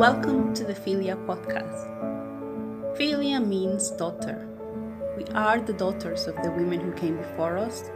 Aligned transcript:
Welcome 0.00 0.54
to 0.54 0.64
the 0.64 0.74
Filia 0.74 1.14
podcast. 1.14 2.96
Filia 2.96 3.38
means 3.38 3.90
daughter. 3.90 4.48
We 5.14 5.26
are 5.34 5.60
the 5.60 5.74
daughters 5.74 6.26
of 6.26 6.36
the 6.36 6.50
women 6.52 6.80
who 6.80 6.92
came 6.92 7.18
before 7.18 7.58
us, 7.58 7.90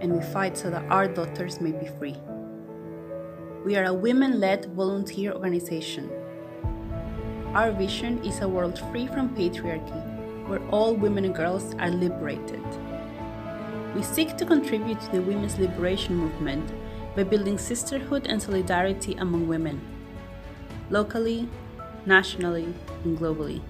and 0.00 0.12
we 0.12 0.20
fight 0.32 0.58
so 0.58 0.68
that 0.70 0.82
our 0.90 1.06
daughters 1.06 1.60
may 1.60 1.70
be 1.70 1.86
free. 1.96 2.16
We 3.64 3.76
are 3.76 3.84
a 3.84 3.94
women 3.94 4.40
led 4.40 4.64
volunteer 4.74 5.32
organization. 5.32 6.10
Our 7.54 7.70
vision 7.70 8.24
is 8.24 8.40
a 8.40 8.48
world 8.48 8.80
free 8.90 9.06
from 9.06 9.36
patriarchy, 9.36 10.48
where 10.48 10.68
all 10.70 10.96
women 10.96 11.24
and 11.24 11.36
girls 11.36 11.72
are 11.78 11.88
liberated. 11.88 12.66
We 13.94 14.02
seek 14.02 14.36
to 14.38 14.44
contribute 14.44 15.00
to 15.02 15.12
the 15.12 15.22
women's 15.22 15.56
liberation 15.56 16.16
movement 16.16 16.68
by 17.14 17.22
building 17.22 17.58
sisterhood 17.58 18.26
and 18.26 18.42
solidarity 18.42 19.14
among 19.14 19.46
women 19.46 19.93
locally, 20.94 21.48
nationally, 22.06 22.72
and 23.02 23.18
globally. 23.18 23.60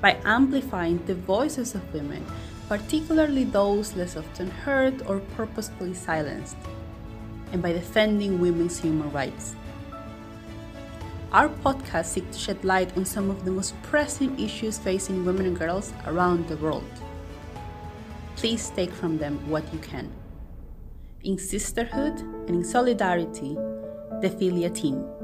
By 0.00 0.16
amplifying 0.24 1.04
the 1.06 1.16
voices 1.16 1.74
of 1.74 1.92
women, 1.92 2.24
particularly 2.68 3.42
those 3.42 3.96
less 3.96 4.16
often 4.16 4.48
heard 4.62 5.02
or 5.08 5.18
purposefully 5.34 5.94
silenced, 5.94 6.56
and 7.52 7.60
by 7.60 7.72
defending 7.72 8.38
women's 8.38 8.78
human 8.78 9.10
rights. 9.10 9.56
Our 11.32 11.48
podcast 11.48 12.06
seeks 12.06 12.36
to 12.36 12.38
shed 12.38 12.64
light 12.64 12.96
on 12.96 13.04
some 13.04 13.28
of 13.28 13.44
the 13.44 13.50
most 13.50 13.74
pressing 13.82 14.38
issues 14.38 14.78
facing 14.78 15.26
women 15.26 15.46
and 15.46 15.58
girls 15.58 15.92
around 16.06 16.46
the 16.48 16.56
world. 16.56 16.94
Please 18.36 18.70
take 18.70 18.92
from 18.92 19.18
them 19.18 19.36
what 19.50 19.66
you 19.72 19.80
can. 19.80 20.08
In 21.24 21.36
sisterhood 21.36 22.20
and 22.46 22.50
in 22.50 22.64
solidarity, 22.64 23.58
the 24.22 24.30
Filia 24.38 24.70
team. 24.70 25.17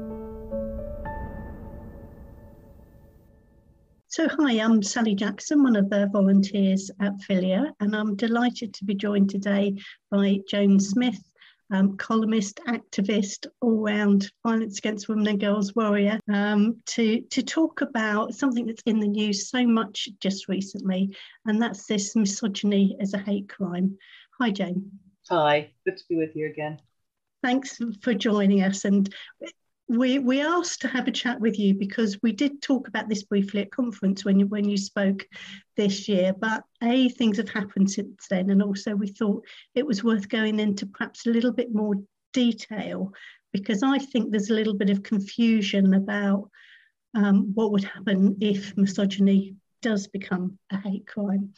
So, 4.15 4.29
hi, 4.29 4.61
I'm 4.61 4.81
Sally 4.81 5.13
Jackson, 5.13 5.61
one 5.61 5.75
of 5.75 5.89
the 5.89 6.07
volunteers 6.09 6.89
at 7.01 7.19
Filia, 7.23 7.73
and 7.81 7.93
I'm 7.93 8.15
delighted 8.15 8.73
to 8.75 8.85
be 8.85 8.95
joined 8.95 9.29
today 9.29 9.75
by 10.09 10.39
Joan 10.47 10.79
Smith, 10.79 11.21
um, 11.69 11.97
columnist, 11.97 12.61
activist, 12.65 13.45
all 13.59 13.83
round 13.83 14.31
violence 14.41 14.77
against 14.77 15.09
women 15.09 15.27
and 15.27 15.41
girls 15.41 15.75
warrior, 15.75 16.17
um, 16.31 16.81
to, 16.85 17.19
to 17.23 17.43
talk 17.43 17.81
about 17.81 18.33
something 18.33 18.65
that's 18.65 18.83
in 18.85 19.01
the 19.01 19.07
news 19.09 19.49
so 19.49 19.67
much 19.67 20.07
just 20.21 20.47
recently, 20.47 21.13
and 21.45 21.61
that's 21.61 21.85
this 21.85 22.15
misogyny 22.15 22.95
as 23.01 23.13
a 23.13 23.19
hate 23.19 23.49
crime. 23.49 23.97
Hi, 24.39 24.49
Jane. 24.49 24.91
Hi, 25.29 25.71
good 25.83 25.97
to 25.97 26.03
be 26.07 26.15
with 26.15 26.37
you 26.37 26.49
again. 26.49 26.79
Thanks 27.43 27.81
for 28.01 28.13
joining 28.13 28.63
us. 28.63 28.85
And 28.85 29.13
we 29.87 30.17
we 30.19 30.41
asked 30.41 30.81
to 30.81 30.87
have 30.87 31.07
a 31.07 31.11
chat 31.11 31.39
with 31.39 31.59
you 31.59 31.75
because 31.75 32.17
we 32.23 32.31
did 32.31 32.61
talk 32.61 32.87
about 32.87 33.07
this 33.07 33.23
briefly 33.23 33.61
at 33.61 33.71
conference 33.71 34.25
when 34.25 34.39
you 34.39 34.47
when 34.47 34.67
you 34.67 34.77
spoke 34.77 35.27
this 35.77 36.09
year 36.09 36.33
but 36.33 36.63
a 36.81 37.09
things 37.09 37.37
have 37.37 37.49
happened 37.49 37.89
since 37.89 38.27
then 38.29 38.49
and 38.49 38.63
also 38.63 38.95
we 38.95 39.07
thought 39.07 39.45
it 39.75 39.85
was 39.85 40.03
worth 40.03 40.27
going 40.27 40.59
into 40.59 40.87
perhaps 40.87 41.25
a 41.25 41.29
little 41.29 41.51
bit 41.51 41.73
more 41.73 41.95
detail 42.33 43.13
because 43.53 43.83
I 43.83 43.99
think 43.99 44.31
there's 44.31 44.49
a 44.49 44.53
little 44.53 44.73
bit 44.73 44.89
of 44.89 45.03
confusion 45.03 45.93
about 45.93 46.49
um, 47.15 47.51
what 47.53 47.71
would 47.71 47.85
happen 47.85 48.37
if 48.41 48.75
misogyny 48.75 49.55
does 49.81 50.07
become 50.07 50.59
a 50.71 50.77
hate 50.77 51.07
crime. 51.07 51.53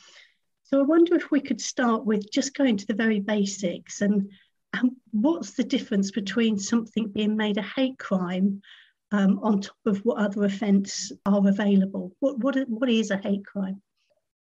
So 0.65 0.79
I 0.79 0.83
wonder 0.83 1.15
if 1.15 1.31
we 1.31 1.41
could 1.41 1.59
start 1.59 2.05
with 2.05 2.31
just 2.31 2.53
going 2.53 2.77
to 2.77 2.85
the 2.85 2.93
very 2.93 3.19
basics 3.19 4.01
and 4.01 4.29
and 4.81 4.91
what's 5.11 5.53
the 5.53 5.63
difference 5.63 6.11
between 6.11 6.57
something 6.57 7.09
being 7.09 7.35
made 7.35 7.57
a 7.57 7.61
hate 7.61 7.97
crime 7.97 8.61
um, 9.11 9.39
on 9.41 9.61
top 9.61 9.77
of 9.85 9.99
what 9.99 10.17
other 10.17 10.45
offence 10.45 11.11
are 11.25 11.47
available? 11.47 12.15
What, 12.19 12.39
what, 12.39 12.57
what 12.67 12.89
is 12.89 13.11
a 13.11 13.17
hate 13.17 13.45
crime? 13.45 13.81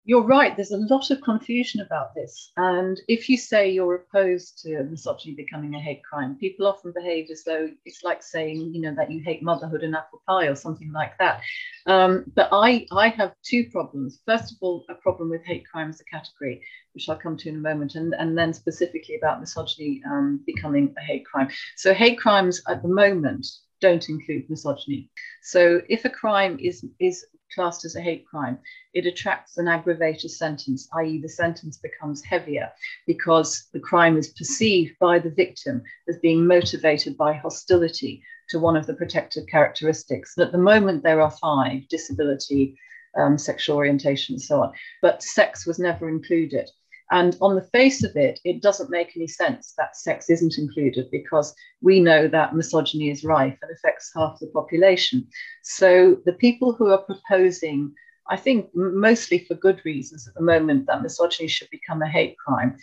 You're 0.07 0.27
right, 0.27 0.55
there's 0.55 0.71
a 0.71 0.77
lot 0.77 1.11
of 1.11 1.23
confusion 1.23 1.81
about 1.81 2.15
this. 2.15 2.53
And 2.59 3.01
if 3.09 3.31
you 3.31 3.39
say 3.39 3.71
you're 3.71 3.95
opposed 3.95 4.61
to 4.63 4.83
misogyny 4.83 5.35
becoming 5.35 5.75
a 5.75 5.81
hate 5.81 6.05
crime, 6.05 6.37
people 6.39 6.67
often 6.67 6.93
behave 6.95 7.31
as 7.31 7.43
though 7.43 7.71
it's 7.87 8.05
like 8.05 8.23
saying, 8.23 8.75
you 8.75 8.83
know, 8.83 8.95
that 8.97 9.11
you 9.11 9.23
hate 9.25 9.43
motherhood 9.43 9.83
and 9.83 9.95
apple 9.95 10.21
pie 10.29 10.49
or 10.49 10.57
something 10.57 10.93
like 10.93 11.17
that. 11.19 11.41
Um, 11.87 12.25
but 12.35 12.51
I, 12.53 12.87
I 12.93 13.09
have 13.09 13.33
two 13.43 13.71
problems. 13.71 14.21
First 14.27 14.53
of 14.53 14.59
all, 14.61 14.85
a 14.91 14.95
problem 14.95 15.31
with 15.31 15.43
hate 15.47 15.67
crime 15.67 15.89
as 15.89 16.03
a 16.03 16.05
category, 16.05 16.61
which 16.93 17.09
I'll 17.09 17.17
come 17.17 17.39
to 17.39 17.49
in 17.49 17.57
a 17.57 17.59
moment, 17.59 17.95
and, 17.95 18.15
and 18.19 18.37
then 18.37 18.53
specifically 18.53 19.17
about 19.17 19.41
misogyny 19.41 20.03
um, 20.07 20.41
becoming 20.45 20.95
a 20.99 21.01
hate 21.01 21.25
crime. 21.25 21.49
So, 21.77 21.95
hate 21.95 22.19
crimes 22.19 22.61
at 22.69 22.83
the 22.83 22.89
moment 22.89 23.47
don't 23.85 24.09
include 24.09 24.49
misogyny. 24.49 25.11
So, 25.43 25.83
if 25.91 26.07
a 26.07 26.17
crime 26.23 26.57
is, 26.59 26.87
is 26.99 27.27
classed 27.55 27.85
as 27.85 27.97
a 27.97 28.01
hate 28.01 28.25
crime, 28.27 28.59
it 28.95 29.05
attracts 29.05 29.59
an 29.59 29.69
aggravated 29.69 30.31
sentence, 30.31 30.89
i.e., 30.95 31.21
the 31.21 31.29
sentence 31.29 31.77
becomes 31.77 32.25
heavier 32.25 32.71
because 33.07 33.69
the 33.75 33.85
crime 33.91 34.17
is 34.17 34.29
perceived 34.39 34.95
by 34.99 35.19
the 35.19 35.35
victim 35.45 35.83
as 36.09 36.17
being 36.19 36.47
motivated 36.47 37.15
by 37.19 37.35
hostility 37.35 38.23
to 38.49 38.59
one 38.59 38.77
of 38.77 38.87
the 38.87 38.95
protected 38.95 39.47
characteristics. 39.51 40.35
And 40.37 40.47
at 40.47 40.53
the 40.53 40.67
moment, 40.73 41.03
there 41.03 41.21
are 41.21 41.31
five 41.31 41.87
disability, 41.89 42.79
um, 43.19 43.37
sexual 43.37 43.77
orientation, 43.77 44.37
and 44.37 44.43
so 44.43 44.63
on, 44.63 44.73
but 45.03 45.23
sex 45.23 45.67
was 45.67 45.79
never 45.79 46.09
included. 46.09 46.71
And 47.15 47.37
on 47.41 47.55
the 47.55 47.71
face 47.73 48.03
of 48.03 48.17
it, 48.17 48.41
it 48.45 48.61
doesn't 48.61 48.91
make 48.91 49.13
any 49.15 49.29
sense 49.29 49.73
that 49.79 49.97
sex 49.97 50.29
isn't 50.29 50.59
included 50.59 51.13
because 51.13 51.55
we 51.81 52.01
know 52.01 52.27
that 52.27 52.57
misogyny 52.57 53.09
is 53.09 53.23
rife 53.23 53.57
and 53.63 53.71
affects 53.71 54.11
half 54.17 54.41
the 54.41 54.49
population. 54.49 55.29
So 55.63 56.17
the 56.27 56.33
people 56.33 56.73
who 56.73 56.89
are 56.89 56.99
proposing, 56.99 57.95
I 58.29 58.37
think 58.37 58.69
mostly 58.75 59.39
for 59.39 59.55
good 59.55 59.81
reasons 59.85 60.27
at 60.27 60.35
the 60.35 60.43
moment, 60.43 60.89
that 60.89 61.03
misogyny 61.03 61.47
should 61.47 61.71
become 61.71 62.03
a 62.03 62.09
hate 62.09 62.37
crime, 62.37 62.77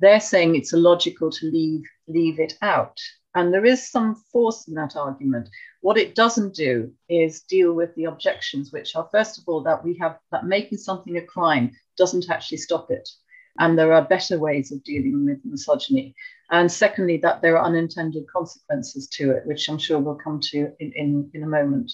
they're 0.00 0.20
saying 0.20 0.54
it's 0.54 0.74
illogical 0.74 1.30
to 1.30 1.46
leave, 1.46 1.84
leave 2.08 2.38
it 2.38 2.58
out. 2.60 3.00
And 3.34 3.54
there 3.54 3.64
is 3.64 3.90
some 3.90 4.16
force 4.30 4.68
in 4.68 4.74
that 4.74 4.96
argument. 4.96 5.48
What 5.80 5.96
it 5.96 6.14
doesn't 6.14 6.54
do 6.54 6.92
is 7.08 7.40
deal 7.40 7.72
with 7.72 7.94
the 7.94 8.04
objections, 8.04 8.70
which 8.70 8.94
are, 8.96 9.08
first 9.10 9.38
of 9.38 9.44
all, 9.46 9.62
that 9.62 9.82
we 9.82 9.96
have 9.96 10.18
that 10.30 10.44
making 10.44 10.76
something 10.76 11.16
a 11.16 11.22
crime 11.22 11.72
doesn't 11.96 12.28
actually 12.28 12.58
stop 12.58 12.90
it 12.90 13.08
and 13.58 13.78
there 13.78 13.92
are 13.92 14.02
better 14.02 14.38
ways 14.38 14.72
of 14.72 14.82
dealing 14.84 15.24
with 15.24 15.38
misogyny. 15.44 16.14
And 16.50 16.70
secondly, 16.70 17.18
that 17.18 17.42
there 17.42 17.58
are 17.58 17.64
unintended 17.64 18.26
consequences 18.28 19.08
to 19.08 19.32
it, 19.32 19.46
which 19.46 19.68
I'm 19.68 19.78
sure 19.78 19.98
we'll 19.98 20.14
come 20.14 20.40
to 20.50 20.72
in, 20.78 20.92
in, 20.92 21.30
in 21.34 21.42
a 21.42 21.46
moment. 21.46 21.92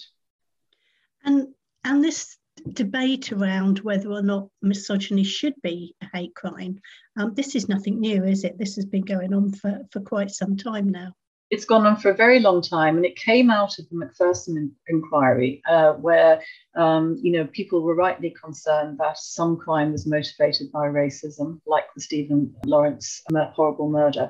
And, 1.23 1.49
and 1.83 2.03
this 2.03 2.37
debate 2.71 3.31
around 3.31 3.79
whether 3.79 4.09
or 4.11 4.21
not 4.21 4.49
misogyny 4.61 5.23
should 5.23 5.55
be 5.61 5.95
a 6.01 6.17
hate 6.17 6.35
crime, 6.35 6.79
um, 7.17 7.33
this 7.33 7.55
is 7.55 7.67
nothing 7.67 7.99
new, 7.99 8.23
is 8.23 8.43
it? 8.43 8.57
This 8.57 8.75
has 8.75 8.85
been 8.85 9.03
going 9.03 9.33
on 9.33 9.51
for, 9.51 9.81
for 9.91 9.99
quite 9.99 10.31
some 10.31 10.55
time 10.55 10.89
now 10.89 11.13
it's 11.55 11.63
gone 11.63 11.85
on 11.85 11.95
for 11.95 12.09
a 12.09 12.13
very 12.15 12.41
long 12.41 12.61
time, 12.61 12.97
and 12.97 13.05
it 13.05 13.15
came 13.15 13.49
out 13.49 13.79
of 13.79 13.87
the 13.89 13.95
Macpherson 13.95 14.75
inquiry, 14.89 15.61
uh, 15.69 15.93
where 15.93 16.41
um, 16.75 17.17
you 17.23 17.31
know 17.31 17.45
people 17.45 17.81
were 17.81 17.95
rightly 17.95 18.35
concerned 18.43 18.97
that 18.99 19.17
some 19.17 19.55
crime 19.55 19.93
was 19.93 20.05
motivated 20.05 20.69
by 20.73 20.85
racism, 20.87 21.61
like 21.65 21.85
the 21.95 22.01
Stephen 22.01 22.53
Lawrence 22.65 23.21
horrible 23.55 23.89
murder, 23.89 24.29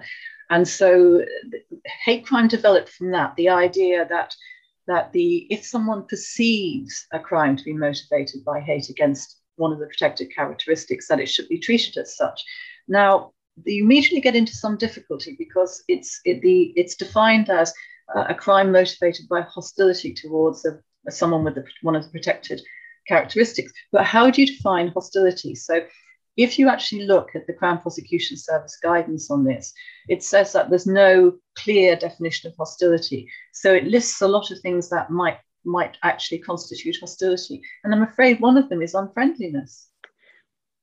and 0.51 0.67
so 0.67 1.25
hate 2.05 2.27
crime 2.27 2.47
developed 2.47 2.89
from 2.89 3.09
that. 3.11 3.35
The 3.35 3.49
idea 3.49 4.05
that 4.07 4.35
that 4.87 5.11
the 5.11 5.47
if 5.49 5.65
someone 5.65 6.05
perceives 6.05 7.07
a 7.11 7.19
crime 7.19 7.57
to 7.57 7.63
be 7.63 7.73
motivated 7.73 8.45
by 8.45 8.59
hate 8.59 8.89
against 8.89 9.41
one 9.55 9.73
of 9.73 9.79
the 9.79 9.87
protected 9.87 10.27
characteristics, 10.35 11.07
that 11.07 11.19
it 11.19 11.29
should 11.29 11.49
be 11.49 11.59
treated 11.59 11.97
as 11.97 12.15
such. 12.15 12.43
Now, 12.87 13.31
you 13.63 13.83
immediately 13.83 14.21
get 14.21 14.35
into 14.35 14.53
some 14.53 14.77
difficulty 14.77 15.35
because 15.37 15.83
it's 15.87 16.19
it, 16.25 16.41
the 16.41 16.73
it's 16.75 16.95
defined 16.95 17.49
as 17.49 17.73
uh, 18.15 18.25
a 18.29 18.35
crime 18.35 18.71
motivated 18.71 19.27
by 19.29 19.41
hostility 19.41 20.13
towards 20.13 20.65
a, 20.65 20.79
someone 21.09 21.43
with 21.43 21.55
the, 21.55 21.63
one 21.81 21.95
of 21.95 22.03
the 22.03 22.09
protected 22.09 22.61
characteristics. 23.07 23.71
But 23.91 24.05
how 24.05 24.29
do 24.29 24.41
you 24.41 24.47
define 24.47 24.89
hostility? 24.89 25.55
So 25.55 25.81
if 26.37 26.59
you 26.59 26.67
actually 26.67 27.05
look 27.05 27.29
at 27.35 27.47
the 27.47 27.53
Crown 27.53 27.79
Prosecution 27.79 28.35
Service 28.35 28.77
guidance 28.83 29.31
on 29.31 29.45
this, 29.45 29.73
it 30.09 30.21
says 30.23 30.51
that 30.53 30.69
there's 30.69 30.87
no 30.87 31.37
clear 31.55 31.95
definition 31.95 32.49
of 32.49 32.57
hostility. 32.57 33.29
So 33.53 33.73
it 33.73 33.85
lists 33.85 34.21
a 34.21 34.27
lot 34.27 34.51
of 34.51 34.59
things 34.59 34.89
that 34.89 35.09
might 35.09 35.37
might 35.67 35.97
actually 36.03 36.37
constitute 36.37 36.95
hostility. 36.99 37.59
And 37.83 37.93
I'm 37.93 38.03
afraid 38.03 38.39
one 38.39 38.55
of 38.55 38.69
them 38.69 38.83
is 38.83 38.93
unfriendliness. 38.93 39.89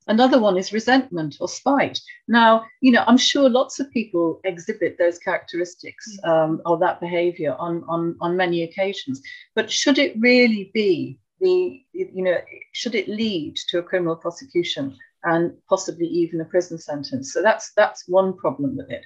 Another 0.08 0.40
one 0.40 0.56
is 0.56 0.72
resentment 0.72 1.36
or 1.40 1.48
spite. 1.48 2.00
Now, 2.28 2.64
you 2.80 2.92
know, 2.92 3.04
I'm 3.06 3.16
sure 3.16 3.48
lots 3.48 3.78
of 3.80 3.90
people 3.90 4.40
exhibit 4.44 4.96
those 4.98 5.18
characteristics 5.18 6.18
mm. 6.24 6.28
um, 6.28 6.62
or 6.66 6.78
that 6.78 7.00
behavior 7.00 7.54
on, 7.58 7.84
on, 7.88 8.16
on 8.20 8.36
many 8.36 8.62
occasions. 8.62 9.22
But 9.54 9.70
should 9.70 9.98
it 9.98 10.14
really 10.18 10.70
be 10.74 11.18
the, 11.40 11.82
you 11.92 12.22
know, 12.22 12.38
should 12.72 12.94
it 12.94 13.08
lead 13.08 13.56
to 13.68 13.78
a 13.78 13.82
criminal 13.82 14.16
prosecution 14.16 14.96
and 15.24 15.52
possibly 15.68 16.06
even 16.06 16.40
a 16.40 16.44
prison 16.44 16.78
sentence. 16.78 17.32
So 17.32 17.42
that's 17.42 17.72
that's 17.76 18.08
one 18.08 18.36
problem 18.36 18.76
with 18.76 18.90
it. 18.90 19.04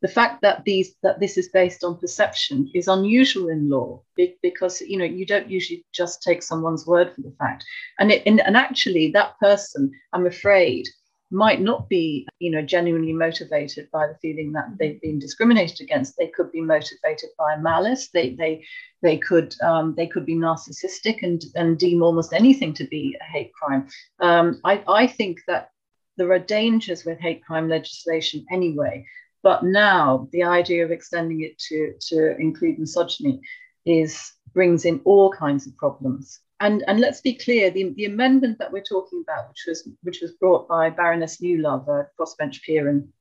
The 0.00 0.08
fact 0.08 0.42
that 0.42 0.64
these 0.64 0.94
that 1.02 1.20
this 1.20 1.36
is 1.36 1.48
based 1.48 1.84
on 1.84 1.98
perception 1.98 2.70
is 2.74 2.88
unusual 2.88 3.48
in 3.48 3.68
law 3.68 4.02
because 4.42 4.80
you 4.80 4.98
know 4.98 5.04
you 5.04 5.26
don't 5.26 5.50
usually 5.50 5.84
just 5.92 6.22
take 6.22 6.42
someone's 6.42 6.86
word 6.86 7.14
for 7.14 7.22
the 7.22 7.34
fact. 7.38 7.64
And 7.98 8.10
it, 8.10 8.22
and, 8.26 8.40
and 8.40 8.56
actually 8.56 9.10
that 9.12 9.38
person, 9.38 9.90
I'm 10.12 10.26
afraid, 10.26 10.86
might 11.30 11.60
not 11.60 11.88
be 11.88 12.26
you 12.38 12.50
know 12.50 12.62
genuinely 12.62 13.12
motivated 13.12 13.88
by 13.90 14.06
the 14.06 14.16
feeling 14.22 14.52
that 14.52 14.68
they've 14.78 15.00
been 15.00 15.18
discriminated 15.18 15.80
against. 15.80 16.16
They 16.16 16.28
could 16.28 16.52
be 16.52 16.60
motivated 16.60 17.30
by 17.38 17.56
malice. 17.56 18.08
They 18.08 18.30
they 18.30 18.64
they 19.02 19.18
could 19.18 19.54
um, 19.62 19.94
they 19.96 20.06
could 20.06 20.26
be 20.26 20.36
narcissistic 20.36 21.22
and 21.22 21.42
and 21.54 21.78
deem 21.78 22.02
almost 22.02 22.32
anything 22.32 22.74
to 22.74 22.84
be 22.84 23.16
a 23.20 23.24
hate 23.24 23.52
crime. 23.52 23.88
Um, 24.20 24.60
I, 24.64 24.82
I 24.86 25.06
think 25.06 25.40
that 25.46 25.70
there 26.16 26.32
are 26.32 26.38
dangers 26.38 27.04
with 27.04 27.20
hate 27.20 27.44
crime 27.44 27.68
legislation 27.68 28.46
anyway 28.50 29.04
but 29.46 29.62
now 29.62 30.28
the 30.32 30.42
idea 30.42 30.84
of 30.84 30.90
extending 30.90 31.42
it 31.42 31.56
to 31.56 31.94
to 32.00 32.36
include 32.36 32.80
misogyny 32.80 33.40
is 33.84 34.32
brings 34.52 34.84
in 34.84 35.00
all 35.04 35.30
kinds 35.30 35.68
of 35.68 35.76
problems 35.76 36.40
and 36.60 36.84
and 36.86 37.00
let's 37.00 37.20
be 37.20 37.34
clear, 37.34 37.70
the, 37.70 37.92
the 37.96 38.06
amendment 38.06 38.58
that 38.58 38.72
we're 38.72 38.82
talking 38.82 39.22
about, 39.26 39.48
which 39.48 39.64
was 39.66 39.88
which 40.02 40.20
was 40.20 40.32
brought 40.32 40.68
by 40.68 40.90
Baroness 40.90 41.38
Newlove, 41.38 41.88
a 41.88 42.08
crossbench 42.18 42.62
peer 42.62 42.88
in 42.88 43.12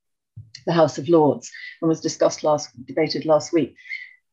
the 0.66 0.74
House 0.74 0.98
of 0.98 1.10
Lords, 1.10 1.52
and 1.82 1.90
was 1.90 2.02
discussed 2.02 2.44
last 2.44 2.70
debated 2.86 3.26
last 3.26 3.52
week. 3.52 3.76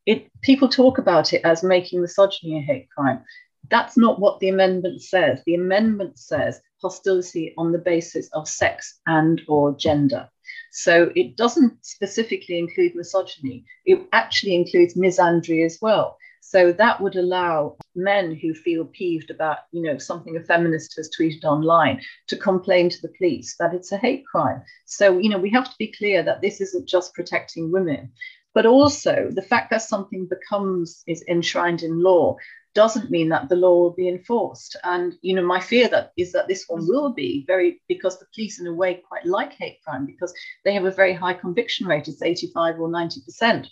It 0.07 0.31
people 0.43 0.69
talk 0.69 0.99
about 0.99 1.33
it 1.33 1.43
as 1.45 1.63
making 1.63 2.01
misogyny 2.01 2.59
a 2.59 2.61
hate 2.61 2.89
crime. 2.91 3.23
That's 3.71 3.97
not 3.97 4.21
what 4.21 4.41
the 4.41 4.49
amendment 4.49 5.03
says. 5.03 5.41
The 5.47 5.55
amendment 5.55 6.19
says 6.19 6.61
hostility 6.81 7.55
on 7.57 7.73
the 7.73 7.79
basis 7.79 8.29
of 8.33 8.49
sex 8.49 9.01
and 9.07 9.41
or 9.49 9.77
gender. 9.77 10.29
So 10.73 11.13
it 11.15 11.37
doesn't 11.37 11.85
specifically 11.85 12.59
include 12.59 12.95
misogyny. 12.95 13.65
It 13.85 14.01
actually 14.13 14.55
includes 14.55 14.95
misandry 14.95 15.65
as 15.65 15.79
well. 15.81 16.19
So 16.53 16.71
that 16.71 17.01
would 17.01 17.17
allow 17.17 17.79
men 17.95 18.35
who 18.35 18.53
feel 18.53 18.85
peeved 18.85 19.31
about, 19.31 19.61
you 19.73 19.81
know, 19.81 19.97
something 19.97 20.37
a 20.37 20.41
feminist 20.43 20.95
has 20.99 21.09
tweeted 21.09 21.45
online 21.45 22.03
to 22.27 22.37
complain 22.37 22.91
to 22.91 23.01
the 23.01 23.13
police 23.17 23.57
that 23.59 23.73
it's 23.73 23.91
a 23.91 23.97
hate 23.97 24.27
crime. 24.27 24.63
So, 24.85 25.17
you 25.17 25.31
know, 25.31 25.39
we 25.39 25.49
have 25.49 25.65
to 25.65 25.79
be 25.79 25.95
clear 25.97 26.23
that 26.23 26.43
this 26.43 26.61
isn't 26.61 26.87
just 26.87 27.15
protecting 27.15 27.73
women, 27.73 28.13
but 28.53 28.67
also 28.67 29.31
the 29.31 29.41
fact 29.41 29.71
that 29.71 29.81
something 29.81 30.27
becomes 30.27 31.03
is 31.07 31.25
enshrined 31.27 31.83
in 31.83 32.03
law 32.03 32.37
doesn't 32.75 33.11
mean 33.11 33.31
that 33.31 33.49
the 33.49 33.57
law 33.57 33.79
will 33.79 33.95
be 33.95 34.09
enforced. 34.11 34.77
And 34.85 35.15
you 35.23 35.35
know, 35.35 35.47
my 35.47 35.59
fear 35.59 35.89
that 35.89 36.13
is 36.19 36.33
that 36.33 36.49
this 36.49 36.67
one 36.69 36.87
will 36.87 37.15
be 37.15 37.45
very 37.47 37.81
because 37.89 38.19
the 38.19 38.27
police, 38.35 38.61
in 38.61 38.67
a 38.67 38.75
way, 38.75 39.03
quite 39.09 39.25
like 39.25 39.55
hate 39.55 39.79
crime 39.87 40.05
because 40.05 40.35
they 40.67 40.75
have 40.75 40.85
a 40.85 40.91
very 40.91 41.15
high 41.15 41.35
conviction 41.35 41.87
rate. 41.87 42.09
It's 42.09 42.21
85 42.21 42.79
or 42.79 42.91
90 42.91 43.23
percent 43.23 43.69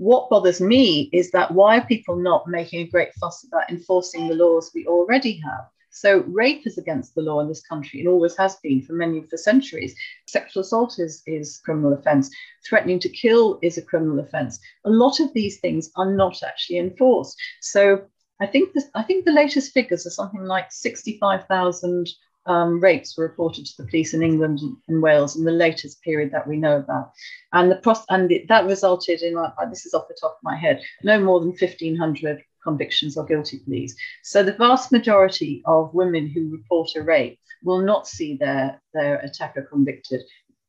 what 0.00 0.30
bothers 0.30 0.62
me 0.62 1.10
is 1.12 1.30
that 1.30 1.50
why 1.50 1.76
are 1.76 1.84
people 1.84 2.16
not 2.16 2.48
making 2.48 2.80
a 2.80 2.90
great 2.90 3.12
fuss 3.20 3.44
about 3.44 3.68
enforcing 3.68 4.28
the 4.28 4.34
laws 4.34 4.70
we 4.74 4.86
already 4.86 5.38
have? 5.44 5.66
So, 5.90 6.20
rape 6.20 6.66
is 6.66 6.78
against 6.78 7.14
the 7.14 7.20
law 7.20 7.40
in 7.40 7.48
this 7.48 7.60
country 7.60 8.00
and 8.00 8.08
always 8.08 8.34
has 8.38 8.56
been 8.62 8.80
for 8.80 8.94
many 8.94 9.18
of 9.18 9.28
the 9.28 9.36
centuries. 9.36 9.94
Sexual 10.26 10.62
assault 10.62 10.98
is, 10.98 11.22
is 11.26 11.60
criminal 11.66 11.92
offence. 11.92 12.30
Threatening 12.66 12.98
to 13.00 13.10
kill 13.10 13.58
is 13.60 13.76
a 13.76 13.82
criminal 13.82 14.20
offence. 14.20 14.58
A 14.86 14.90
lot 14.90 15.20
of 15.20 15.34
these 15.34 15.60
things 15.60 15.90
are 15.96 16.10
not 16.10 16.42
actually 16.42 16.78
enforced. 16.78 17.36
So, 17.60 18.06
I 18.40 18.46
think 18.46 18.72
this, 18.72 18.88
I 18.94 19.02
think 19.02 19.26
the 19.26 19.32
latest 19.32 19.72
figures 19.72 20.06
are 20.06 20.10
something 20.10 20.44
like 20.44 20.72
65,000 20.72 22.08
um, 22.46 22.80
rapes 22.80 23.16
were 23.16 23.24
reported 23.24 23.66
to 23.66 23.76
the 23.76 23.88
police 23.88 24.14
in 24.14 24.22
England 24.22 24.60
and 24.88 25.02
Wales 25.02 25.36
in 25.36 25.44
the 25.44 25.52
latest 25.52 26.02
period 26.02 26.30
that 26.32 26.46
we 26.46 26.56
know 26.56 26.76
about. 26.76 27.12
And, 27.52 27.70
the 27.70 27.76
pros- 27.76 28.04
and 28.08 28.28
the, 28.28 28.44
that 28.48 28.66
resulted 28.66 29.22
in, 29.22 29.36
uh, 29.36 29.50
this 29.68 29.86
is 29.86 29.94
off 29.94 30.08
the 30.08 30.16
top 30.20 30.32
of 30.32 30.42
my 30.42 30.56
head, 30.56 30.82
no 31.02 31.20
more 31.20 31.40
than 31.40 31.50
1,500 31.50 32.42
convictions 32.62 33.16
or 33.16 33.24
guilty 33.24 33.58
pleas. 33.58 33.96
So 34.22 34.42
the 34.42 34.52
vast 34.52 34.92
majority 34.92 35.62
of 35.66 35.94
women 35.94 36.28
who 36.28 36.50
report 36.50 36.90
a 36.96 37.02
rape 37.02 37.38
will 37.62 37.80
not 37.80 38.08
see 38.08 38.36
their, 38.36 38.80
their 38.94 39.16
attacker 39.16 39.62
convicted, 39.62 40.22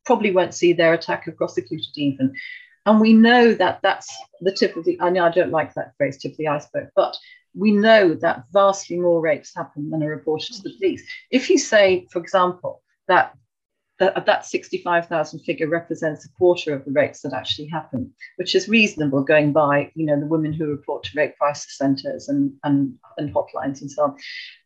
probably 0.06 0.32
won't 0.32 0.54
see 0.54 0.74
their 0.74 0.94
attacker 0.94 1.32
prosecuted 1.32 1.96
even. 1.96 2.34
And 2.86 3.00
we 3.00 3.14
know 3.14 3.54
that 3.54 3.80
that's 3.84 4.14
the 4.42 4.52
tip 4.52 4.76
of 4.76 4.86
the, 4.86 5.00
I 5.00 5.10
know 5.10 5.26
I 5.26 5.32
don't 5.32 5.52
like 5.52 5.74
that 5.76 5.94
phrase, 5.98 6.18
tip 6.18 6.32
of 6.32 6.38
the 6.38 6.48
iceberg, 6.48 6.90
but 6.96 7.16
we 7.54 7.72
know 7.72 8.14
that 8.16 8.46
vastly 8.52 8.98
more 8.98 9.22
rapes 9.22 9.54
happen 9.56 9.90
than 9.90 10.04
are 10.04 10.10
reported 10.10 10.54
to 10.56 10.62
the 10.62 10.74
police. 10.78 11.04
If 11.30 11.50
you 11.50 11.58
say, 11.58 12.08
for 12.12 12.20
example, 12.20 12.82
that 13.08 13.36
that, 14.02 14.26
that 14.26 14.46
65,000 14.48 15.42
figure 15.42 15.68
represents 15.70 16.26
a 16.26 16.30
quarter 16.30 16.74
of 16.74 16.84
the 16.86 16.92
rapes 16.92 17.22
that 17.22 17.34
actually 17.34 17.68
happen, 17.68 18.12
which 18.38 18.56
is 18.56 18.68
reasonable 18.68 19.22
going 19.22 19.54
by, 19.54 19.92
you 19.94 20.08
know, 20.08 20.20
the 20.20 20.26
women 20.26 20.52
who 20.52 20.66
report 20.66 21.04
to 21.04 21.12
rape 21.16 21.38
crisis 21.38 21.78
centres 21.78 22.28
and, 22.28 22.52
and, 22.64 22.96
and 23.20 23.32
hotlines 23.32 23.82
and 23.82 23.92
so 23.92 24.06
on, 24.06 24.16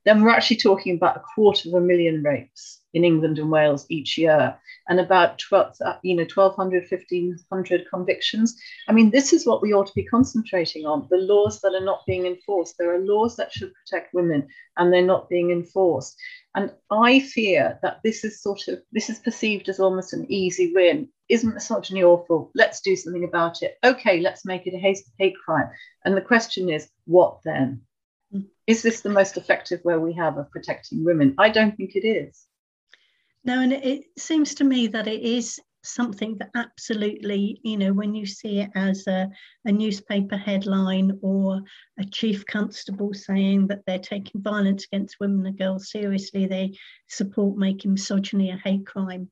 then 0.05 0.23
we're 0.23 0.29
actually 0.29 0.55
talking 0.55 0.95
about 0.95 1.17
a 1.17 1.23
quarter 1.35 1.67
of 1.67 1.75
a 1.75 1.81
million 1.81 2.23
rapes 2.23 2.79
in 2.95 3.03
England 3.03 3.37
and 3.37 3.51
Wales 3.51 3.85
each 3.89 4.17
year, 4.17 4.57
and 4.87 4.99
about 4.99 5.37
12, 5.39 5.75
uh, 5.85 5.97
you 6.01 6.15
know, 6.15 6.23
1,200, 6.23 6.87
1,500 6.89 7.85
convictions. 7.89 8.55
I 8.87 8.93
mean, 8.93 9.11
this 9.11 9.33
is 9.33 9.45
what 9.45 9.61
we 9.61 9.73
ought 9.73 9.87
to 9.87 9.95
be 9.95 10.05
concentrating 10.05 10.85
on, 10.85 11.07
the 11.11 11.17
laws 11.17 11.59
that 11.61 11.73
are 11.73 11.83
not 11.83 12.05
being 12.07 12.25
enforced. 12.25 12.75
There 12.77 12.95
are 12.95 12.99
laws 12.99 13.35
that 13.35 13.51
should 13.51 13.73
protect 13.73 14.13
women, 14.13 14.47
and 14.77 14.93
they're 14.93 15.01
not 15.01 15.29
being 15.29 15.51
enforced. 15.51 16.17
And 16.55 16.71
I 16.89 17.19
fear 17.19 17.79
that 17.81 17.99
this 18.01 18.23
is 18.23 18.41
sort 18.41 18.69
of, 18.69 18.81
this 18.93 19.09
is 19.09 19.19
perceived 19.19 19.67
as 19.67 19.81
almost 19.81 20.13
an 20.13 20.25
easy 20.31 20.71
win. 20.73 21.09
Isn't 21.27 21.53
misogyny 21.53 22.01
awful? 22.01 22.51
Let's 22.55 22.79
do 22.79 22.95
something 22.95 23.25
about 23.25 23.61
it. 23.61 23.77
Okay, 23.83 24.21
let's 24.21 24.45
make 24.45 24.65
it 24.67 24.73
a 24.73 24.77
hate, 24.77 24.99
hate 25.19 25.35
crime. 25.43 25.69
And 26.05 26.15
the 26.15 26.21
question 26.21 26.69
is, 26.69 26.87
what 27.05 27.39
then? 27.43 27.81
Mm. 28.33 28.45
Is 28.67 28.83
this 28.83 29.01
the 29.01 29.09
most 29.09 29.35
effective 29.35 29.83
way 29.83 29.97
we 29.97 30.13
have 30.13 30.37
of 30.37 30.49
protecting 30.49 31.03
women? 31.03 31.35
I 31.37 31.49
don't 31.49 31.75
think 31.75 31.95
it 31.95 32.07
is. 32.07 32.45
No, 33.45 33.61
and 33.61 33.73
it 33.73 34.05
seems 34.17 34.55
to 34.55 34.63
me 34.63 34.87
that 34.87 35.07
it 35.07 35.21
is 35.21 35.59
something 35.83 36.35
that 36.39 36.49
absolutely, 36.55 37.59
you 37.63 37.77
know, 37.77 37.93
when 37.93 38.15
you 38.15 38.25
see 38.25 38.61
it 38.61 38.71
as 38.73 39.05
a, 39.05 39.29
a 39.65 39.71
newspaper 39.71 40.35
headline 40.35 41.19
or 41.21 41.61
a 41.99 42.05
chief 42.05 42.43
constable 42.47 43.13
saying 43.13 43.67
that 43.67 43.81
they're 43.85 43.99
taking 43.99 44.41
violence 44.41 44.85
against 44.85 45.19
women 45.19 45.45
and 45.45 45.59
girls 45.59 45.91
seriously, 45.91 46.47
they 46.47 46.75
support 47.07 47.55
making 47.55 47.91
misogyny 47.91 48.49
a 48.49 48.57
hate 48.57 48.87
crime. 48.87 49.29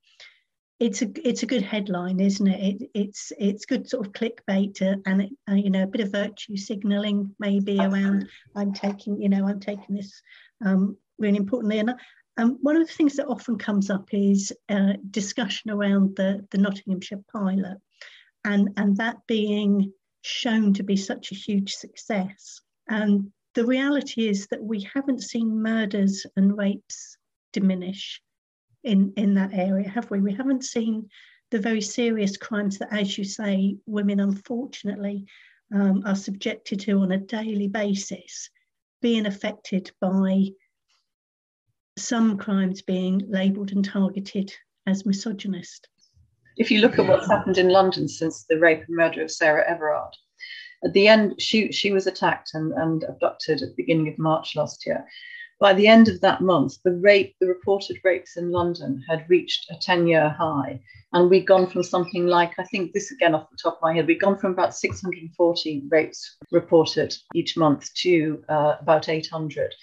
It's 0.80 1.02
a 1.02 1.08
it's 1.28 1.44
a 1.44 1.48
good 1.48 1.62
headline, 1.62 2.20
isn't 2.20 2.48
it? 2.48 2.82
it 2.82 2.90
it's 2.94 3.32
it's 3.40 3.66
good 3.66 3.88
sort 3.88 4.06
of 4.06 4.14
clickbait 4.14 4.76
to, 4.76 5.02
and 5.06 5.22
it, 5.24 5.30
uh, 5.50 5.56
you 5.56 5.70
know 5.70 5.84
a 5.84 5.88
bit 5.88 6.02
of 6.02 6.12
virtue 6.12 6.58
signalling 6.58 7.34
maybe 7.40 7.80
around 7.80 8.28
I'm 8.56 8.74
taking 8.74 9.22
you 9.22 9.30
know 9.30 9.48
I'm 9.48 9.60
taking 9.60 9.96
this 9.96 10.22
um, 10.66 10.98
really 11.20 11.38
importantly 11.38 11.80
and 11.80 11.94
um, 12.38 12.58
one 12.62 12.76
of 12.76 12.88
the 12.88 12.94
things 12.94 13.16
that 13.16 13.28
often 13.28 13.58
comes 13.58 13.90
up 13.90 14.08
is 14.12 14.52
uh, 14.70 14.94
discussion 15.12 15.72
around 15.72 16.16
the, 16.16 16.46
the 16.52 16.58
Nottinghamshire 16.58 17.24
pilot 17.32 17.78
and, 18.44 18.70
and 18.78 18.98
that 18.98 19.18
being 19.28 19.92
shown 20.22 20.74
to 20.74 20.84
be 20.84 20.96
such 20.96 21.32
a 21.32 21.36
huge 21.36 21.74
success. 21.74 22.62
And 22.88 23.32
the 23.56 23.66
reality 23.66 24.28
is 24.28 24.48
that 24.48 24.64
we 24.64 24.88
haven't 24.94 25.22
seen 25.22 25.62
murders 25.62 26.26
and 26.36 26.58
rapes 26.58 27.18
diminish 27.52 28.22
in, 28.84 29.14
in 29.16 29.36
that 29.36 29.54
area, 29.54 29.88
have 29.88 30.10
we? 30.10 30.20
We 30.20 30.34
haven't 30.34 30.64
seen 30.64 31.10
the 31.52 31.60
very 31.60 31.82
serious 31.82 32.36
crimes 32.36 32.80
that, 32.80 32.92
as 32.92 33.18
you 33.18 33.24
say, 33.24 33.78
women 33.86 34.20
unfortunately 34.20 35.26
um, 35.74 36.02
are 36.06 36.16
subjected 36.16 36.80
to 36.82 37.00
on 37.00 37.12
a 37.12 37.18
daily 37.18 37.68
basis 37.68 38.50
being 39.02 39.26
affected 39.26 39.92
by 40.02 40.48
some 41.98 42.38
crimes 42.38 42.82
being 42.82 43.22
labelled 43.30 43.72
and 43.72 43.86
targeted 43.86 44.52
as 44.88 45.06
misogynist. 45.06 45.88
If 46.58 46.70
you 46.72 46.82
look 46.82 47.00
at 47.00 47.08
what's 47.08 47.30
happened 47.30 47.58
in 47.58 47.70
London 47.70 48.08
since 48.08 48.46
the 48.46 48.60
rape 48.60 48.84
and 48.88 48.96
murder 48.96 49.24
of 49.24 49.32
Sarah 49.32 49.68
Everard, 49.68 50.16
at 50.84 50.94
the 50.94 51.08
end, 51.08 51.42
she, 51.42 51.72
she 51.72 51.92
was 51.92 52.08
attacked 52.08 52.52
and, 52.54 52.74
and 52.74 53.04
abducted 53.04 53.62
at 53.62 53.70
the 53.70 53.76
beginning 53.76 54.10
of 54.10 54.20
March 54.20 54.56
last 54.56 54.86
year. 54.86 55.06
By 55.60 55.74
the 55.74 55.88
end 55.88 56.10
of 56.10 56.20
that 56.22 56.42
month, 56.42 56.74
the 56.84 56.92
rape, 56.92 57.36
the 57.40 57.48
reported 57.48 57.98
rapes 58.04 58.36
in 58.36 58.52
London 58.52 59.02
had 59.08 59.30
reached 59.30 59.72
a 59.72 59.78
10 59.80 60.08
year 60.08 60.30
high. 60.30 60.82
And 61.14 61.30
we'd 61.30 61.48
gone 61.48 61.68
from 61.68 61.84
something 61.84 62.28
like, 62.28 62.58
I 62.58 62.64
think 62.66 62.92
this 62.92 63.12
again 63.12 63.36
off 63.36 63.50
the 63.50 63.58
top 63.62 63.76
of 63.76 63.82
my 63.82 63.94
head, 63.94 64.08
we'd 64.08 64.20
gone 64.20 64.38
from 64.38 64.52
about 64.52 64.76
640 64.76 65.84
rapes 65.90 66.38
reported 66.52 67.16
each 67.34 67.56
month 67.56 67.94
to 68.02 68.44
uh, 68.50 68.76
about 68.82 69.08
800 69.08 69.74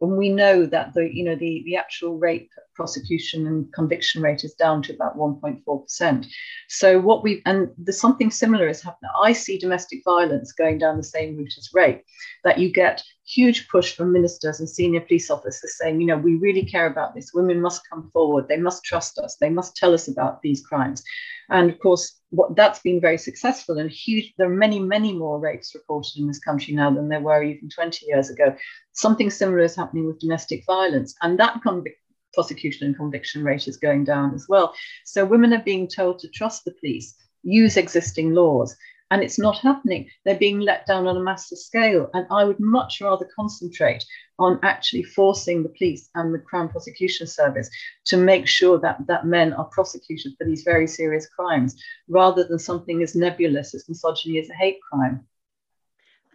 and 0.00 0.16
we 0.16 0.28
know 0.28 0.66
that 0.66 0.94
the 0.94 1.12
you 1.12 1.24
know 1.24 1.36
the 1.36 1.62
the 1.64 1.76
actual 1.76 2.18
rape 2.18 2.50
prosecution 2.74 3.46
and 3.46 3.72
conviction 3.72 4.22
rate 4.22 4.44
is 4.44 4.54
down 4.54 4.82
to 4.82 4.94
about 4.94 5.16
1.4%. 5.16 6.26
So 6.68 7.00
what 7.00 7.22
we 7.22 7.42
and 7.46 7.68
there's 7.78 8.00
something 8.00 8.30
similar 8.30 8.68
is 8.68 8.82
happening. 8.82 9.10
I 9.20 9.32
see 9.32 9.58
domestic 9.58 10.02
violence 10.04 10.52
going 10.52 10.78
down 10.78 10.98
the 10.98 11.02
same 11.02 11.36
route 11.36 11.54
as 11.56 11.70
rape, 11.72 12.02
that 12.44 12.58
you 12.58 12.70
get 12.70 13.02
huge 13.26 13.68
push 13.68 13.94
from 13.94 14.12
ministers 14.12 14.60
and 14.60 14.68
senior 14.68 15.00
police 15.00 15.30
officers 15.30 15.76
saying, 15.78 16.00
you 16.00 16.06
know, 16.06 16.16
we 16.16 16.36
really 16.36 16.64
care 16.64 16.86
about 16.86 17.14
this. 17.14 17.32
Women 17.34 17.60
must 17.60 17.88
come 17.90 18.08
forward. 18.12 18.46
They 18.48 18.56
must 18.56 18.84
trust 18.84 19.18
us. 19.18 19.36
They 19.40 19.50
must 19.50 19.76
tell 19.76 19.92
us 19.92 20.06
about 20.08 20.42
these 20.42 20.64
crimes. 20.64 21.02
And 21.50 21.70
of 21.70 21.78
course, 21.80 22.20
what 22.30 22.54
that's 22.56 22.80
been 22.80 23.00
very 23.00 23.18
successful 23.18 23.78
and 23.78 23.90
huge. 23.90 24.32
There 24.38 24.50
are 24.50 24.54
many, 24.54 24.78
many 24.78 25.12
more 25.12 25.40
rapes 25.40 25.74
reported 25.74 26.18
in 26.18 26.26
this 26.26 26.38
country 26.38 26.74
now 26.74 26.90
than 26.90 27.08
there 27.08 27.20
were 27.20 27.42
even 27.42 27.68
20 27.68 28.06
years 28.06 28.30
ago. 28.30 28.54
Something 28.92 29.30
similar 29.30 29.60
is 29.60 29.76
happening 29.76 30.06
with 30.06 30.20
domestic 30.20 30.64
violence, 30.64 31.14
and 31.22 31.38
that 31.38 31.62
convict 31.62 31.98
prosecution 32.34 32.86
and 32.86 32.96
conviction 32.96 33.42
rate 33.42 33.66
is 33.66 33.76
going 33.76 34.04
down 34.04 34.34
as 34.34 34.46
well. 34.48 34.74
So 35.04 35.24
women 35.24 35.52
are 35.52 35.62
being 35.62 35.88
told 35.88 36.18
to 36.20 36.28
trust 36.28 36.64
the 36.64 36.74
police, 36.80 37.14
use 37.42 37.76
existing 37.76 38.34
laws, 38.34 38.76
and 39.10 39.22
it's 39.22 39.38
not 39.38 39.58
happening. 39.58 40.08
They're 40.24 40.38
being 40.38 40.60
let 40.60 40.86
down 40.86 41.06
on 41.06 41.16
a 41.16 41.22
massive 41.22 41.58
scale. 41.58 42.10
And 42.12 42.26
I 42.30 42.44
would 42.44 42.58
much 42.58 43.00
rather 43.00 43.28
concentrate 43.36 44.04
on 44.38 44.58
actually 44.62 45.04
forcing 45.04 45.62
the 45.62 45.68
police 45.70 46.08
and 46.14 46.34
the 46.34 46.38
Crown 46.38 46.68
Prosecution 46.68 47.26
Service 47.26 47.70
to 48.06 48.16
make 48.16 48.46
sure 48.46 48.78
that, 48.80 48.98
that 49.06 49.26
men 49.26 49.52
are 49.52 49.66
prosecuted 49.66 50.32
for 50.36 50.44
these 50.44 50.62
very 50.62 50.86
serious 50.86 51.26
crimes 51.28 51.80
rather 52.08 52.44
than 52.44 52.58
something 52.58 53.02
as 53.02 53.14
nebulous 53.14 53.74
as 53.74 53.88
misogyny 53.88 54.38
as 54.38 54.50
a 54.50 54.54
hate 54.54 54.78
crime. 54.90 55.26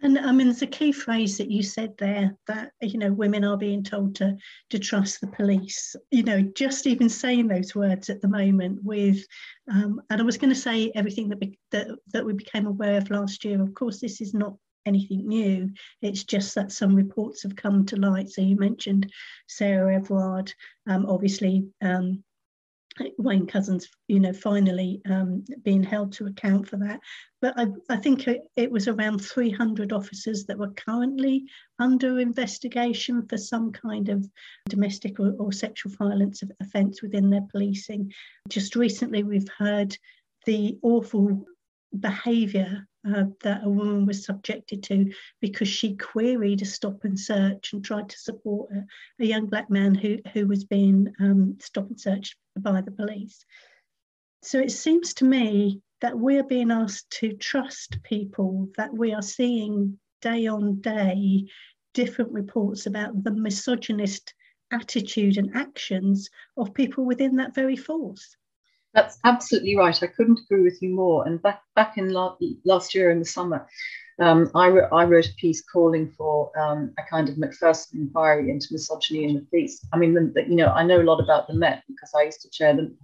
And 0.02 0.18
I 0.18 0.32
mean, 0.32 0.48
there's 0.48 0.62
a 0.62 0.66
key 0.66 0.90
phrase 0.90 1.38
that 1.38 1.50
you 1.50 1.62
said 1.62 1.94
there 1.96 2.36
that, 2.48 2.72
you 2.80 2.98
know, 2.98 3.12
women 3.12 3.44
are 3.44 3.56
being 3.56 3.84
told 3.84 4.16
to, 4.16 4.36
to 4.70 4.78
trust 4.78 5.20
the 5.20 5.28
police. 5.28 5.94
You 6.10 6.24
know, 6.24 6.42
just 6.42 6.88
even 6.88 7.08
saying 7.08 7.46
those 7.46 7.74
words 7.74 8.10
at 8.10 8.20
the 8.20 8.28
moment 8.28 8.80
with, 8.82 9.24
um, 9.72 10.00
and 10.10 10.20
I 10.20 10.24
was 10.24 10.38
going 10.38 10.52
to 10.52 10.60
say 10.60 10.90
everything 10.96 11.28
that, 11.28 11.38
be, 11.38 11.56
that, 11.70 11.86
that 12.12 12.26
we 12.26 12.32
became 12.32 12.66
aware 12.66 12.98
of 12.98 13.10
last 13.10 13.44
year. 13.44 13.62
Of 13.62 13.74
course, 13.74 14.00
this 14.00 14.20
is 14.20 14.34
not 14.34 14.56
anything 14.86 15.28
new. 15.28 15.70
It's 16.00 16.24
just 16.24 16.56
that 16.56 16.72
some 16.72 16.96
reports 16.96 17.44
have 17.44 17.54
come 17.54 17.86
to 17.86 17.96
light. 17.96 18.28
So 18.28 18.42
you 18.42 18.56
mentioned 18.56 19.12
Sarah 19.46 19.94
Everard, 19.94 20.52
um, 20.88 21.06
obviously 21.06 21.68
um, 21.80 22.24
Wayne 23.18 23.46
Couzens, 23.46 23.86
you 24.08 24.20
know, 24.20 24.32
finally 24.32 25.00
um, 25.08 25.44
being 25.62 25.82
held 25.82 26.12
to 26.12 26.26
account 26.26 26.68
for 26.68 26.76
that. 26.78 27.00
But 27.40 27.54
I, 27.56 27.66
I 27.88 27.96
think 27.96 28.28
it, 28.28 28.70
was 28.70 28.88
around 28.88 29.18
300 29.18 29.92
officers 29.92 30.44
that 30.46 30.58
were 30.58 30.72
currently 30.72 31.44
under 31.78 32.20
investigation 32.20 33.26
for 33.28 33.36
some 33.36 33.72
kind 33.72 34.08
of 34.08 34.28
domestic 34.68 35.18
or, 35.18 35.34
or 35.38 35.52
sexual 35.52 35.92
violence 35.98 36.42
offence 36.60 37.02
within 37.02 37.30
their 37.30 37.46
policing. 37.50 38.12
Just 38.48 38.76
recently, 38.76 39.22
we've 39.22 39.48
heard 39.58 39.96
the 40.46 40.78
awful 40.82 41.44
behaviour 41.98 42.86
uh, 43.06 43.24
that 43.42 43.64
a 43.64 43.68
woman 43.68 44.06
was 44.06 44.24
subjected 44.24 44.82
to 44.84 45.12
because 45.40 45.68
she 45.68 45.96
queried 45.96 46.62
a 46.62 46.64
stop 46.64 47.04
and 47.04 47.18
search 47.18 47.72
and 47.72 47.84
tried 47.84 48.08
to 48.08 48.18
support 48.18 48.70
a, 48.72 48.84
a 49.22 49.26
young 49.26 49.46
black 49.46 49.70
man 49.70 49.94
who, 49.94 50.18
who 50.32 50.46
was 50.46 50.64
being 50.64 51.12
um, 51.20 51.56
stop 51.60 51.88
and 51.88 52.00
searched 52.00 52.36
by 52.58 52.80
the 52.80 52.92
police. 52.92 53.44
So 54.42 54.58
it 54.58 54.72
seems 54.72 55.14
to 55.14 55.24
me 55.24 55.80
that 56.00 56.18
we're 56.18 56.44
being 56.44 56.70
asked 56.70 57.10
to 57.10 57.32
trust 57.32 58.02
people, 58.02 58.68
that 58.76 58.92
we 58.92 59.12
are 59.12 59.22
seeing 59.22 59.98
day 60.20 60.46
on 60.46 60.80
day 60.80 61.46
different 61.94 62.32
reports 62.32 62.86
about 62.86 63.22
the 63.22 63.30
misogynist 63.30 64.34
attitude 64.72 65.36
and 65.36 65.54
actions 65.54 66.30
of 66.56 66.74
people 66.74 67.04
within 67.04 67.36
that 67.36 67.54
very 67.54 67.76
force. 67.76 68.36
That's 68.94 69.18
absolutely 69.24 69.76
right. 69.76 70.02
I 70.02 70.06
couldn't 70.06 70.40
agree 70.40 70.62
with 70.62 70.82
you 70.82 70.90
more. 70.94 71.26
And 71.26 71.40
back 71.40 71.62
back 71.74 71.96
in 71.98 72.10
la- 72.10 72.36
last 72.64 72.94
year 72.94 73.10
in 73.10 73.18
the 73.18 73.24
summer, 73.24 73.66
um, 74.22 74.50
I, 74.54 74.68
I, 74.68 75.04
wrote 75.04 75.26
a 75.26 75.34
piece 75.34 75.62
calling 75.62 76.12
for 76.16 76.56
um, 76.58 76.92
a 76.98 77.02
kind 77.10 77.28
of 77.28 77.38
Macpherson 77.38 78.00
inquiry 78.00 78.50
into 78.50 78.68
misogyny 78.70 79.24
in 79.24 79.34
the 79.34 79.40
police. 79.40 79.84
I 79.92 79.98
mean, 79.98 80.14
the, 80.14 80.32
the, 80.34 80.48
you 80.48 80.56
know, 80.56 80.68
I 80.68 80.84
know 80.84 81.00
a 81.00 81.02
lot 81.02 81.20
about 81.20 81.48
the 81.48 81.54
Met 81.54 81.82
because 81.88 82.12
I 82.14 82.22
used 82.22 82.40
to 82.42 82.50
chair 82.50 82.74
the, 82.74 82.94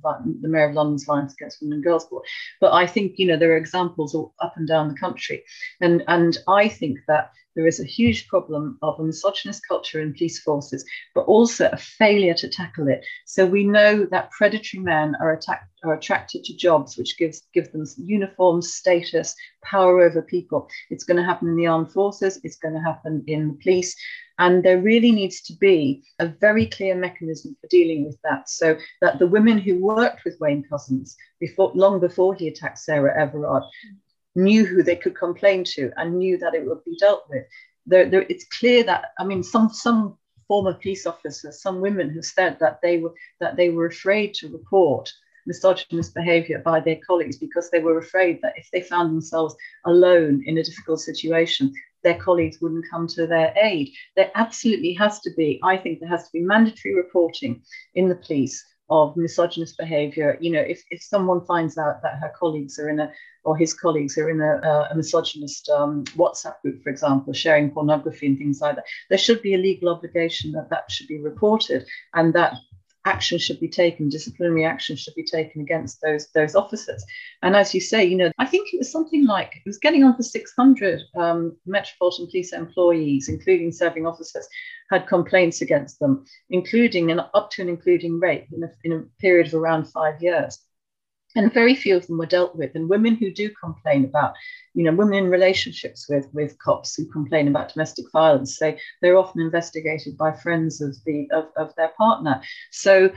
the 0.41 0.49
Mayor 0.49 0.69
of 0.69 0.75
London's 0.75 1.05
Violence 1.05 1.35
Against 1.35 1.61
Women 1.61 1.75
and 1.75 1.85
Girls 1.85 2.07
Board. 2.07 2.25
But 2.61 2.73
I 2.73 2.87
think, 2.87 3.15
you 3.19 3.27
know, 3.27 3.37
there 3.37 3.53
are 3.53 3.57
examples 3.57 4.15
all 4.15 4.35
up 4.41 4.55
and 4.57 4.69
down 4.69 4.89
the 4.89 4.99
country. 4.99 5.43
And, 5.81 6.05
and 6.07 6.39
I 6.47 6.69
think 6.69 6.99
that 7.09 7.33
there 7.59 7.67
is 7.67 7.81
a 7.81 7.85
huge 7.85 8.29
problem 8.29 8.79
of 8.83 9.01
a 9.01 9.03
misogynist 9.03 9.67
culture 9.67 10.01
in 10.01 10.15
police 10.15 10.39
forces, 10.39 10.85
but 11.13 11.23
also 11.23 11.69
a 11.73 11.77
failure 11.77 12.35
to 12.35 12.49
tackle 12.49 12.87
it. 12.87 13.05
So 13.27 13.47
we 13.47 13.65
know 13.65 14.07
that 14.13 14.31
predatory 14.31 14.81
men 14.81 15.17
are, 15.21 15.33
attacked, 15.33 15.69
are 15.83 15.95
attracted 15.95 16.45
to 16.45 16.57
jobs 16.57 16.97
which 16.97 17.19
gives 17.19 17.43
give 17.53 17.73
them 17.73 17.85
uniform 17.97 18.63
status, 18.63 19.35
power 19.65 20.01
over 20.01 20.23
people. 20.23 20.69
It's 20.89 21.03
going 21.09 21.17
to 21.17 21.25
happen 21.25 21.49
in 21.49 21.57
the 21.57 21.67
armed 21.67 21.91
forces. 21.91 22.39
It's 22.45 22.59
going 22.59 22.75
to 22.75 22.81
happen 22.81 23.25
in 23.27 23.49
the 23.49 23.55
police. 23.55 23.97
And 24.39 24.63
there 24.63 24.81
really 24.81 25.11
needs 25.11 25.41
to 25.43 25.55
be 25.55 26.05
a 26.21 26.29
very 26.29 26.67
clear 26.67 26.95
mechanism 26.95 27.57
for 27.61 27.67
dealing 27.67 28.05
with 28.07 28.17
that. 28.23 28.49
So 28.49 28.77
that 29.01 29.19
the 29.19 29.27
women 29.27 29.59
who 29.59 29.85
worked 29.85 30.25
with 30.25 30.39
Wayne 30.39 30.65
Couzens 30.71 31.17
before, 31.41 31.73
long 31.75 31.99
before 31.99 32.35
he 32.35 32.47
attacked 32.47 32.79
Sarah 32.79 33.21
Everard, 33.21 33.65
knew 34.37 34.65
who 34.65 34.85
they 34.85 34.95
could 34.95 35.17
complain 35.17 35.65
to 35.65 35.91
and 35.97 36.19
knew 36.19 36.39
that 36.39 36.55
it 36.55 36.65
would 36.65 36.85
be 36.85 36.97
dealt 37.01 37.25
with. 37.29 37.45
There, 37.87 38.09
there, 38.09 38.27
it's 38.29 38.47
clear 38.59 38.85
that 38.85 39.07
I 39.19 39.25
mean 39.25 39.43
some 39.43 39.71
some 39.71 40.19
former 40.47 40.75
police 40.75 41.07
officers, 41.07 41.63
some 41.63 41.81
women 41.81 42.15
have 42.15 42.25
said 42.25 42.59
that 42.61 42.81
they 42.83 42.99
were 42.99 43.15
that 43.41 43.57
they 43.57 43.71
were 43.71 43.87
afraid 43.87 44.35
to 44.35 44.53
report 44.53 45.11
misogynist 45.49 46.15
behavior 46.15 46.61
by 46.65 46.79
their 46.79 47.01
colleagues 47.05 47.39
because 47.39 47.71
they 47.71 47.81
were 47.81 47.99
afraid 47.99 48.39
that 48.43 48.53
if 48.57 48.69
they 48.71 48.83
found 48.83 49.11
themselves 49.11 49.57
alone 49.87 50.43
in 50.47 50.59
a 50.59 50.63
difficult 50.63 51.01
situation, 51.01 51.73
their 52.05 52.19
colleagues 52.19 52.61
wouldn't 52.61 52.85
come 52.91 53.09
to 53.09 53.27
their 53.27 53.53
aid. 53.61 53.91
There 54.15 54.31
absolutely 54.37 54.93
has 54.95 55.21
to 55.21 55.31
be, 55.37 55.59
I 55.65 55.77
think, 55.77 55.99
there 55.99 56.09
has 56.09 56.25
to 56.25 56.33
be 56.33 56.41
mandatory 56.41 56.95
reporting 56.95 57.63
in 57.95 58.09
the 58.09 58.15
police 58.15 58.65
of 58.91 59.17
misogynist 59.17 59.77
behavior. 59.77 60.39
You 60.41 60.53
know, 60.53 60.61
if, 60.61 60.83
if 60.91 61.03
someone 61.03 61.45
finds 61.45 61.77
out 61.77 62.03
that 62.03 62.19
her 62.21 62.33
colleagues 62.39 62.79
are 62.79 62.89
in 62.89 63.01
a, 63.01 63.13
or 63.45 63.57
his 63.57 63.75
colleagues 63.75 64.17
are 64.17 64.31
in 64.31 64.41
a, 64.41 64.89
a 64.91 64.95
misogynist 64.95 65.69
um, 65.69 66.05
WhatsApp 66.17 66.61
group, 66.63 66.83
for 66.83 66.91
example, 66.91 67.33
sharing 67.33 67.71
pornography 67.71 68.27
and 68.27 68.39
things 68.39 68.61
like 68.61 68.77
that, 68.77 68.85
there 69.11 69.19
should 69.19 69.43
be 69.43 69.55
a 69.55 69.59
legal 69.59 69.89
obligation 69.91 70.53
that 70.53 70.71
that 70.71 70.91
should 70.91 71.09
be 71.09 71.19
reported 71.19 71.87
and 72.15 72.35
that 72.35 72.55
action 73.05 73.39
should 73.39 73.61
be 73.61 73.69
taken, 73.69 74.09
disciplinary 74.09 74.65
action 74.65 74.97
should 74.97 75.15
be 75.15 75.25
taken 75.25 75.61
against 75.63 76.01
those 76.03 76.29
those 76.35 76.55
officers. 76.55 77.05
And 77.43 77.57
as 77.57 77.75
you 77.75 77.81
say, 77.81 78.05
you 78.05 78.17
know, 78.17 78.31
I 78.39 78.47
think 78.47 78.69
it 78.73 78.79
was 78.79 78.91
something 78.91 79.27
like 79.27 79.55
it 79.57 79.63
was 79.67 79.79
getting 79.79 80.05
on 80.05 80.17
for 80.17 80.23
600 80.23 81.01
um, 81.17 81.57
Metropolitan 81.67 82.27
Police 82.27 82.53
employees, 82.53 83.29
including 83.29 83.73
serving 83.73 84.07
officers, 84.07 84.47
had 84.91 85.07
complaints 85.07 85.61
against 85.61 85.99
them, 85.99 86.25
including 86.51 87.11
and 87.11 87.21
up 87.35 87.51
to 87.53 87.63
and 87.63 87.71
including 87.71 88.21
rape 88.21 88.47
in 88.53 88.63
a, 88.63 88.71
in 88.85 88.93
a 88.93 89.21
period 89.21 89.49
of 89.49 89.55
around 89.55 89.85
five 89.87 90.23
years 90.23 90.59
and 91.39 91.55
very 91.55 91.77
few 91.77 91.97
of 91.97 92.07
them 92.07 92.19
were 92.19 92.27
dealt 92.27 92.57
with. 92.57 92.75
And 92.75 92.89
women 92.89 93.15
who 93.15 93.31
do 93.31 93.49
complain 93.51 94.05
about, 94.05 94.35
you 94.75 94.83
know, 94.85 94.93
women 94.93 95.15
in 95.25 95.31
relationships 95.31 96.09
with 96.09 96.27
with 96.33 96.59
cops 96.59 96.97
who 96.97 97.07
complain 97.07 97.47
about 97.49 97.73
domestic 97.73 98.07
violence, 98.13 98.59
say 98.59 98.79
they're 99.01 99.17
often 99.17 99.41
investigated 99.41 100.19
by 100.19 100.33
friends 100.33 100.81
of 100.81 100.97
the 101.07 101.29
of, 101.33 101.47
of 101.57 101.75
their 101.77 101.93
partner. 101.97 102.43
So 102.73 103.11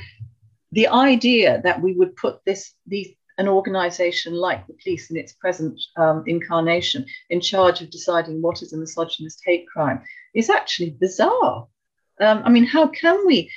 the 0.71 0.87
idea 0.87 1.61
that 1.63 1.81
we 1.81 1.93
would 1.93 2.15
put 2.15 2.45
this 2.45 2.73
an 3.37 3.47
organization 3.47 4.33
like 4.33 4.67
the 4.67 4.77
police 4.83 5.09
in 5.09 5.17
its 5.17 5.33
present 5.33 5.81
um, 5.97 6.23
incarnation 6.27 7.05
in 7.31 7.41
charge 7.41 7.81
of 7.81 7.89
deciding 7.89 8.41
what 8.41 8.61
is 8.61 8.71
a 8.71 8.77
misogynist 8.77 9.41
hate 9.43 9.65
crime 9.67 9.99
is 10.35 10.49
actually 10.49 10.91
bizarre. 10.91 11.67
Um, 12.19 12.43
I 12.45 12.49
mean, 12.49 12.65
how 12.65 12.87
can 12.87 13.25
we? 13.25 13.51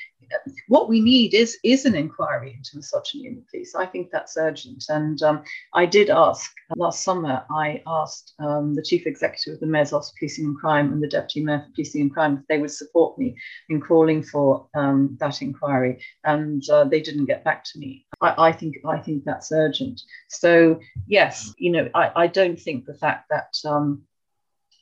What 0.69 0.89
we 0.89 1.01
need 1.01 1.35
is 1.35 1.59
is 1.63 1.85
an 1.85 1.95
inquiry 1.95 2.55
into 2.57 2.77
misogyny 2.77 3.27
in 3.27 3.37
the 3.37 3.45
police. 3.51 3.75
I 3.75 3.87
think 3.87 4.11
that's 4.11 4.37
urgent. 4.37 4.85
And 4.89 5.23
um, 5.23 5.43
I 5.73 5.87
did 5.87 6.11
ask 6.11 6.53
last 6.77 7.05
summer. 7.05 7.45
I 7.51 7.83
asked 7.87 8.35
um, 8.39 8.75
the 8.75 8.83
chief 8.83 9.07
executive 9.07 9.55
of 9.55 9.61
the 9.61 9.67
Mayor's 9.67 9.93
Office 9.93 10.11
of 10.11 10.17
Policing 10.19 10.45
and 10.47 10.57
Crime 10.57 10.93
and 10.93 11.03
the 11.03 11.09
deputy 11.09 11.45
mayor 11.45 11.61
for 11.61 11.73
Policing 11.75 12.03
and 12.03 12.13
Crime 12.13 12.39
if 12.39 12.47
they 12.49 12.59
would 12.59 12.71
support 12.71 13.19
me 13.19 13.37
in 13.69 13.81
calling 13.81 14.23
for 14.23 14.69
um, 14.75 15.17
that 15.21 15.43
inquiry, 15.43 16.03
and 16.25 16.63
uh, 16.71 16.85
they 16.85 17.01
didn't 17.01 17.27
get 17.27 17.45
back 17.45 17.65
to 17.65 17.79
me. 17.79 18.07
I, 18.21 18.49
I, 18.49 18.53
think 18.53 18.77
I 18.87 18.99
think 18.99 19.25
that's 19.25 19.53
urgent. 19.53 20.01
So 20.29 20.81
yes, 21.07 21.53
you 21.59 21.73
know, 21.73 21.89
I, 21.95 22.11
I 22.17 22.27
don't 22.27 22.61
think 22.61 22.87
the 22.87 22.95
fact 22.95 23.31
that 23.31 23.55
um, 23.65 24.03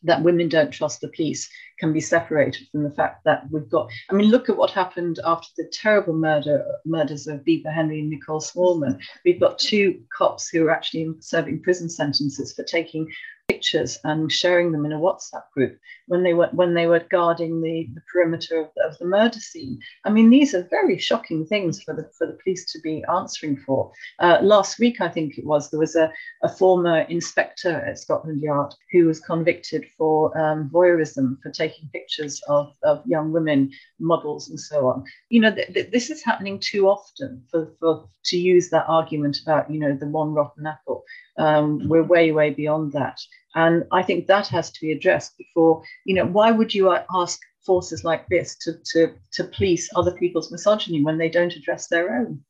that 0.05 0.23
women 0.23 0.49
don't 0.49 0.71
trust 0.71 1.01
the 1.01 1.09
police 1.09 1.49
can 1.79 1.93
be 1.93 2.01
separated 2.01 2.67
from 2.71 2.83
the 2.85 2.91
fact 2.91 3.25
that 3.25 3.45
we've 3.51 3.69
got. 3.69 3.91
I 4.11 4.15
mean, 4.15 4.31
look 4.31 4.49
at 4.49 4.57
what 4.57 4.71
happened 4.71 5.19
after 5.25 5.49
the 5.57 5.71
terrible 5.73 6.15
murder 6.15 6.65
murders 6.85 7.27
of 7.27 7.45
Bibaa 7.45 7.73
Henry 7.73 8.01
and 8.01 8.11
Nicole 8.11 8.41
Smallman. 8.41 9.01
We've 9.25 9.41
got 9.41 9.59
two 9.59 10.01
cops 10.17 10.49
who 10.49 10.65
are 10.67 10.71
actually 10.71 11.13
serving 11.21 11.63
prison 11.63 11.89
sentences 11.89 12.53
for 12.53 12.65
taking 12.65 13.09
pictures 13.53 13.99
and 14.05 14.33
sharing 14.33 14.73
them 14.73 14.87
in 14.87 14.93
a 14.93 14.99
WhatsApp 14.99 15.45
group 15.55 15.79
when 16.07 16.23
they 16.23 16.35
were 16.35 16.49
when 16.53 16.75
they 16.75 16.87
were 16.87 17.05
guarding 17.11 17.61
the, 17.61 17.89
the 17.95 18.03
perimeter 18.11 18.61
of 18.61 18.69
the, 18.75 18.83
of 18.89 18.99
the 18.99 19.05
murder 19.05 19.41
scene. 19.41 19.79
I 20.05 20.11
mean, 20.11 20.31
these 20.31 20.55
are 20.55 20.67
very 20.71 20.99
shocking 20.99 21.45
things 21.47 21.83
for 21.83 21.95
the 21.95 22.09
for 22.17 22.27
the 22.27 22.39
police 22.43 22.65
to 22.73 22.81
be 22.81 23.05
answering 23.13 23.57
for. 23.67 23.93
Uh, 24.19 24.39
last 24.43 24.79
week, 24.79 25.01
I 25.01 25.09
think 25.09 25.39
it 25.39 25.47
was, 25.47 25.71
there 25.71 25.81
was 25.81 25.97
a, 25.97 26.11
a 26.43 26.49
former 26.49 27.01
inspector 27.17 27.75
at 27.89 27.99
Scotland 27.99 28.41
Yard 28.43 28.75
who 28.91 29.07
was 29.07 29.21
convicted 29.21 29.85
for 29.99 30.37
um, 30.39 30.71
voyeurism 30.73 31.41
for 31.43 31.51
taking 31.51 31.89
pictures 31.93 32.41
of, 32.49 32.73
of 32.83 33.03
young 33.07 33.33
women, 33.33 33.71
models, 33.99 34.49
and 34.49 34.59
so 34.59 34.89
on. 34.89 35.05
You 35.29 35.41
know, 35.41 35.55
th- 35.55 35.73
th- 35.75 35.91
this 35.91 36.11
is 36.11 36.25
happening 36.25 36.59
too 36.59 36.89
often 36.89 37.43
for, 37.51 37.71
for 37.79 38.09
to 38.27 38.37
use 38.39 38.71
that 38.71 38.87
argument 38.89 39.39
about 39.43 39.71
you 39.71 39.79
know 39.79 39.95
the 39.95 40.07
one 40.07 40.33
rotten 40.33 40.67
apple. 40.67 41.05
Um, 41.39 41.89
we're 41.89 42.03
way 42.03 42.33
way 42.33 42.51
beyond 42.51 42.93
that. 42.93 43.19
And 43.55 43.85
I 43.93 44.03
think 44.03 44.27
that 44.27 44.49
has 44.49 44.71
to 44.71 44.81
be 44.81 44.93
addressed 44.93 45.37
before, 45.37 45.83
you 46.05 46.15
know, 46.15 46.27
why 46.27 46.51
would 46.51 46.75
you 46.75 46.97
ask 47.15 47.39
forces 47.65 48.03
like 48.03 48.27
this 48.29 48.57
to, 48.57 48.75
to, 48.93 49.15
to 49.33 49.45
police 49.45 49.91
other 49.95 50.13
people's 50.13 50.51
misogyny 50.51 51.03
when 51.03 51.19
they 51.19 51.29
don't 51.29 51.55
address 51.55 51.87
their 51.87 52.17
own? 52.17 52.43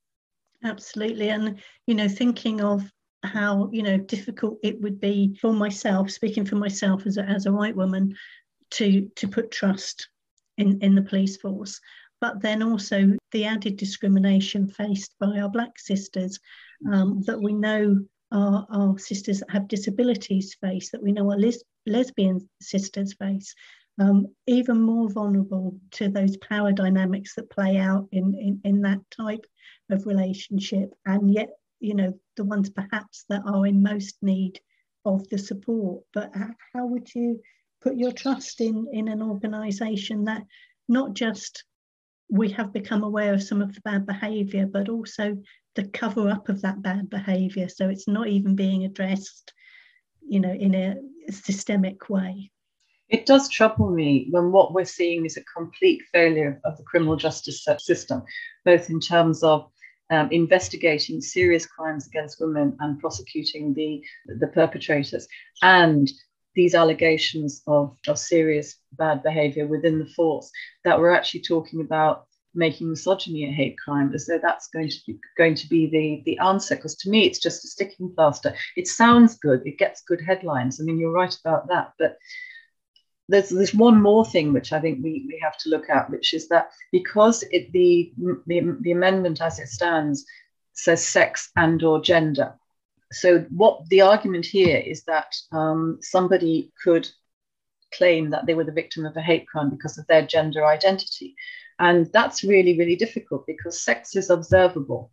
Absolutely. 0.65 1.31
And, 1.31 1.61
you 1.87 1.95
know, 1.95 2.09
thinking 2.09 2.61
of 2.61 2.91
how, 3.25 3.69
you 3.73 3.83
know, 3.83 3.99
difficult 3.99 4.59
it 4.63 4.81
would 4.81 5.01
be 5.01 5.37
for 5.41 5.53
myself, 5.53 6.11
speaking 6.11 6.45
for 6.45 6.57
myself 6.57 7.07
as 7.07 7.17
a, 7.19 7.23
as 7.25 7.47
a 7.47 7.53
white 7.53 7.77
woman, 7.77 8.15
to, 8.71 9.11
to 9.17 9.29
put 9.29 9.51
trust 9.51 10.09
in, 10.57 10.81
in 10.83 10.95
the 10.95 11.03
police 11.03 11.37
force. 11.37 11.81
But 12.21 12.41
then 12.41 12.63
also 12.63 13.17
the 13.33 13.45
added 13.45 13.77
discrimination 13.77 14.69
faced 14.69 15.15
by 15.19 15.41
our 15.41 15.49
black 15.49 15.79
sisters 15.79 16.39
um, 16.91 17.23
that 17.27 17.41
we 17.41 17.53
know 17.53 17.99
our, 18.33 18.67
our 18.71 18.99
sisters 18.99 19.41
that 19.41 19.51
have 19.51 19.69
disabilities 19.69 20.57
face, 20.61 20.91
that 20.91 21.03
we 21.03 21.13
know 21.13 21.31
our 21.31 21.39
les- 21.39 21.65
lesbian 21.87 22.49
sisters 22.61 23.15
face, 23.15 23.55
um, 24.01 24.27
even 24.47 24.81
more 24.81 25.11
vulnerable 25.11 25.79
to 25.93 26.09
those 26.09 26.37
power 26.39 26.73
dynamics 26.73 27.35
that 27.35 27.51
play 27.51 27.77
out 27.77 28.09
in, 28.13 28.35
in, 28.35 28.61
in 28.65 28.81
that 28.83 29.01
type 29.11 29.45
of 29.91 30.07
relationship. 30.07 30.95
And 31.05 31.33
yet, 31.33 31.51
you 31.81 31.95
know, 31.95 32.19
the 32.37 32.45
ones 32.45 32.71
perhaps 32.71 33.25
that 33.29 33.43
are 33.47 33.67
in 33.67 33.83
most 33.83 34.17
need 34.23 34.61
of 35.05 35.29
the 35.29 35.39
support. 35.39 36.05
But 36.15 36.33
how 36.73 36.87
would 36.87 37.15
you 37.15 37.41
put 37.83 37.97
your 37.97 38.13
trust 38.13 38.61
in, 38.61 38.87
in 38.93 39.09
an 39.09 39.23
organisation 39.23 40.25
that 40.25 40.45
not 40.89 41.15
just 41.15 41.65
we 42.33 42.49
have 42.49 42.73
become 42.73 43.03
aware 43.03 43.35
of 43.35 43.43
some 43.43 43.61
of 43.61 43.75
the 43.75 43.81
bad 43.83 44.07
behaviour, 44.07 44.67
but 44.67 44.89
also 44.89 45.37
the 45.75 45.85
cover 45.89 46.31
up 46.31 46.49
of 46.49 46.63
that 46.63 46.83
bad 46.83 47.09
behavior 47.09 47.69
so 47.69 47.89
it's 47.89 48.09
not 48.09 48.29
even 48.29 48.55
being 48.55 48.85
addressed 48.85 49.53
you 50.27 50.41
know 50.41 50.53
in 50.53 50.75
a 50.75 50.97
systemic 51.31 52.09
way. 52.09 52.51
It 53.09 53.27
does 53.27 53.51
trouble 53.51 53.91
me 53.91 54.29
when 54.31 54.53
what 54.53 54.73
we're 54.73 54.87
seeing 54.87 55.27
is 55.27 55.37
a 55.37 55.45
complete 55.45 56.03
failure 56.13 56.61
of 56.65 56.79
the 56.79 56.85
criminal 56.85 57.17
justice 57.17 57.67
system 57.79 58.23
both 58.65 58.89
in 58.89 59.01
terms 59.01 59.43
of 59.43 59.71
um, 60.11 60.29
investigating 60.31 61.21
serious 61.21 61.67
crimes 61.67 62.07
against 62.07 62.41
women 62.41 62.77
and 62.81 62.99
prosecuting 62.99 63.75
the 63.75 64.03
the 64.39 64.49
perpetrators 64.49 65.27
and 65.63 66.11
these 66.55 66.75
allegations 66.75 67.63
of, 67.67 67.97
of 68.09 68.19
serious 68.19 68.77
bad 68.93 69.23
behavior 69.23 69.67
within 69.67 69.99
the 69.99 70.07
force 70.07 70.51
that 70.85 70.99
we're 70.99 71.11
actually 71.11 71.41
talking 71.41 71.81
about 71.81 72.27
making 72.55 72.91
misogyny 72.91 73.49
a 73.49 73.51
hate 73.51 73.79
crime 73.79 74.13
as 74.15 74.27
though 74.27 74.39
that's 74.41 74.69
going 74.69 74.89
to 74.89 74.97
be 75.07 75.19
going 75.39 75.55
to 75.55 75.67
be 75.69 75.87
the 75.87 76.23
the 76.27 76.39
answer. 76.39 76.77
Because 76.77 76.97
to 76.97 77.11
me 77.11 77.25
it's 77.25 77.39
just 77.39 77.65
a 77.65 77.69
sticking 77.69 78.13
plaster. 78.15 78.55
It 78.77 78.87
sounds 78.89 79.37
good. 79.39 79.63
It 79.65 79.79
gets 79.79 80.03
good 80.03 80.21
headlines. 80.21 80.81
I 80.81 80.85
mean 80.85 80.99
you're 80.99 81.13
right 81.13 81.35
about 81.45 81.69
that. 81.69 81.93
But 81.99 82.19
there's 83.29 83.49
there's 83.49 83.75
one 83.75 84.01
more 84.01 84.27
thing 84.27 84.53
which 84.53 84.73
I 84.73 84.81
think 84.81 85.03
we, 85.03 85.25
we 85.27 85.41
have 85.43 85.57
to 85.59 85.71
look 85.71 85.89
at, 85.89 86.11
which 86.11 86.35
is 86.35 86.49
that 86.49 86.71
because 86.91 87.43
it, 87.51 87.73
the, 87.73 88.13
the 88.47 88.77
the 88.81 88.93
amendment 88.93 89.41
as 89.41 89.59
it 89.59 89.69
stands 89.69 90.25
says 90.75 91.05
sex 91.05 91.51
and 91.57 91.83
or 91.83 92.01
gender. 92.01 92.55
So 93.13 93.41
what 93.51 93.89
the 93.89 94.01
argument 94.01 94.47
here 94.47 94.79
is 94.79 95.05
that 95.05 95.35
um, 95.53 95.99
somebody 96.01 96.73
could 96.83 97.09
claim 97.95 98.31
that 98.31 98.47
they 98.47 98.55
were 98.55 98.65
the 98.65 98.73
victim 98.73 99.05
of 99.05 99.17
a 99.17 99.21
hate 99.21 99.47
crime 99.47 99.71
because 99.71 99.99
of 99.99 100.07
their 100.07 100.27
gender 100.27 100.65
identity. 100.65 101.35
And 101.79 102.11
that's 102.13 102.45
really, 102.45 102.79
really 102.79 102.97
difficult 102.97 103.47
because 103.47 103.83
sex 103.83 104.17
is 104.17 104.31
observable. 104.31 105.11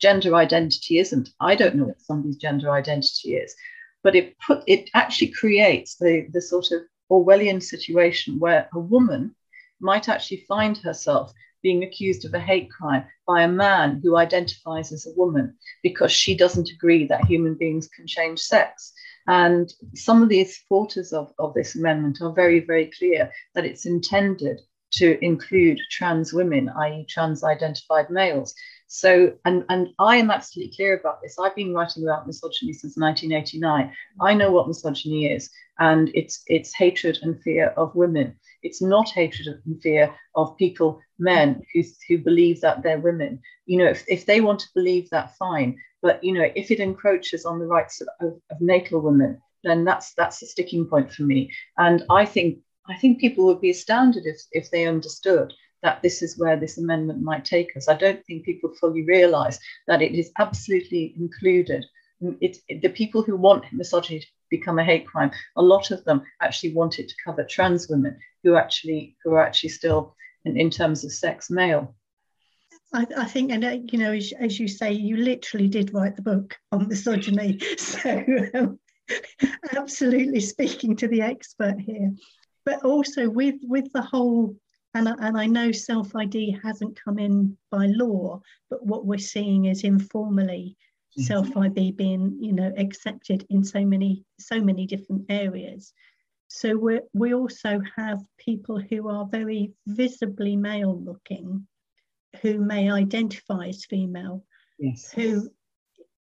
Gender 0.00 0.34
identity 0.34 0.98
isn't. 0.98 1.30
I 1.40 1.54
don't 1.54 1.76
know 1.76 1.84
what 1.84 2.00
somebody's 2.00 2.36
gender 2.36 2.70
identity 2.70 3.34
is, 3.34 3.54
but 4.02 4.16
it 4.16 4.36
put 4.38 4.64
it 4.66 4.90
actually 4.94 5.28
creates 5.28 5.96
the, 5.96 6.26
the 6.32 6.42
sort 6.42 6.70
of 6.72 6.82
Orwellian 7.10 7.62
situation 7.62 8.38
where 8.38 8.68
a 8.74 8.78
woman 8.78 9.34
might 9.80 10.08
actually 10.08 10.44
find 10.48 10.78
herself 10.78 11.32
being 11.62 11.82
accused 11.82 12.24
of 12.24 12.34
a 12.34 12.40
hate 12.40 12.70
crime 12.70 13.04
by 13.26 13.42
a 13.42 13.48
man 13.48 14.00
who 14.02 14.16
identifies 14.16 14.92
as 14.92 15.06
a 15.06 15.14
woman 15.16 15.54
because 15.82 16.12
she 16.12 16.36
doesn't 16.36 16.70
agree 16.70 17.06
that 17.06 17.24
human 17.24 17.54
beings 17.54 17.88
can 17.88 18.06
change 18.06 18.40
sex. 18.40 18.92
And 19.26 19.72
some 19.94 20.22
of 20.22 20.28
the 20.28 20.44
supporters 20.44 21.12
of, 21.12 21.32
of 21.38 21.54
this 21.54 21.76
amendment 21.76 22.18
are 22.20 22.32
very, 22.32 22.60
very 22.60 22.90
clear 22.98 23.30
that 23.54 23.64
it's 23.64 23.86
intended 23.86 24.60
to 24.92 25.24
include 25.24 25.78
trans 25.90 26.32
women, 26.32 26.68
i.e., 26.68 27.06
trans 27.08 27.42
identified 27.42 28.10
males. 28.10 28.54
So, 28.94 29.32
and, 29.46 29.64
and 29.70 29.88
I 29.98 30.18
am 30.18 30.30
absolutely 30.30 30.76
clear 30.76 30.98
about 30.98 31.22
this. 31.22 31.38
I've 31.38 31.56
been 31.56 31.72
writing 31.72 32.02
about 32.02 32.26
misogyny 32.26 32.74
since 32.74 32.98
1989. 32.98 33.86
Mm-hmm. 33.86 34.22
I 34.22 34.34
know 34.34 34.50
what 34.52 34.68
misogyny 34.68 35.32
is, 35.32 35.48
and 35.78 36.10
it's, 36.14 36.42
it's 36.46 36.76
hatred 36.76 37.18
and 37.22 37.40
fear 37.40 37.68
of 37.78 37.94
women. 37.94 38.36
It's 38.62 38.82
not 38.82 39.08
hatred 39.08 39.48
and 39.64 39.80
fear 39.80 40.14
of 40.34 40.58
people, 40.58 41.00
men 41.18 41.54
mm-hmm. 41.54 41.80
who, 41.80 41.82
who 42.06 42.22
believe 42.22 42.60
that 42.60 42.82
they're 42.82 43.00
women. 43.00 43.40
You 43.64 43.78
know, 43.78 43.86
if, 43.86 44.04
if 44.08 44.26
they 44.26 44.42
want 44.42 44.60
to 44.60 44.74
believe 44.74 45.08
that, 45.08 45.38
fine. 45.38 45.78
But, 46.02 46.22
you 46.22 46.34
know, 46.34 46.50
if 46.54 46.70
it 46.70 46.78
encroaches 46.78 47.46
on 47.46 47.60
the 47.60 47.66
rights 47.66 48.02
of, 48.02 48.08
of, 48.20 48.34
of 48.50 48.60
natal 48.60 49.00
women, 49.00 49.40
then 49.64 49.86
that's 49.86 50.12
that's 50.14 50.42
a 50.42 50.46
sticking 50.46 50.84
point 50.84 51.10
for 51.10 51.22
me. 51.22 51.50
And 51.78 52.04
I 52.10 52.26
think 52.26 52.58
I 52.86 52.96
think 52.98 53.20
people 53.20 53.46
would 53.46 53.62
be 53.62 53.70
astounded 53.70 54.26
if, 54.26 54.42
if 54.52 54.70
they 54.70 54.86
understood 54.86 55.54
that 55.82 56.02
this 56.02 56.22
is 56.22 56.38
where 56.38 56.56
this 56.56 56.78
amendment 56.78 57.20
might 57.20 57.44
take 57.44 57.76
us. 57.76 57.88
I 57.88 57.94
don't 57.94 58.24
think 58.24 58.44
people 58.44 58.72
fully 58.80 59.04
realize 59.04 59.58
that 59.86 60.02
it 60.02 60.14
is 60.14 60.30
absolutely 60.38 61.14
included. 61.16 61.84
It, 62.40 62.58
it, 62.68 62.82
the 62.82 62.88
people 62.88 63.22
who 63.22 63.36
want 63.36 63.64
misogyny 63.72 64.20
to 64.20 64.26
become 64.50 64.78
a 64.78 64.84
hate 64.84 65.06
crime, 65.06 65.32
a 65.56 65.62
lot 65.62 65.90
of 65.90 66.04
them 66.04 66.22
actually 66.40 66.74
want 66.74 66.98
it 66.98 67.08
to 67.08 67.14
cover 67.24 67.44
trans 67.44 67.88
women 67.88 68.16
who 68.44 68.56
actually 68.56 69.16
who 69.24 69.32
are 69.32 69.44
actually 69.44 69.70
still, 69.70 70.14
in, 70.44 70.56
in 70.56 70.70
terms 70.70 71.04
of 71.04 71.12
sex, 71.12 71.50
male. 71.50 71.94
I, 72.94 73.06
I, 73.16 73.24
think, 73.24 73.50
and 73.50 73.64
uh, 73.64 73.78
you 73.90 73.98
know, 73.98 74.12
as, 74.12 74.32
as, 74.38 74.60
you 74.60 74.68
say, 74.68 74.92
you 74.92 75.16
literally 75.16 75.66
did 75.66 75.94
write 75.94 76.14
the 76.14 76.22
book 76.22 76.56
on 76.70 76.88
misogyny. 76.88 77.58
So, 77.78 78.24
um, 78.54 78.78
absolutely 79.76 80.40
speaking 80.40 80.94
to 80.96 81.08
the 81.08 81.22
expert 81.22 81.80
here 81.80 82.12
but 82.64 82.84
also 82.84 83.28
with 83.28 83.56
with 83.62 83.92
the 83.92 84.02
whole 84.02 84.56
and 84.94 85.08
I, 85.08 85.14
and 85.20 85.38
I 85.38 85.46
know 85.46 85.72
self 85.72 86.14
ID 86.14 86.58
hasn't 86.62 87.00
come 87.02 87.18
in 87.18 87.56
by 87.70 87.86
law, 87.86 88.40
but 88.70 88.84
what 88.84 89.06
we're 89.06 89.18
seeing 89.18 89.66
is 89.66 89.84
informally 89.84 90.76
mm-hmm. 91.18 91.22
self 91.22 91.56
ID 91.56 91.92
being 91.92 92.36
you 92.40 92.52
know 92.52 92.72
accepted 92.76 93.46
in 93.50 93.64
so 93.64 93.84
many 93.84 94.24
so 94.38 94.60
many 94.60 94.86
different 94.86 95.26
areas. 95.28 95.92
So 96.48 96.76
we 96.76 97.00
we 97.14 97.34
also 97.34 97.80
have 97.96 98.22
people 98.38 98.78
who 98.78 99.08
are 99.08 99.26
very 99.26 99.72
visibly 99.86 100.56
male 100.56 101.00
looking, 101.00 101.66
who 102.42 102.58
may 102.58 102.90
identify 102.90 103.68
as 103.68 103.86
female, 103.86 104.44
yes. 104.78 105.10
who, 105.12 105.48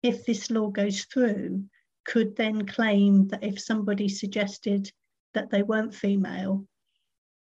if 0.03 0.27
this 0.27 0.51
law 0.51 0.69
goes 0.69 1.05
through, 1.05 1.65
could 2.05 2.37
then 2.37 2.67
claim 2.67 3.29
that 3.29 3.43
if 3.43 3.59
somebody 3.59 4.09
suggested 4.09 4.91
that 5.33 5.51
they 5.51 5.63
weren't 5.63 5.95
female, 5.95 6.67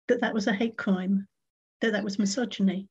that 0.08 0.20
that 0.20 0.34
was 0.34 0.46
a 0.46 0.52
hate 0.52 0.76
crime, 0.76 1.26
that 1.80 1.92
that 1.92 2.04
was 2.04 2.18
misogyny. 2.18 2.88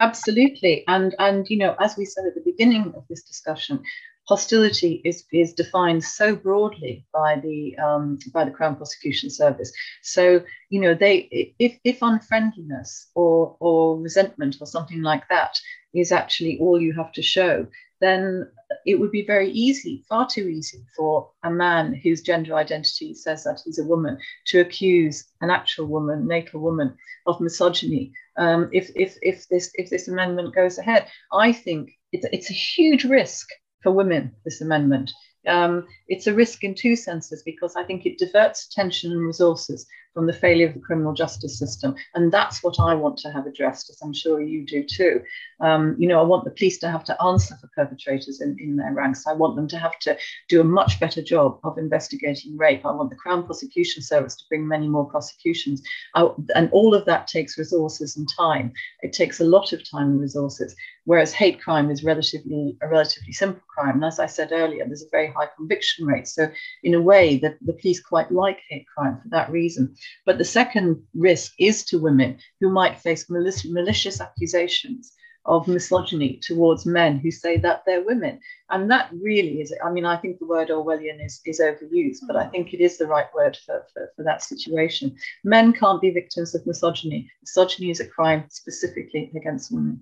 Absolutely, 0.00 0.84
and 0.86 1.14
and 1.18 1.48
you 1.50 1.58
know, 1.58 1.74
as 1.80 1.96
we 1.96 2.04
said 2.04 2.24
at 2.26 2.34
the 2.34 2.42
beginning 2.44 2.92
of 2.96 3.04
this 3.08 3.24
discussion, 3.24 3.82
hostility 4.28 5.00
is 5.04 5.24
is 5.32 5.54
defined 5.54 6.04
so 6.04 6.36
broadly 6.36 7.04
by 7.12 7.40
the 7.40 7.76
um, 7.78 8.18
by 8.32 8.44
the 8.44 8.50
Crown 8.50 8.76
Prosecution 8.76 9.30
Service. 9.30 9.72
So 10.02 10.44
you 10.68 10.80
know, 10.80 10.94
they 10.94 11.54
if 11.58 11.78
if 11.82 12.00
unfriendliness 12.00 13.08
or 13.14 13.56
or 13.58 13.98
resentment 13.98 14.56
or 14.60 14.66
something 14.66 15.02
like 15.02 15.28
that 15.30 15.58
is 15.94 16.12
actually 16.12 16.58
all 16.60 16.80
you 16.80 16.92
have 16.92 17.12
to 17.12 17.22
show, 17.22 17.66
then 18.00 18.48
it 18.84 19.00
would 19.00 19.10
be 19.10 19.26
very 19.26 19.50
easy, 19.50 20.04
far 20.08 20.26
too 20.26 20.48
easy, 20.48 20.84
for 20.96 21.30
a 21.42 21.50
man 21.50 21.94
whose 21.94 22.22
gender 22.22 22.54
identity 22.54 23.14
says 23.14 23.44
that 23.44 23.60
he's 23.64 23.78
a 23.78 23.84
woman 23.84 24.18
to 24.46 24.60
accuse 24.60 25.24
an 25.40 25.50
actual 25.50 25.86
woman, 25.86 26.26
natal 26.26 26.60
woman, 26.60 26.94
of 27.26 27.40
misogyny. 27.40 28.12
Um, 28.36 28.68
if, 28.72 28.90
if, 28.94 29.16
if, 29.22 29.46
this, 29.48 29.70
if 29.74 29.90
this 29.90 30.08
amendment 30.08 30.54
goes 30.54 30.78
ahead, 30.78 31.08
I 31.32 31.52
think 31.52 31.90
it's, 32.12 32.26
it's 32.32 32.50
a 32.50 32.54
huge 32.54 33.04
risk 33.04 33.48
for 33.82 33.92
women, 33.92 34.32
this 34.44 34.60
amendment, 34.60 35.12
Um, 35.46 35.86
it's 36.08 36.26
a 36.26 36.34
risk 36.34 36.64
in 36.64 36.74
two 36.74 36.96
senses 36.96 37.42
because 37.44 37.74
I 37.76 37.84
think 37.84 38.04
it 38.04 38.18
diverts 38.18 38.66
attention 38.66 39.12
and 39.12 39.26
resources 39.26 39.86
from 40.18 40.26
the 40.26 40.32
failure 40.32 40.66
of 40.66 40.74
the 40.74 40.80
criminal 40.80 41.12
justice 41.12 41.56
system. 41.56 41.94
And 42.16 42.32
that's 42.32 42.64
what 42.64 42.80
I 42.80 42.92
want 42.92 43.18
to 43.18 43.30
have 43.30 43.46
addressed, 43.46 43.88
as 43.88 44.00
I'm 44.02 44.12
sure 44.12 44.40
you 44.40 44.66
do 44.66 44.82
too. 44.82 45.22
Um, 45.60 45.94
you 45.96 46.08
know, 46.08 46.18
I 46.18 46.24
want 46.24 46.44
the 46.44 46.50
police 46.50 46.76
to 46.78 46.90
have 46.90 47.04
to 47.04 47.22
answer 47.22 47.54
for 47.60 47.68
perpetrators 47.68 48.40
in, 48.40 48.56
in 48.58 48.74
their 48.74 48.92
ranks. 48.92 49.28
I 49.28 49.32
want 49.32 49.54
them 49.54 49.68
to 49.68 49.78
have 49.78 49.96
to 50.00 50.18
do 50.48 50.60
a 50.60 50.64
much 50.64 50.98
better 50.98 51.22
job 51.22 51.60
of 51.62 51.78
investigating 51.78 52.56
rape. 52.56 52.84
I 52.84 52.90
want 52.90 53.10
the 53.10 53.16
Crown 53.16 53.46
Prosecution 53.46 54.02
Service 54.02 54.34
to 54.34 54.44
bring 54.48 54.66
many 54.66 54.88
more 54.88 55.04
prosecutions. 55.04 55.84
I, 56.16 56.28
and 56.56 56.68
all 56.72 56.94
of 56.96 57.04
that 57.04 57.28
takes 57.28 57.56
resources 57.56 58.16
and 58.16 58.28
time. 58.36 58.72
It 59.02 59.12
takes 59.12 59.38
a 59.38 59.44
lot 59.44 59.72
of 59.72 59.88
time 59.88 60.10
and 60.10 60.20
resources, 60.20 60.74
whereas 61.04 61.32
hate 61.32 61.60
crime 61.60 61.92
is 61.92 62.02
relatively 62.02 62.76
a 62.82 62.88
relatively 62.88 63.32
simple 63.32 63.62
crime. 63.68 63.94
And 63.94 64.04
as 64.04 64.18
I 64.18 64.26
said 64.26 64.50
earlier, 64.50 64.84
there's 64.84 65.04
a 65.04 65.10
very 65.12 65.28
high 65.28 65.48
conviction 65.56 66.06
rate. 66.06 66.26
So 66.26 66.50
in 66.82 66.94
a 66.94 67.00
way, 67.00 67.38
the, 67.38 67.56
the 67.60 67.72
police 67.74 68.00
quite 68.00 68.32
like 68.32 68.58
hate 68.68 68.86
crime 68.92 69.20
for 69.22 69.28
that 69.28 69.50
reason. 69.50 69.94
But 70.26 70.38
the 70.38 70.44
second 70.44 71.02
risk 71.14 71.52
is 71.58 71.84
to 71.86 71.98
women 71.98 72.38
who 72.60 72.70
might 72.70 72.98
face 72.98 73.30
malicious 73.30 73.70
malicious 73.70 74.20
accusations 74.20 75.12
of 75.48 75.66
misogyny 75.66 76.38
towards 76.42 76.84
men 76.84 77.18
who 77.18 77.30
say 77.30 77.56
that 77.56 77.82
they're 77.86 78.04
women. 78.04 78.38
And 78.70 78.90
that 78.90 79.10
really 79.12 79.60
is, 79.62 79.74
I 79.82 79.90
mean, 79.90 80.04
I 80.04 80.16
think 80.16 80.38
the 80.38 80.46
word 80.46 80.68
Orwellian 80.68 81.24
is, 81.24 81.40
is 81.46 81.60
overused, 81.60 82.18
but 82.26 82.36
I 82.36 82.46
think 82.48 82.74
it 82.74 82.80
is 82.80 82.98
the 82.98 83.06
right 83.06 83.26
word 83.34 83.56
for, 83.64 83.86
for, 83.92 84.12
for 84.14 84.22
that 84.24 84.42
situation. 84.42 85.16
Men 85.44 85.72
can't 85.72 86.02
be 86.02 86.10
victims 86.10 86.54
of 86.54 86.66
misogyny. 86.66 87.30
Misogyny 87.40 87.90
is 87.90 88.00
a 88.00 88.06
crime 88.06 88.44
specifically 88.50 89.32
against 89.34 89.72
women. 89.72 90.00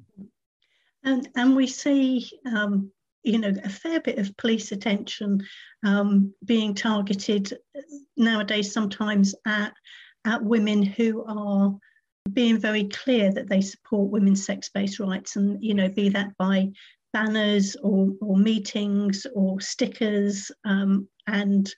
And, 1.04 1.28
and 1.36 1.54
we 1.54 1.68
see 1.68 2.28
um, 2.44 2.90
you 3.26 3.38
know, 3.38 3.52
a 3.64 3.68
fair 3.68 4.00
bit 4.00 4.18
of 4.18 4.36
police 4.36 4.70
attention 4.70 5.44
um, 5.84 6.32
being 6.44 6.74
targeted 6.74 7.52
nowadays, 8.16 8.72
sometimes 8.72 9.34
at, 9.46 9.72
at 10.24 10.42
women 10.44 10.80
who 10.82 11.24
are 11.26 11.76
being 12.32 12.58
very 12.58 12.84
clear 12.84 13.32
that 13.32 13.48
they 13.48 13.60
support 13.60 14.10
women's 14.10 14.46
sex-based 14.46 15.00
rights, 15.00 15.34
and 15.34 15.62
you 15.62 15.74
know, 15.74 15.88
be 15.88 16.08
that 16.08 16.36
by 16.38 16.68
banners 17.12 17.76
or, 17.82 18.12
or 18.20 18.36
meetings 18.36 19.26
or 19.34 19.60
stickers, 19.60 20.52
um, 20.64 21.08
and 21.26 21.74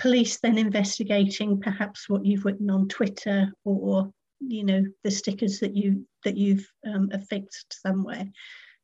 police 0.00 0.40
then 0.40 0.58
investigating 0.58 1.60
perhaps 1.60 2.08
what 2.08 2.26
you've 2.26 2.44
written 2.44 2.68
on 2.68 2.88
Twitter 2.88 3.52
or 3.64 4.12
you 4.40 4.64
know 4.64 4.82
the 5.04 5.10
stickers 5.10 5.60
that 5.60 5.76
you 5.76 6.04
that 6.24 6.36
you've 6.36 6.68
um, 6.84 7.08
affixed 7.12 7.80
somewhere. 7.80 8.24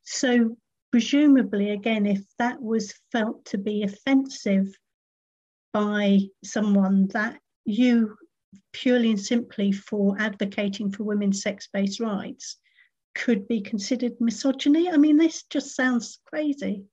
So 0.03 0.55
presumably, 0.91 1.71
again, 1.71 2.05
if 2.05 2.21
that 2.37 2.61
was 2.61 2.93
felt 3.11 3.45
to 3.45 3.57
be 3.57 3.83
offensive 3.83 4.67
by 5.73 6.19
someone 6.43 7.07
that 7.13 7.39
you 7.65 8.15
purely 8.73 9.11
and 9.11 9.19
simply 9.19 9.71
for 9.71 10.15
advocating 10.19 10.91
for 10.91 11.03
women's 11.03 11.41
sex 11.41 11.69
based 11.71 11.99
rights 11.99 12.57
could 13.15 13.47
be 13.47 13.61
considered 13.61 14.13
misogyny. 14.19 14.89
I 14.89 14.97
mean, 14.97 15.17
this 15.17 15.43
just 15.43 15.75
sounds 15.75 16.19
crazy. 16.25 16.83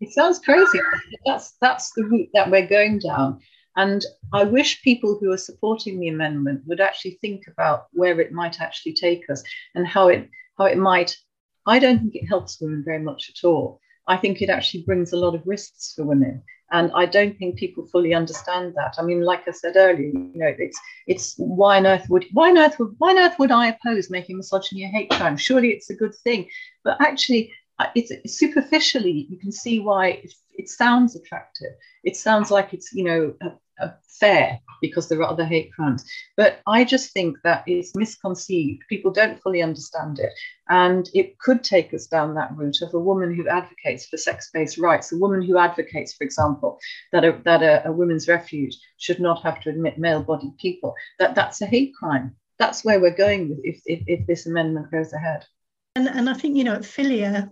It 0.00 0.12
sounds 0.12 0.38
crazy. 0.40 0.80
That's 1.24 1.56
that's 1.60 1.92
the 1.96 2.04
route 2.04 2.28
that 2.34 2.50
we're 2.50 2.66
going 2.66 2.98
down. 2.98 3.40
And 3.76 4.04
I 4.32 4.44
wish 4.44 4.82
people 4.82 5.18
who 5.18 5.32
are 5.32 5.38
supporting 5.38 5.98
the 5.98 6.08
amendment 6.08 6.62
would 6.66 6.80
actually 6.80 7.18
think 7.20 7.44
about 7.48 7.86
where 7.92 8.20
it 8.20 8.32
might 8.32 8.60
actually 8.60 8.94
take 8.94 9.28
us 9.30 9.42
and 9.74 9.86
how 9.86 10.08
it 10.08 10.28
how 10.58 10.66
it 10.66 10.78
might 10.78 11.16
I 11.66 11.78
don't 11.78 11.98
think 12.00 12.14
it 12.14 12.26
helps 12.26 12.60
women 12.60 12.82
very 12.84 13.02
much 13.02 13.30
at 13.30 13.46
all. 13.46 13.80
I 14.06 14.16
think 14.16 14.42
it 14.42 14.50
actually 14.50 14.82
brings 14.82 15.12
a 15.12 15.16
lot 15.16 15.34
of 15.34 15.46
risks 15.46 15.94
for 15.94 16.04
women. 16.04 16.42
And 16.70 16.90
I 16.94 17.06
don't 17.06 17.38
think 17.38 17.56
people 17.56 17.86
fully 17.86 18.14
understand 18.14 18.74
that. 18.76 18.96
I 18.98 19.02
mean, 19.02 19.22
like 19.22 19.46
I 19.46 19.52
said 19.52 19.76
earlier, 19.76 20.08
you 20.08 20.32
know, 20.34 20.52
it's 20.58 20.78
it's 21.06 21.34
why 21.36 21.76
on 21.76 21.86
earth 21.86 22.06
would 22.08 22.24
why 22.32 22.50
on 22.50 22.58
earth 22.58 22.78
would 22.78 22.94
why 22.98 23.10
on 23.10 23.18
earth 23.18 23.38
would 23.38 23.52
I 23.52 23.68
oppose 23.68 24.10
making 24.10 24.38
misogyny 24.38 24.84
a 24.84 24.88
hate 24.88 25.10
crime? 25.10 25.36
Surely 25.36 25.68
it's 25.68 25.90
a 25.90 25.94
good 25.94 26.14
thing. 26.24 26.48
But 26.82 26.96
actually, 27.00 27.52
uh, 27.78 27.86
it's 27.94 28.12
superficially 28.38 29.26
you 29.30 29.38
can 29.38 29.52
see 29.52 29.78
why 29.78 30.08
it, 30.24 30.32
it 30.54 30.68
sounds 30.68 31.14
attractive. 31.14 31.72
It 32.02 32.16
sounds 32.16 32.50
like 32.50 32.74
it's 32.74 32.92
you 32.92 33.04
know 33.04 33.34
Uh, 33.80 33.88
fair 34.20 34.60
because 34.80 35.08
there 35.08 35.20
are 35.20 35.30
other 35.30 35.44
hate 35.44 35.72
crimes. 35.72 36.04
But 36.36 36.60
I 36.66 36.84
just 36.84 37.12
think 37.12 37.38
that 37.42 37.64
is 37.66 37.92
misconceived. 37.94 38.82
People 38.88 39.10
don't 39.10 39.40
fully 39.42 39.62
understand 39.62 40.18
it. 40.18 40.32
And 40.68 41.08
it 41.14 41.38
could 41.38 41.64
take 41.64 41.92
us 41.94 42.06
down 42.06 42.34
that 42.34 42.54
route 42.54 42.82
of 42.82 42.94
a 42.94 42.98
woman 42.98 43.34
who 43.34 43.48
advocates 43.48 44.06
for 44.06 44.16
sex 44.16 44.50
based 44.52 44.78
rights, 44.78 45.12
a 45.12 45.18
woman 45.18 45.42
who 45.42 45.58
advocates, 45.58 46.14
for 46.14 46.24
example, 46.24 46.78
that, 47.12 47.24
a, 47.24 47.40
that 47.44 47.62
a, 47.62 47.88
a 47.88 47.92
women's 47.92 48.28
refuge 48.28 48.76
should 48.98 49.20
not 49.20 49.42
have 49.42 49.60
to 49.62 49.70
admit 49.70 49.98
male 49.98 50.22
bodied 50.22 50.56
people, 50.58 50.94
that 51.18 51.34
that's 51.34 51.60
a 51.60 51.66
hate 51.66 51.92
crime. 51.98 52.36
That's 52.58 52.84
where 52.84 53.00
we're 53.00 53.16
going 53.16 53.60
if, 53.64 53.80
if, 53.86 54.04
if 54.06 54.26
this 54.26 54.46
amendment 54.46 54.90
goes 54.92 55.12
ahead. 55.12 55.44
And, 55.96 56.08
and 56.08 56.30
I 56.30 56.34
think, 56.34 56.56
you 56.56 56.64
know, 56.64 56.74
at 56.74 56.84
Filia, 56.84 57.50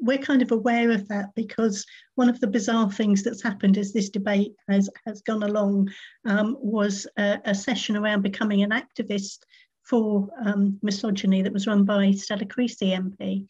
we're 0.00 0.18
kind 0.18 0.42
of 0.42 0.52
aware 0.52 0.90
of 0.90 1.08
that 1.08 1.34
because 1.34 1.84
one 2.14 2.28
of 2.28 2.40
the 2.40 2.46
bizarre 2.46 2.90
things 2.90 3.22
that's 3.22 3.42
happened 3.42 3.76
as 3.78 3.92
this 3.92 4.08
debate 4.08 4.52
has, 4.68 4.88
has 5.06 5.22
gone 5.22 5.42
along 5.42 5.88
um, 6.24 6.56
was 6.60 7.06
a, 7.18 7.38
a, 7.44 7.54
session 7.54 7.96
around 7.96 8.22
becoming 8.22 8.62
an 8.62 8.70
activist 8.70 9.38
for 9.84 10.28
um, 10.44 10.78
misogyny 10.82 11.42
that 11.42 11.52
was 11.52 11.66
run 11.66 11.84
by 11.84 12.10
Stella 12.10 12.44
Creasy 12.44 12.90
MP 12.90 13.46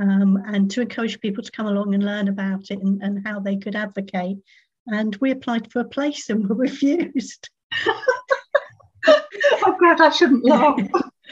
um, 0.00 0.42
and 0.46 0.70
to 0.70 0.80
encourage 0.80 1.20
people 1.20 1.42
to 1.42 1.52
come 1.52 1.66
along 1.66 1.94
and 1.94 2.04
learn 2.04 2.28
about 2.28 2.70
it 2.70 2.80
and, 2.80 3.02
and 3.02 3.26
how 3.26 3.40
they 3.40 3.56
could 3.56 3.76
advocate. 3.76 4.38
And 4.86 5.16
we 5.16 5.30
applied 5.30 5.70
for 5.70 5.80
a 5.80 5.84
place 5.84 6.30
and 6.30 6.48
were 6.48 6.56
refused. 6.56 7.48
I'm 9.06 9.78
glad 9.78 10.00
I 10.00 10.10
shouldn't 10.10 10.44
laugh. 10.44 10.80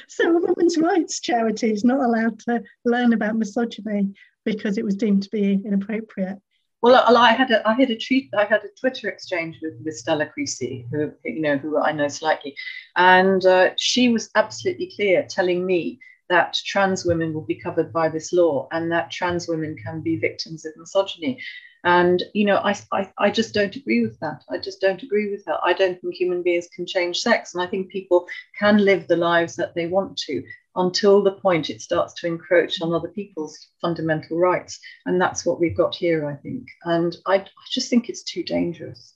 so 0.08 0.36
a 0.36 0.40
women's 0.40 0.78
rights 0.78 1.20
charity 1.20 1.70
is 1.70 1.84
not 1.84 2.00
allowed 2.00 2.38
to 2.40 2.62
learn 2.84 3.12
about 3.12 3.36
misogyny 3.36 4.12
because 4.44 4.78
it 4.78 4.84
was 4.84 4.96
deemed 4.96 5.22
to 5.24 5.30
be 5.30 5.60
inappropriate. 5.64 6.38
Well, 6.82 7.16
I 7.16 7.32
had 7.32 7.52
a 7.52 7.66
I 7.66 7.74
had 7.74 7.90
a 7.90 7.98
tweet 7.98 8.28
I 8.36 8.44
had 8.44 8.64
a 8.64 8.80
Twitter 8.80 9.08
exchange 9.08 9.58
with, 9.62 9.74
with 9.84 9.96
Stella 9.96 10.26
Creasy, 10.26 10.84
who 10.90 11.12
you 11.24 11.40
know 11.40 11.56
who 11.56 11.78
I 11.78 11.92
know 11.92 12.08
slightly, 12.08 12.56
and 12.96 13.44
uh, 13.46 13.70
she 13.76 14.08
was 14.08 14.30
absolutely 14.34 14.92
clear, 14.96 15.24
telling 15.28 15.64
me 15.64 16.00
that 16.28 16.58
trans 16.64 17.04
women 17.04 17.32
will 17.34 17.44
be 17.44 17.54
covered 17.54 17.92
by 17.92 18.08
this 18.08 18.32
law 18.32 18.66
and 18.72 18.90
that 18.90 19.10
trans 19.10 19.46
women 19.46 19.76
can 19.76 20.00
be 20.00 20.16
victims 20.16 20.64
of 20.64 20.72
misogyny. 20.76 21.38
And, 21.84 22.22
you 22.32 22.44
know, 22.44 22.58
I, 22.58 22.76
I, 22.92 23.12
I 23.18 23.30
just 23.30 23.54
don't 23.54 23.74
agree 23.74 24.02
with 24.02 24.18
that. 24.20 24.44
I 24.48 24.58
just 24.58 24.80
don't 24.80 25.02
agree 25.02 25.30
with 25.30 25.44
that. 25.46 25.60
I 25.64 25.72
don't 25.72 26.00
think 26.00 26.14
human 26.14 26.42
beings 26.42 26.68
can 26.74 26.86
change 26.86 27.18
sex. 27.18 27.54
And 27.54 27.62
I 27.62 27.66
think 27.66 27.90
people 27.90 28.26
can 28.58 28.78
live 28.78 29.08
the 29.08 29.16
lives 29.16 29.56
that 29.56 29.74
they 29.74 29.86
want 29.86 30.16
to 30.18 30.44
until 30.76 31.22
the 31.22 31.32
point 31.32 31.70
it 31.70 31.82
starts 31.82 32.14
to 32.14 32.26
encroach 32.26 32.80
on 32.80 32.94
other 32.94 33.08
people's 33.08 33.68
fundamental 33.80 34.38
rights. 34.38 34.78
And 35.06 35.20
that's 35.20 35.44
what 35.44 35.60
we've 35.60 35.76
got 35.76 35.94
here, 35.94 36.26
I 36.26 36.36
think. 36.36 36.68
And 36.84 37.16
I, 37.26 37.36
I 37.36 37.46
just 37.70 37.90
think 37.90 38.08
it's 38.08 38.22
too 38.22 38.42
dangerous. 38.44 39.14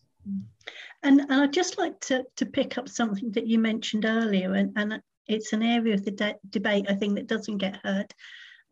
And, 1.03 1.21
and 1.21 1.33
I'd 1.33 1.53
just 1.53 1.79
like 1.79 2.01
to, 2.01 2.25
to 2.37 2.47
pick 2.47 2.79
up 2.79 2.89
something 2.89 3.31
that 3.33 3.47
you 3.47 3.61
mentioned 3.61 4.05
earlier, 4.05 4.55
and, 4.55 4.73
and 4.77 5.01
it's 5.29 5.53
an 5.53 5.63
area 5.63 5.95
of 5.95 6.05
the 6.05 6.11
de- 6.11 6.39
debate 6.51 6.87
I 6.89 6.95
think 6.95 7.15
that 7.15 7.29
doesn't 7.29 7.59
get 7.59 7.79
heard 7.85 8.13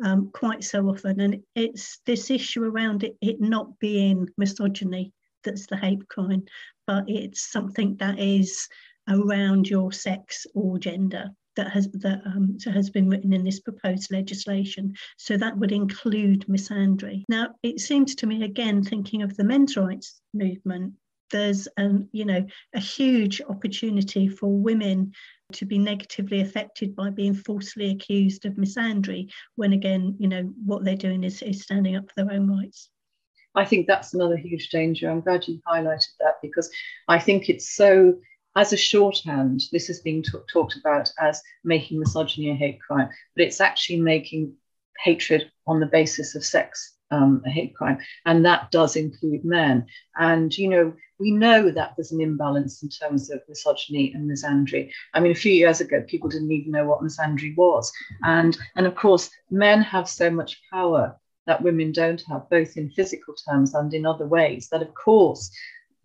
um, 0.02 0.30
quite 0.32 0.64
so 0.64 0.88
often. 0.88 1.20
And 1.20 1.42
it's 1.54 2.00
this 2.06 2.30
issue 2.30 2.64
around 2.64 3.04
it, 3.04 3.16
it 3.20 3.40
not 3.40 3.78
being 3.78 4.28
misogyny 4.36 5.12
that's 5.44 5.66
the 5.66 5.76
hate 5.76 6.08
crime, 6.08 6.44
but 6.86 7.04
it's 7.06 7.52
something 7.52 7.96
that 7.96 8.18
is 8.18 8.66
around 9.08 9.68
your 9.68 9.92
sex 9.92 10.46
or 10.54 10.78
gender 10.78 11.30
that 11.56 11.70
has 11.70 11.88
that 11.92 12.20
um, 12.26 12.56
has 12.64 12.90
been 12.90 13.08
written 13.08 13.32
in 13.32 13.44
this 13.44 13.60
proposed 13.60 14.10
legislation. 14.10 14.92
So 15.18 15.36
that 15.36 15.56
would 15.56 15.72
include 15.72 16.46
misandry. 16.48 17.24
Now, 17.28 17.50
it 17.62 17.80
seems 17.80 18.14
to 18.16 18.26
me 18.26 18.42
again, 18.42 18.82
thinking 18.82 19.22
of 19.22 19.36
the 19.36 19.44
men's 19.44 19.76
rights 19.76 20.20
movement, 20.32 20.94
there's 21.30 21.68
um, 21.76 22.08
you 22.12 22.24
know 22.24 22.46
a 22.74 22.80
huge 22.80 23.40
opportunity 23.48 24.28
for 24.28 24.48
women 24.48 25.12
to 25.52 25.66
be 25.66 25.78
negatively 25.78 26.40
affected 26.40 26.96
by 26.96 27.10
being 27.10 27.34
falsely 27.34 27.90
accused 27.90 28.44
of 28.46 28.54
misandry 28.54 29.30
when 29.56 29.72
again 29.72 30.16
you 30.18 30.28
know 30.28 30.42
what 30.64 30.84
they're 30.84 30.96
doing 30.96 31.24
is, 31.24 31.42
is 31.42 31.62
standing 31.62 31.96
up 31.96 32.08
for 32.08 32.24
their 32.24 32.34
own 32.34 32.50
rights. 32.50 32.88
I 33.54 33.64
think 33.64 33.86
that's 33.86 34.14
another 34.14 34.36
huge 34.36 34.70
danger. 34.70 35.08
I'm 35.08 35.20
glad 35.20 35.46
you 35.46 35.60
highlighted 35.66 36.12
that 36.20 36.36
because 36.42 36.70
i 37.08 37.18
think 37.18 37.48
it's 37.48 37.74
so 37.74 38.14
as 38.56 38.72
a 38.72 38.76
shorthand 38.76 39.62
this 39.72 39.90
is 39.90 40.00
being 40.00 40.22
t- 40.22 40.38
talked 40.52 40.76
about 40.76 41.10
as 41.18 41.42
making 41.64 41.98
misogyny 41.98 42.50
a 42.50 42.54
hate 42.54 42.80
crime 42.80 43.08
but 43.36 43.44
it's 43.44 43.60
actually 43.60 44.00
making 44.00 44.52
hatred 45.04 45.50
on 45.66 45.80
the 45.80 45.86
basis 45.86 46.34
of 46.34 46.44
sex 46.44 46.93
um, 47.14 47.42
a 47.46 47.50
hate 47.50 47.74
crime, 47.74 47.98
and 48.26 48.44
that 48.44 48.70
does 48.70 48.96
include 48.96 49.44
men. 49.44 49.86
And 50.16 50.56
you 50.56 50.68
know, 50.68 50.92
we 51.18 51.30
know 51.30 51.70
that 51.70 51.94
there's 51.96 52.12
an 52.12 52.20
imbalance 52.20 52.82
in 52.82 52.88
terms 52.88 53.30
of 53.30 53.40
misogyny 53.48 54.12
and 54.12 54.30
misandry. 54.30 54.90
I 55.14 55.20
mean, 55.20 55.32
a 55.32 55.36
few 55.44 55.52
years 55.52 55.80
ago, 55.80 56.04
people 56.06 56.28
didn't 56.28 56.52
even 56.52 56.72
know 56.72 56.86
what 56.86 57.02
misandry 57.02 57.56
was, 57.56 57.92
and 58.22 58.56
and 58.76 58.86
of 58.86 58.94
course, 58.94 59.30
men 59.50 59.82
have 59.82 60.08
so 60.08 60.30
much 60.30 60.60
power 60.72 61.16
that 61.46 61.62
women 61.62 61.92
don't 61.92 62.22
have, 62.28 62.48
both 62.48 62.76
in 62.76 62.90
physical 62.90 63.34
terms 63.34 63.74
and 63.74 63.92
in 63.92 64.06
other 64.06 64.26
ways. 64.26 64.68
That, 64.70 64.82
of 64.82 64.94
course, 64.94 65.50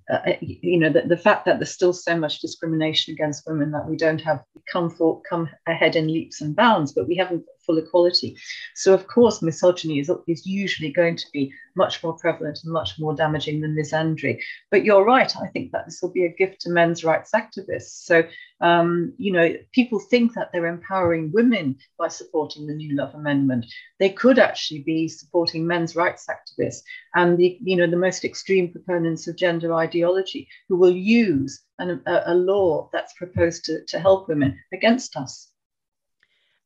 uh, 0.09 0.19
uh, 0.27 0.33
you 0.41 0.79
know, 0.79 0.91
the, 0.91 1.03
the 1.03 1.17
fact 1.17 1.45
that 1.45 1.59
there's 1.59 1.71
still 1.71 1.93
so 1.93 2.17
much 2.17 2.39
discrimination 2.39 3.13
against 3.13 3.47
women 3.47 3.71
that 3.71 3.87
we 3.87 3.95
don't 3.95 4.21
have 4.21 4.43
come 4.71 4.89
for 4.89 5.21
come 5.29 5.49
ahead 5.67 5.95
in 5.95 6.07
leaps 6.07 6.41
and 6.41 6.55
bounds, 6.55 6.91
but 6.91 7.07
we 7.07 7.15
haven't 7.15 7.43
full 7.65 7.77
equality. 7.77 8.35
So 8.73 8.93
of 8.93 9.07
course, 9.07 9.41
misogyny 9.43 9.99
is, 9.99 10.11
is 10.27 10.45
usually 10.45 10.91
going 10.91 11.17
to 11.17 11.25
be 11.31 11.53
much 11.75 12.01
more 12.03 12.13
prevalent 12.17 12.59
and 12.63 12.73
much 12.73 12.97
more 12.97 13.13
damaging 13.13 13.61
than 13.61 13.75
misandry. 13.75 14.39
But 14.71 14.83
you're 14.83 15.05
right. 15.05 15.31
I 15.37 15.47
think 15.47 15.71
that 15.71 15.85
this 15.85 15.99
will 16.01 16.11
be 16.11 16.25
a 16.25 16.33
gift 16.33 16.61
to 16.61 16.71
men's 16.71 17.03
rights 17.03 17.31
activists. 17.35 18.05
So 18.05 18.23
um, 18.61 19.13
you 19.17 19.31
know, 19.31 19.55
people 19.71 19.99
think 19.99 20.33
that 20.33 20.51
they're 20.51 20.65
empowering 20.65 21.31
women 21.31 21.77
by 21.97 22.09
supporting 22.09 22.67
the 22.67 22.73
Newlove 22.73 23.15
Amendment. 23.15 23.65
They 23.99 24.09
could 24.09 24.39
actually 24.39 24.83
be 24.83 25.07
supporting 25.07 25.65
men's 25.65 25.95
rights 25.95 26.27
activists 26.29 26.81
and 27.15 27.37
the, 27.37 27.57
you 27.61 27.77
know, 27.77 27.87
the 27.87 27.95
most 27.97 28.25
extreme 28.25 28.71
proponents 28.71 29.27
of 29.27 29.37
gender 29.37 29.73
ideology 29.73 30.47
who 30.67 30.75
will 30.77 30.95
use 30.95 31.61
an, 31.79 32.01
a, 32.05 32.23
a 32.27 32.35
law 32.35 32.89
that's 32.91 33.13
proposed 33.13 33.65
to, 33.65 33.85
to 33.85 33.99
help 33.99 34.27
women 34.27 34.59
against 34.73 35.15
us. 35.15 35.49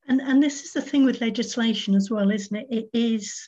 And, 0.08 0.20
and 0.20 0.42
this 0.42 0.64
is 0.64 0.74
the 0.74 0.82
thing 0.82 1.06
with 1.06 1.22
legislation 1.22 1.96
as 1.96 2.10
well, 2.10 2.32
isn't 2.32 2.56
it? 2.56 2.68
It 2.70 2.90
is, 2.94 3.48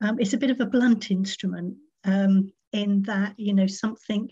um, 0.00 0.18
it's 0.18 0.32
a 0.32 0.38
bit 0.38 0.50
of 0.50 0.60
a 0.60 0.66
blunt 0.66 1.10
instrument 1.10 1.76
um, 2.04 2.52
in 2.72 3.02
that, 3.02 3.34
you 3.38 3.54
know, 3.54 3.66
something 3.66 4.30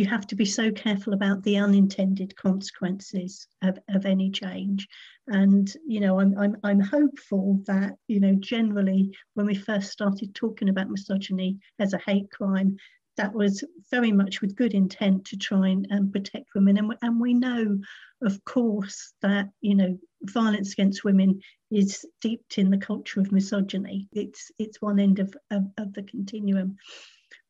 you 0.00 0.06
have 0.06 0.26
to 0.26 0.34
be 0.34 0.46
so 0.46 0.72
careful 0.72 1.12
about 1.12 1.42
the 1.42 1.58
unintended 1.58 2.34
consequences 2.34 3.46
of, 3.60 3.78
of 3.90 4.06
any 4.06 4.30
change. 4.30 4.88
And, 5.28 5.70
you 5.86 6.00
know, 6.00 6.18
I'm, 6.18 6.32
I'm, 6.38 6.56
I'm 6.64 6.80
hopeful 6.80 7.60
that, 7.66 7.96
you 8.08 8.18
know, 8.18 8.34
generally 8.40 9.14
when 9.34 9.44
we 9.44 9.54
first 9.54 9.92
started 9.92 10.34
talking 10.34 10.70
about 10.70 10.88
misogyny 10.88 11.58
as 11.78 11.92
a 11.92 12.00
hate 12.06 12.30
crime, 12.30 12.78
that 13.18 13.34
was 13.34 13.62
very 13.90 14.10
much 14.10 14.40
with 14.40 14.56
good 14.56 14.72
intent 14.72 15.26
to 15.26 15.36
try 15.36 15.68
and 15.68 15.86
um, 15.92 16.10
protect 16.10 16.46
women. 16.54 16.78
And, 16.78 16.94
and 17.02 17.20
we 17.20 17.34
know, 17.34 17.78
of 18.22 18.42
course, 18.46 19.12
that, 19.20 19.50
you 19.60 19.74
know, 19.74 19.98
violence 20.22 20.72
against 20.72 21.04
women 21.04 21.42
is 21.70 22.06
steeped 22.16 22.56
in 22.56 22.70
the 22.70 22.78
culture 22.78 23.20
of 23.20 23.32
misogyny. 23.32 24.08
It's, 24.12 24.50
it's 24.58 24.80
one 24.80 24.98
end 24.98 25.18
of, 25.18 25.34
of, 25.50 25.64
of 25.76 25.92
the 25.92 26.04
continuum. 26.04 26.76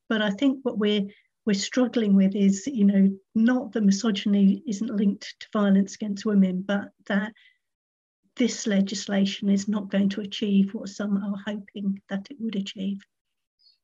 But 0.08 0.20
I 0.20 0.30
think 0.30 0.58
what 0.64 0.78
we're 0.78 1.06
we're 1.46 1.54
struggling 1.54 2.14
with 2.14 2.34
is, 2.34 2.66
you 2.66 2.84
know, 2.84 3.10
not 3.34 3.72
that 3.72 3.82
misogyny 3.82 4.62
isn't 4.66 4.94
linked 4.94 5.34
to 5.40 5.46
violence 5.52 5.94
against 5.94 6.26
women, 6.26 6.62
but 6.62 6.90
that 7.06 7.32
this 8.36 8.66
legislation 8.66 9.48
is 9.48 9.68
not 9.68 9.90
going 9.90 10.08
to 10.10 10.20
achieve 10.20 10.72
what 10.72 10.88
some 10.88 11.16
are 11.16 11.36
hoping 11.46 12.00
that 12.08 12.26
it 12.30 12.36
would 12.40 12.56
achieve. 12.56 13.00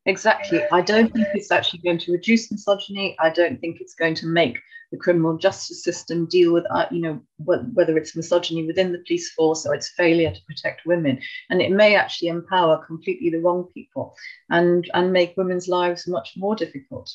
Exactly. 0.05 0.61
I 0.71 0.81
don't 0.81 1.13
think 1.13 1.27
it's 1.33 1.51
actually 1.51 1.79
going 1.79 1.97
to 1.99 2.13
reduce 2.13 2.49
misogyny. 2.49 3.15
I 3.19 3.29
don't 3.29 3.59
think 3.59 3.81
it's 3.81 3.93
going 3.93 4.15
to 4.15 4.27
make 4.27 4.57
the 4.91 4.97
criminal 4.97 5.37
justice 5.37 5.83
system 5.83 6.27
deal 6.27 6.53
with, 6.53 6.65
uh, 6.71 6.85
you 6.91 7.01
know, 7.01 7.21
wh- 7.39 7.75
whether 7.75 7.97
it's 7.97 8.15
misogyny 8.15 8.65
within 8.65 8.93
the 8.93 9.03
police 9.05 9.31
force 9.33 9.65
or 9.65 9.75
its 9.75 9.89
failure 9.89 10.31
to 10.31 10.45
protect 10.45 10.85
women. 10.85 11.19
And 11.49 11.61
it 11.61 11.71
may 11.71 11.95
actually 11.95 12.29
empower 12.29 12.85
completely 12.85 13.29
the 13.29 13.41
wrong 13.41 13.67
people 13.73 14.15
and, 14.49 14.89
and 14.93 15.11
make 15.11 15.35
women's 15.35 15.67
lives 15.67 16.07
much 16.07 16.33
more 16.37 16.55
difficult 16.55 17.13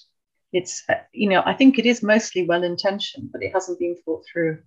it's 0.52 0.82
uh, 0.88 0.94
you 1.12 1.28
know 1.28 1.42
i 1.46 1.52
think 1.52 1.78
it 1.78 1.86
is 1.86 2.02
mostly 2.02 2.46
well 2.46 2.62
intentioned 2.62 3.30
but 3.32 3.42
it 3.42 3.52
hasn't 3.52 3.78
been 3.78 3.96
thought 4.04 4.24
through 4.30 4.58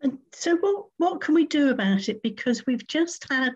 and 0.00 0.18
so 0.32 0.56
what 0.56 0.86
what 0.98 1.20
can 1.20 1.34
we 1.34 1.46
do 1.46 1.70
about 1.70 2.08
it 2.08 2.22
because 2.22 2.66
we've 2.66 2.86
just 2.86 3.26
had 3.30 3.54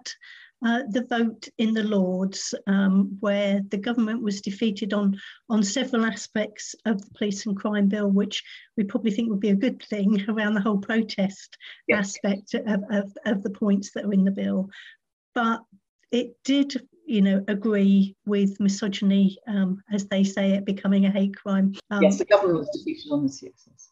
uh, 0.65 0.83
the 0.91 1.05
vote 1.07 1.49
in 1.59 1.75
the 1.75 1.83
Lords, 1.83 2.55
um, 2.69 3.17
where 3.19 3.61
the 3.71 3.77
government 3.77 4.23
was 4.23 4.41
defeated 4.41 4.93
on 4.93 5.21
on 5.51 5.63
several 5.63 6.07
aspects 6.07 6.77
of 6.87 7.03
the 7.03 7.11
police 7.19 7.47
and 7.47 7.57
crime 7.57 7.89
bill, 7.89 8.09
which 8.09 8.45
we 8.77 8.85
probably 8.85 9.11
think 9.11 9.29
would 9.29 9.41
be 9.41 9.51
a 9.51 9.57
good 9.57 9.83
thing 9.83 10.25
around 10.29 10.55
the 10.55 10.61
whole 10.61 10.79
protest 10.79 11.57
yes. 11.89 12.17
aspect 12.17 12.55
of, 12.55 12.85
of, 12.91 13.13
of 13.27 13.43
the 13.43 13.51
points 13.51 13.91
that 13.93 14.05
are 14.05 14.13
in 14.13 14.25
the 14.25 14.31
bill. 14.31 14.71
But 15.35 15.63
it 16.13 16.37
did 16.45 16.77
you 17.05 17.23
know, 17.23 17.45
agree 17.49 18.17
with 18.27 18.59
misogyny, 18.61 19.39
um, 19.47 19.83
as 19.93 20.07
they 20.07 20.25
say 20.25 20.53
it, 20.53 20.65
becoming 20.65 21.07
a 21.07 21.11
hate 21.11 21.37
crime. 21.37 21.75
Um, 21.91 22.03
yes, 22.03 22.19
the 22.19 22.25
government 22.25 22.61
was 22.61 22.71
defeated 22.71 23.11
on 23.11 23.25
this, 23.25 23.43
yes. 23.43 23.91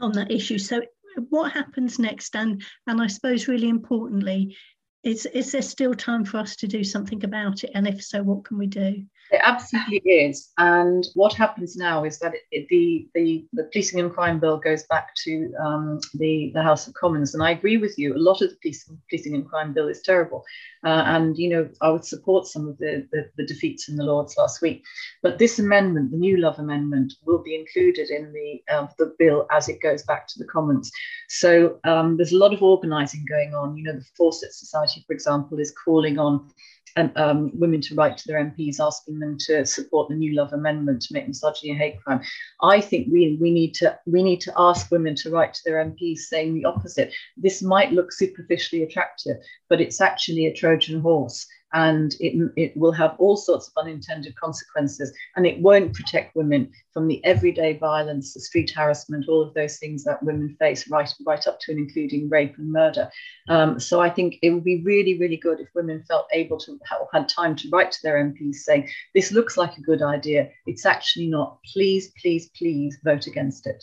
On 0.00 0.12
that 0.12 0.30
issue. 0.30 0.58
So, 0.58 0.82
what 1.30 1.52
happens 1.52 1.98
next? 1.98 2.34
And 2.36 2.62
and 2.86 3.00
I 3.00 3.06
suppose 3.06 3.48
really 3.48 3.68
importantly, 3.68 4.56
is 5.02 5.26
is 5.26 5.52
there 5.52 5.62
still 5.62 5.94
time 5.94 6.24
for 6.24 6.38
us 6.38 6.56
to 6.56 6.66
do 6.66 6.82
something 6.82 7.24
about 7.24 7.64
it? 7.64 7.70
And 7.74 7.86
if 7.86 8.02
so, 8.02 8.22
what 8.22 8.44
can 8.44 8.58
we 8.58 8.66
do? 8.66 9.04
It 9.30 9.40
absolutely 9.42 9.98
is. 10.10 10.52
And 10.58 11.06
what 11.14 11.32
happens 11.32 11.76
now 11.76 12.04
is 12.04 12.18
that 12.18 12.34
it, 12.34 12.42
it, 12.52 12.66
the, 12.68 13.08
the, 13.14 13.46
the 13.54 13.64
policing 13.72 13.98
and 13.98 14.12
crime 14.12 14.38
bill 14.38 14.58
goes 14.58 14.84
back 14.84 15.14
to 15.24 15.52
um, 15.64 16.00
the, 16.14 16.52
the 16.54 16.62
House 16.62 16.86
of 16.86 16.94
Commons. 16.94 17.32
And 17.32 17.42
I 17.42 17.50
agree 17.50 17.78
with 17.78 17.98
you. 17.98 18.14
A 18.14 18.18
lot 18.18 18.42
of 18.42 18.50
the 18.50 18.56
policing, 18.62 19.00
policing 19.08 19.34
and 19.34 19.48
crime 19.48 19.72
bill 19.72 19.88
is 19.88 20.02
terrible. 20.02 20.44
Uh, 20.84 21.02
and, 21.06 21.38
you 21.38 21.48
know, 21.48 21.68
I 21.80 21.90
would 21.90 22.04
support 22.04 22.46
some 22.46 22.68
of 22.68 22.76
the, 22.78 23.08
the, 23.10 23.30
the, 23.38 23.46
defeats 23.46 23.88
in 23.88 23.96
the 23.96 24.04
Lords 24.04 24.34
last 24.36 24.60
week. 24.60 24.84
But 25.22 25.38
this 25.38 25.58
amendment, 25.58 26.10
the 26.10 26.18
Newlove 26.18 26.58
Amendment, 26.58 27.14
will 27.24 27.42
be 27.42 27.54
included 27.54 28.10
in 28.10 28.32
the, 28.32 28.62
uh, 28.70 28.86
the 28.98 29.14
bill 29.18 29.46
as 29.50 29.70
it 29.70 29.80
goes 29.80 30.02
back 30.02 30.28
to 30.28 30.38
the 30.38 30.44
Commons. 30.44 30.90
So 31.28 31.80
um, 31.84 32.18
there's 32.18 32.32
a 32.32 32.38
lot 32.38 32.52
of 32.52 32.62
organising 32.62 33.24
going 33.26 33.54
on. 33.54 33.78
You 33.78 33.84
know, 33.84 33.94
the 33.94 34.04
Fawcett 34.16 34.52
Society, 34.52 35.02
for 35.06 35.14
example, 35.14 35.58
is 35.58 35.72
calling 35.84 36.18
on 36.18 36.50
and, 36.96 37.16
um, 37.16 37.50
women 37.54 37.80
to 37.82 37.94
write 37.94 38.16
to 38.18 38.28
their 38.28 38.44
MPs 38.44 38.80
asking 38.80 39.18
them 39.18 39.36
to 39.46 39.66
support 39.66 40.08
the 40.08 40.14
Newlove 40.14 40.52
Amendment 40.52 41.02
to 41.02 41.14
make 41.14 41.26
misogyny 41.26 41.72
a 41.72 41.74
hate 41.74 42.00
crime. 42.02 42.20
I 42.62 42.80
think 42.80 43.08
we, 43.10 43.36
we 43.40 43.50
need 43.50 43.74
to 43.74 43.98
we 44.06 44.22
need 44.22 44.40
to 44.42 44.52
ask 44.56 44.90
women 44.90 45.14
to 45.16 45.30
write 45.30 45.54
to 45.54 45.60
their 45.64 45.84
MPs 45.84 46.18
saying 46.18 46.54
the 46.54 46.64
opposite. 46.64 47.12
This 47.36 47.62
might 47.62 47.92
look 47.92 48.12
superficially 48.12 48.82
attractive, 48.82 49.36
but 49.68 49.80
it's 49.80 50.00
actually 50.00 50.46
a 50.46 50.54
Trojan 50.54 51.00
horse 51.00 51.46
and 51.74 52.14
it, 52.20 52.50
it 52.56 52.76
will 52.76 52.92
have 52.92 53.14
all 53.18 53.36
sorts 53.36 53.68
of 53.68 53.82
unintended 53.82 54.34
consequences 54.36 55.12
and 55.36 55.46
it 55.46 55.60
won't 55.60 55.92
protect 55.92 56.34
women 56.34 56.70
from 56.92 57.06
the 57.06 57.22
everyday 57.24 57.76
violence 57.76 58.32
the 58.32 58.40
street 58.40 58.72
harassment 58.74 59.28
all 59.28 59.42
of 59.42 59.52
those 59.54 59.78
things 59.78 60.04
that 60.04 60.22
women 60.22 60.56
face 60.58 60.88
right 60.88 61.12
right 61.26 61.46
up 61.46 61.60
to 61.60 61.72
and 61.72 61.80
including 61.80 62.28
rape 62.28 62.56
and 62.58 62.70
murder. 62.70 63.10
Um, 63.48 63.78
so 63.78 64.00
i 64.00 64.08
think 64.08 64.38
it 64.42 64.50
would 64.50 64.64
be 64.64 64.82
really 64.82 65.18
really 65.18 65.36
good 65.36 65.60
if 65.60 65.68
women 65.74 66.02
felt 66.08 66.26
able 66.32 66.58
to 66.60 66.78
have 66.88 67.00
had 67.12 67.28
time 67.28 67.54
to 67.56 67.68
write 67.70 67.92
to 67.92 67.98
their 68.02 68.24
mps 68.24 68.56
saying 68.56 68.88
this 69.14 69.32
looks 69.32 69.56
like 69.56 69.76
a 69.76 69.82
good 69.82 70.02
idea. 70.02 70.50
It's 70.66 70.86
actually 70.86 71.28
not. 71.28 71.58
Please 71.72 72.12
please 72.20 72.50
please 72.56 72.98
vote 73.04 73.26
against 73.26 73.66
it. 73.66 73.82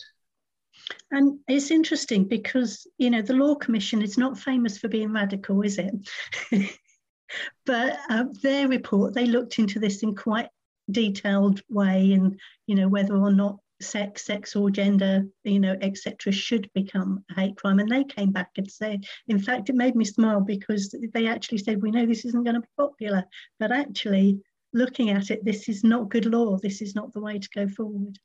And 1.10 1.38
it's 1.48 1.70
interesting 1.70 2.24
because 2.24 2.86
you 2.98 3.10
know 3.10 3.22
the 3.22 3.34
law 3.34 3.54
commission 3.54 4.02
is 4.02 4.18
not 4.18 4.38
famous 4.38 4.78
for 4.78 4.88
being 4.88 5.12
radical 5.12 5.62
is 5.62 5.78
it 5.78 5.92
but 7.66 7.98
uh, 8.10 8.24
their 8.42 8.68
report, 8.68 9.14
they 9.14 9.26
looked 9.26 9.58
into 9.58 9.78
this 9.78 10.02
in 10.02 10.14
quite 10.14 10.48
detailed 10.90 11.62
way 11.68 12.12
and, 12.12 12.38
you 12.66 12.74
know, 12.74 12.88
whether 12.88 13.16
or 13.16 13.32
not 13.32 13.58
sex, 13.80 14.24
sex 14.24 14.54
or 14.56 14.70
gender, 14.70 15.26
you 15.44 15.60
know, 15.60 15.76
etc., 15.80 16.32
should 16.32 16.70
become 16.74 17.24
a 17.30 17.40
hate 17.40 17.56
crime. 17.56 17.78
And 17.78 17.88
they 17.88 18.04
came 18.04 18.30
back 18.30 18.50
and 18.56 18.70
said, 18.70 19.04
in 19.28 19.38
fact, 19.38 19.68
it 19.68 19.74
made 19.74 19.96
me 19.96 20.04
smile 20.04 20.40
because 20.40 20.94
they 21.12 21.26
actually 21.26 21.58
said, 21.58 21.82
we 21.82 21.90
know 21.90 22.06
this 22.06 22.24
isn't 22.24 22.44
going 22.44 22.54
to 22.54 22.60
be 22.60 22.66
popular, 22.78 23.24
but 23.58 23.72
actually, 23.72 24.40
looking 24.72 25.10
at 25.10 25.30
it, 25.30 25.44
this 25.44 25.68
is 25.68 25.84
not 25.84 26.08
good 26.08 26.26
law. 26.26 26.56
This 26.56 26.80
is 26.80 26.94
not 26.94 27.12
the 27.12 27.20
way 27.20 27.38
to 27.38 27.48
go 27.54 27.68
forward. 27.68 28.18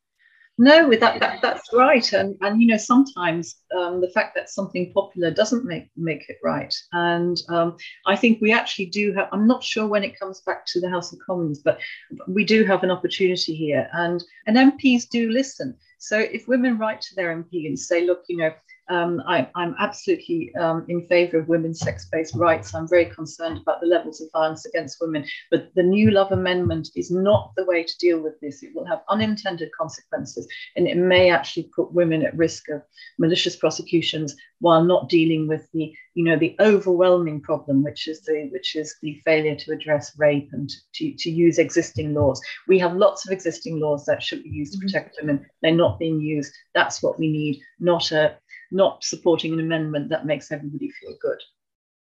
No, 0.60 0.90
that, 0.90 1.20
that 1.20 1.40
that's 1.42 1.72
right, 1.72 2.12
and 2.14 2.36
and 2.42 2.60
you 2.60 2.68
know 2.68 2.78
sometimes 2.78 3.62
um, 3.78 4.02
the 4.02 4.10
fact 4.10 4.34
that 4.36 4.50
something 4.50 4.92
popular 4.92 5.30
doesn't 5.30 5.66
make 5.66 5.90
make 5.96 6.28
it 6.30 6.38
right, 6.44 6.74
and 6.94 7.40
um, 7.50 7.78
I 8.08 8.16
think 8.16 8.42
we 8.42 8.52
actually 8.52 8.88
do 8.88 9.14
have. 9.14 9.30
I'm 9.32 9.46
not 9.46 9.64
sure 9.64 9.86
when 9.86 10.04
it 10.04 10.20
comes 10.20 10.42
back 10.42 10.66
to 10.68 10.82
the 10.82 10.90
House 10.90 11.14
of 11.14 11.20
Commons, 11.20 11.60
but 11.60 11.80
we 12.28 12.44
do 12.44 12.64
have 12.64 12.84
an 12.84 12.90
opportunity 12.90 13.54
here, 13.54 13.88
and 13.94 14.24
and 14.48 14.58
MPs 14.58 15.08
do 15.08 15.30
listen. 15.30 15.78
So 16.00 16.18
if 16.18 16.48
women 16.48 16.80
write 16.80 17.02
to 17.02 17.16
their 17.16 17.36
MP 17.36 17.68
and 17.68 17.78
say, 17.78 18.06
look, 18.06 18.24
you 18.28 18.38
know, 18.38 18.52
um, 18.90 19.22
I, 19.28 19.50
am 19.56 19.76
absolutely 19.80 20.54
um, 20.56 20.86
in 20.88 21.06
favour 21.08 21.40
of 21.40 21.50
women's 21.50 21.80
sex 21.80 22.08
based 22.12 22.36
rights. 22.36 22.74
I'm 22.74 22.88
very 22.88 23.06
concerned 23.06 23.60
about 23.60 23.82
the 23.82 23.88
levels 23.88 24.22
of 24.22 24.30
violence 24.32 24.66
against 24.66 24.98
women. 25.02 25.26
But 25.52 25.74
the 25.76 25.82
Newlove 25.82 26.32
Amendment 26.32 26.90
is 26.96 27.12
not 27.12 27.52
the 27.58 27.66
way 27.66 27.84
to 27.84 27.98
deal 27.98 28.20
with 28.20 28.40
this. 28.40 28.64
It 28.64 28.74
will 28.74 28.86
have 28.86 29.04
unintended 29.10 29.70
consequences 29.78 30.48
and 30.76 30.88
it 30.88 30.98
may 30.98 31.30
actually 31.30 31.70
put 31.76 31.92
women 31.92 32.24
at 32.24 32.38
risk 32.38 32.70
of 32.70 32.82
malicious 33.18 33.56
prosecutions 33.56 34.36
while 34.60 34.84
not 34.84 35.10
dealing 35.10 35.48
with 35.48 35.70
the 35.74 35.94
you 36.16 36.24
know 36.24 36.38
the 36.38 36.56
overwhelming 36.60 37.40
problem 37.40 37.84
which 37.84 38.08
is 38.08 38.22
the 38.22 38.50
which 38.52 38.76
is 38.76 38.96
the 39.02 39.22
failure 39.24 39.56
to 39.56 39.72
address 39.72 40.18
rape 40.18 40.50
and 40.52 40.72
to, 40.94 41.14
to 41.14 41.30
use 41.30 41.60
existing 41.60 42.14
laws 42.14 42.42
we 42.68 42.80
have 42.80 42.96
lots 42.96 43.28
of 43.28 43.32
existing 43.32 43.80
laws 43.80 44.06
that 44.06 44.24
should 44.24 44.42
be 44.44 44.50
used 44.50 44.74
to 44.74 44.80
mm-hmm. 44.80 44.88
protect 44.88 45.18
women 45.22 45.46
they're 45.62 45.72
not 45.72 46.00
being 46.00 46.20
used 46.20 46.54
that's 46.74 47.04
what 47.04 47.20
we 47.20 47.32
need 47.32 47.62
not 47.80 48.12
a 48.12 48.36
not 48.72 49.04
supporting 49.04 49.54
an 49.54 49.60
amendment 49.60 50.10
that 50.10 50.26
makes 50.26 50.52
everybody 50.52 50.90
feel 50.92 51.16
good. 51.22 51.40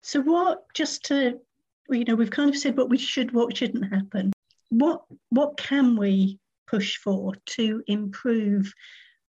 So, 0.03 0.21
what, 0.21 0.63
just 0.73 1.03
to 1.05 1.39
you 1.89 2.05
know, 2.05 2.15
we've 2.15 2.31
kind 2.31 2.49
of 2.49 2.57
said 2.57 2.77
what 2.77 2.89
we 2.89 2.97
should, 2.97 3.31
what 3.33 3.55
shouldn't 3.57 3.93
happen. 3.93 4.31
What 4.69 5.03
what 5.29 5.57
can 5.57 5.97
we 5.97 6.39
push 6.67 6.97
for 6.97 7.33
to 7.45 7.83
improve 7.87 8.73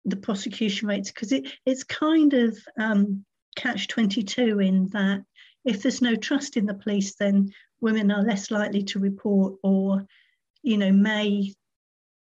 the 0.06 0.16
prosecution 0.16 0.88
rates? 0.88 1.12
Because 1.12 1.32
it, 1.32 1.48
it's 1.66 1.84
kind 1.84 2.34
of 2.34 2.58
um, 2.80 3.26
catch 3.56 3.88
22 3.88 4.60
in 4.60 4.88
that 4.90 5.24
if 5.66 5.82
there's 5.82 6.02
no 6.02 6.16
trust 6.16 6.58
in 6.58 6.66
the 6.66 6.74
police, 6.74 7.16
then 7.16 7.50
women 7.82 8.12
are 8.12 8.24
less 8.24 8.52
likely 8.52 8.84
to 8.84 9.00
report 9.00 9.56
or, 9.64 10.06
you 10.62 10.78
know, 10.78 10.92
may 10.92 11.54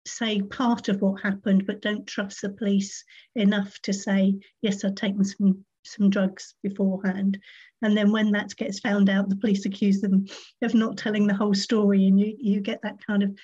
say 0.07 0.43
part 0.43 0.89
of 0.89 1.01
what 1.01 1.23
happened, 1.23 1.67
but 1.67 1.83
don't 1.83 2.07
trust 2.07 2.43
the 2.43 2.51
police 2.51 3.05
enough 3.35 3.79
to 3.83 3.93
say, 3.93 4.35
yes, 4.61 4.85
I've 4.85 4.95
taken 4.95 5.25
some 5.25 5.65
some 5.85 6.11
drugs 6.11 6.55
beforehand. 6.63 7.39
And 7.83 7.97
then 7.97 8.13
when 8.13 8.31
that 8.33 8.55
gets 8.57 8.79
found 8.79 9.11
out, 9.11 9.29
the 9.29 9.37
police 9.37 9.67
accuse 9.67 10.01
them 10.01 10.27
of 10.63 10.75
not 10.75 10.97
telling 10.97 11.27
the 11.27 11.35
whole 11.35 11.55
story, 11.55 12.07
and 12.07 12.21
you, 12.21 12.37
you 12.39 12.61
get 12.61 12.81
that 12.83 13.05
kind 13.05 13.25
of 13.25 13.37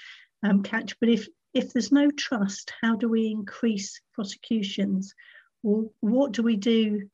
um, 0.45 0.63
catch. 0.63 0.99
But 1.01 1.09
if 1.09 1.27
if 1.55 1.73
there's 1.73 1.93
no 1.93 2.11
trust, 2.11 2.73
how 2.81 2.95
do 2.95 3.09
we 3.09 3.27
increase 3.27 4.01
prosecutions? 4.13 5.15
Or 5.65 5.91
what 6.01 6.33
do 6.33 6.43
we 6.43 6.57
do 6.57 7.09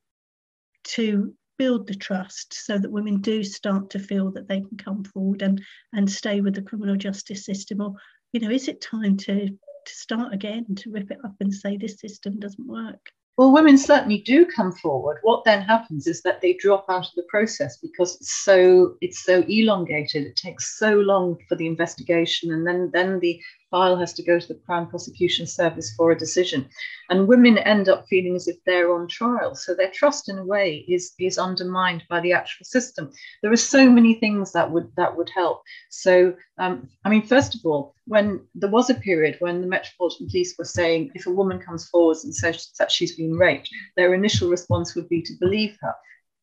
to 0.85 1.35
build 1.57 1.87
the 1.87 1.95
trust 1.95 2.53
so 2.53 2.77
that 2.77 2.91
women 2.91 3.21
do 3.21 3.43
start 3.45 3.91
to 3.91 3.99
feel 3.99 4.33
that 4.33 4.49
they 4.49 4.61
can 4.61 4.77
come 4.77 5.05
forward 5.05 5.41
and, 5.41 5.63
and 5.93 6.11
stay 6.11 6.41
with 6.41 6.55
the 6.55 6.63
criminal 6.63 6.97
justice 6.97 7.47
system? 7.47 7.81
Or, 7.81 7.95
you 8.35 8.41
know, 8.41 8.51
is 8.51 8.67
it 8.67 8.81
time 8.81 9.17
to, 9.17 9.47
to 9.47 9.95
start 9.95 10.35
again, 10.35 10.67
to 10.75 10.91
rip 10.91 11.09
it 11.13 11.19
up 11.25 11.37
and 11.39 11.55
say 11.55 11.77
this 11.77 12.01
system 12.01 12.41
doesn't 12.41 12.67
work? 12.67 13.13
Well, 13.37 13.53
women 13.53 13.79
certainly 13.79 14.19
do 14.19 14.45
come 14.45 14.73
forward. 14.73 15.19
What 15.23 15.45
then 15.45 15.63
happens 15.63 16.09
is 16.09 16.21
that 16.23 16.41
they 16.41 16.55
drop 16.55 16.85
out 16.89 17.07
of 17.07 17.15
the 17.15 17.25
process 17.29 17.79
because 17.79 18.17
it's 18.17 18.45
so 18.45 18.97
it's 19.01 19.25
so 19.25 19.45
elongated. 19.49 20.25
It 20.25 20.37
takes 20.37 20.79
so 20.79 20.95
long 20.95 21.37
for 21.49 21.57
the 21.57 21.67
investigation, 21.67 22.53
and 22.53 22.67
then 22.67 22.91
then 22.93 23.19
the 23.21 23.41
file 23.75 23.97
has 23.97 24.13
to 24.13 24.23
go 24.23 24.39
to 24.39 24.47
the 24.47 24.61
Crown 24.67 24.87
Prosecution 24.87 25.49
Service 25.49 25.93
for 25.97 26.13
a 26.13 26.19
decision. 26.19 26.69
And 27.11 27.27
women 27.27 27.59
end 27.59 27.89
up 27.89 28.07
feeling 28.07 28.37
as 28.37 28.47
if 28.47 28.57
they're 28.65 28.95
on 28.95 29.09
trial. 29.09 29.57
So 29.57 29.75
their 29.75 29.91
trust 29.91 30.29
in 30.29 30.39
a 30.39 30.45
way 30.45 30.85
is, 30.87 31.13
is 31.19 31.39
undermined 31.39 32.05
by 32.09 32.21
the 32.21 32.33
actual 32.33 32.67
system. 32.67 33.11
There 33.43 33.51
are 33.51 33.71
so 33.75 33.91
many 33.91 34.15
things 34.15 34.53
that 34.53 34.71
would 34.71 34.89
that 34.95 35.17
would 35.17 35.29
help. 35.35 35.63
So 35.91 36.35
um, 36.59 36.89
I 37.05 37.09
mean, 37.09 37.27
first 37.27 37.57
of 37.57 37.63
all, 37.65 37.97
when 38.07 38.47
there 38.55 38.71
was 38.71 38.91
a 38.91 39.03
period 39.09 39.39
when 39.41 39.61
the 39.61 39.67
Metropolitan 39.67 40.29
Police 40.29 40.55
were 40.57 40.65
saying 40.79 41.11
if 41.15 41.27
a 41.27 41.37
woman 41.41 41.59
comes 41.59 41.89
forward 41.89 42.19
and 42.23 42.33
says 42.33 42.71
that 42.79 42.93
she's 42.93 43.17
been 43.17 43.37
raped, 43.37 43.69
their 43.97 44.15
initial 44.15 44.49
response 44.51 44.95
would 44.95 45.09
be 45.09 45.23
to 45.23 45.35
believe 45.41 45.77
her 45.81 45.95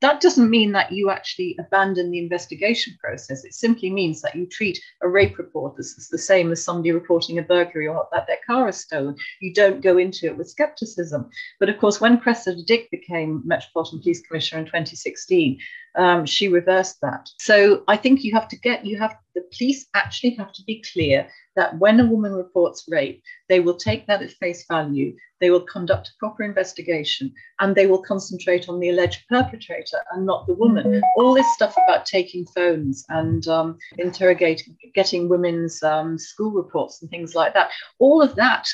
that 0.01 0.19
doesn't 0.19 0.49
mean 0.49 0.71
that 0.71 0.91
you 0.91 1.11
actually 1.11 1.55
abandon 1.59 2.09
the 2.09 2.19
investigation 2.19 2.97
process. 2.99 3.45
It 3.45 3.53
simply 3.53 3.89
means 3.91 4.21
that 4.21 4.35
you 4.35 4.47
treat 4.47 4.79
a 5.01 5.07
rape 5.07 5.37
report 5.37 5.75
as 5.77 6.07
the 6.11 6.17
same 6.17 6.51
as 6.51 6.63
somebody 6.63 6.91
reporting 6.91 7.37
a 7.37 7.43
burglary 7.43 7.87
or 7.87 8.07
that 8.11 8.25
their 8.25 8.39
car 8.45 8.67
is 8.67 8.77
stolen. 8.77 9.15
You 9.41 9.53
don't 9.53 9.81
go 9.81 9.97
into 9.97 10.25
it 10.25 10.37
with 10.37 10.49
skepticism. 10.49 11.29
But 11.59 11.69
of 11.69 11.77
course, 11.77 12.01
when 12.01 12.19
Cressida 12.19 12.63
Dick 12.65 12.89
became 12.89 13.43
Metropolitan 13.45 13.99
Police 13.99 14.21
Commissioner 14.21 14.61
in 14.61 14.65
2016, 14.65 15.59
um, 15.95 16.25
she 16.25 16.47
reversed 16.47 16.99
that. 17.01 17.29
So 17.39 17.83
I 17.87 17.97
think 17.97 18.23
you 18.23 18.33
have 18.33 18.47
to 18.49 18.57
get, 18.57 18.85
you 18.85 18.97
have, 18.97 19.17
the 19.35 19.43
police 19.57 19.87
actually 19.93 20.31
have 20.35 20.51
to 20.53 20.63
be 20.65 20.83
clear 20.93 21.27
that 21.55 21.77
when 21.79 21.99
a 21.99 22.05
woman 22.05 22.33
reports 22.33 22.85
rape, 22.89 23.21
they 23.49 23.59
will 23.59 23.75
take 23.75 24.07
that 24.07 24.21
at 24.21 24.31
face 24.31 24.65
value, 24.69 25.15
they 25.39 25.49
will 25.49 25.61
conduct 25.61 26.09
a 26.09 26.11
proper 26.19 26.43
investigation, 26.43 27.33
and 27.59 27.75
they 27.75 27.87
will 27.87 28.01
concentrate 28.01 28.69
on 28.69 28.79
the 28.79 28.89
alleged 28.89 29.23
perpetrator 29.27 29.97
and 30.13 30.25
not 30.25 30.47
the 30.47 30.53
woman. 30.53 30.85
Mm-hmm. 30.85 30.99
All 31.17 31.33
this 31.33 31.51
stuff 31.53 31.75
about 31.87 32.05
taking 32.05 32.45
phones 32.45 33.03
and 33.09 33.47
um, 33.47 33.77
interrogating, 33.97 34.77
getting 34.93 35.27
women's 35.27 35.81
um, 35.83 36.17
school 36.17 36.51
reports 36.51 37.01
and 37.01 37.09
things 37.09 37.35
like 37.35 37.53
that, 37.53 37.71
all 37.99 38.21
of 38.21 38.35
that 38.35 38.67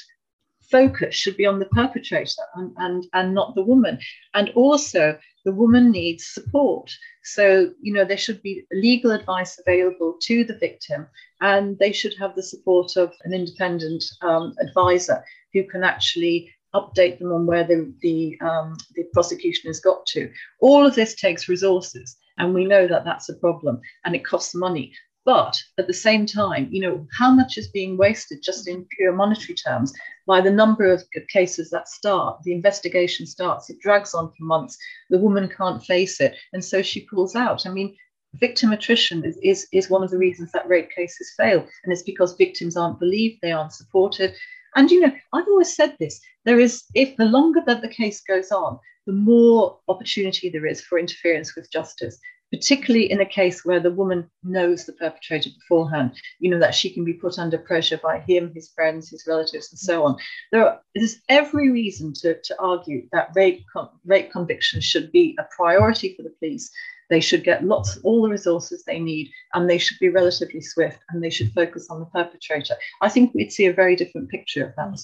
focus 0.69 1.15
should 1.15 1.38
be 1.38 1.45
on 1.45 1.60
the 1.60 1.65
perpetrator 1.67 2.43
and, 2.56 2.73
and, 2.77 3.06
and 3.13 3.34
not 3.34 3.56
the 3.56 3.63
woman. 3.63 3.99
And 4.34 4.49
also, 4.49 5.17
the 5.45 5.51
woman 5.53 5.91
needs 5.91 6.25
support. 6.25 6.91
So, 7.23 7.71
you 7.82 7.93
know, 7.93 8.06
there 8.06 8.17
should 8.17 8.41
be 8.41 8.65
legal 8.71 9.12
advice 9.12 9.60
available 9.60 10.17
to 10.23 10.43
the 10.43 10.58
victim, 10.58 11.08
and 11.41 11.77
they 11.80 11.91
should 11.91 12.15
have 12.19 12.36
the 12.36 12.43
support 12.43 12.97
of 12.97 13.13
an 13.23 13.34
independent 13.34 14.03
um, 14.21 14.53
advisor 14.62 15.23
who 15.53 15.63
can 15.63 15.84
actually 15.84 16.51
update 16.75 17.19
them 17.19 17.32
on 17.32 17.45
where 17.45 17.63
the, 17.63 17.93
the, 18.01 18.38
um, 18.41 18.75
the 18.95 19.03
prosecution 19.13 19.69
has 19.69 19.80
got 19.80 20.06
to. 20.08 20.30
All 20.60 20.86
of 20.86 20.95
this 20.95 21.15
takes 21.15 21.49
resources, 21.49 22.17
and 22.38 22.53
we 22.53 22.65
know 22.65 22.88
that 22.88 23.06
that's 23.06 23.30
a 23.30 23.36
problem 23.36 23.80
and 24.06 24.15
it 24.15 24.25
costs 24.25 24.53
money. 24.53 24.93
But 25.28 25.62
at 25.78 25.88
the 25.88 25.94
same 25.94 26.26
time, 26.26 26.70
you 26.72 26.80
know, 26.80 27.06
how 27.12 27.34
much 27.34 27.58
is 27.58 27.68
being 27.68 27.98
wasted 27.98 28.42
just 28.42 28.66
in 28.66 28.88
pure 28.96 29.12
monetary 29.12 29.56
terms 29.56 29.92
by 30.26 30.40
the 30.40 30.50
number 30.50 30.86
of 30.86 31.04
cases 31.28 31.70
that 31.72 31.90
start? 31.90 32.42
The 32.44 32.54
investigation 32.54 33.26
starts, 33.26 33.70
it 33.70 33.82
drags 33.82 34.13
on 34.13 34.30
for 34.30 34.44
months, 34.46 34.78
the 35.10 35.18
woman 35.18 35.50
can't 35.50 35.84
face 35.84 36.22
it, 36.22 36.38
and 36.54 36.63
so 36.63 36.82
she 36.82 37.02
pulls 37.08 37.36
out. 37.36 37.68
I 37.68 37.72
mean, 37.72 37.94
victim 38.36 38.72
attrition 38.72 39.26
is, 39.26 39.38
is, 39.44 39.68
is 39.74 39.90
one 39.90 40.02
of 40.02 40.12
the 40.12 40.18
reasons 40.18 40.54
that 40.54 40.70
rape 40.70 40.92
cases 40.92 41.34
fail, 41.36 41.68
and 41.84 41.92
it's 41.92 42.04
because 42.04 42.38
victims 42.38 42.78
aren't 42.78 43.02
believed, 43.02 43.40
they 43.42 43.52
aren't 43.52 43.74
supported. 43.74 44.34
And 44.78 44.90
you 44.90 45.02
know, 45.02 45.12
I've 45.34 45.48
always 45.50 45.76
said 45.76 45.98
this 46.00 46.22
there 46.46 46.58
is, 46.62 46.86
if 46.96 47.18
the 47.18 47.26
longer 47.26 47.62
that 47.66 47.82
the 47.82 47.90
case 47.90 48.22
goes 48.22 48.54
on, 48.54 48.80
the 49.06 49.12
more 49.12 49.78
opportunity 49.90 50.50
there 50.50 50.66
is 50.66 50.80
for 50.80 50.98
interference 50.98 51.54
with 51.54 51.70
justice 51.70 52.18
particularly 52.52 53.12
in 53.12 53.22
a 53.22 53.26
case 53.26 53.66
where 53.66 53.80
the 53.80 53.92
woman 53.92 54.30
knows 54.44 54.86
the 54.86 54.94
perpetrator 54.94 55.50
beforehand, 55.50 56.12
you 56.40 56.50
know, 56.50 56.60
that 56.60 56.76
she 56.76 56.90
can 56.90 57.04
be 57.04 57.14
put 57.14 57.38
under 57.38 57.58
pressure 57.58 58.00
by 58.02 58.20
him, 58.20 58.52
his 58.54 58.70
friends, 58.70 59.10
his 59.10 59.26
relatives, 59.28 59.72
and 59.72 59.80
so 59.80 60.04
on. 60.04 60.18
There 60.52 60.66
are, 60.66 60.82
there's 60.96 61.18
every 61.30 61.70
reason 61.70 62.14
to, 62.22 62.40
to 62.42 62.56
argue 62.60 63.08
that 63.12 63.32
rape, 63.36 63.64
rape 64.06 64.32
convictions 64.32 64.84
should 64.84 65.12
be 65.12 65.36
a 65.40 65.44
priority 65.56 66.16
for 66.16 66.24
the 66.24 66.34
police. 66.40 66.72
They 67.10 67.22
should 67.22 67.44
get 67.44 67.64
lots, 67.64 67.98
all 68.04 68.22
the 68.22 68.30
resources 68.30 68.84
they 68.84 69.00
need, 69.00 69.30
and 69.54 69.70
they 69.70 69.78
should 69.78 69.98
be 70.00 70.10
relatively 70.10 70.62
swift, 70.62 71.00
and 71.10 71.24
they 71.24 71.30
should 71.30 71.54
focus 71.54 71.88
on 71.90 72.00
the 72.00 72.06
perpetrator. 72.08 72.76
I 73.02 73.10
think 73.10 73.34
we'd 73.34 73.52
see 73.54 73.66
a 73.66 73.74
very 73.74 73.96
different 73.96 74.30
picture 74.30 74.66
of 74.66 74.76
that. 74.76 75.00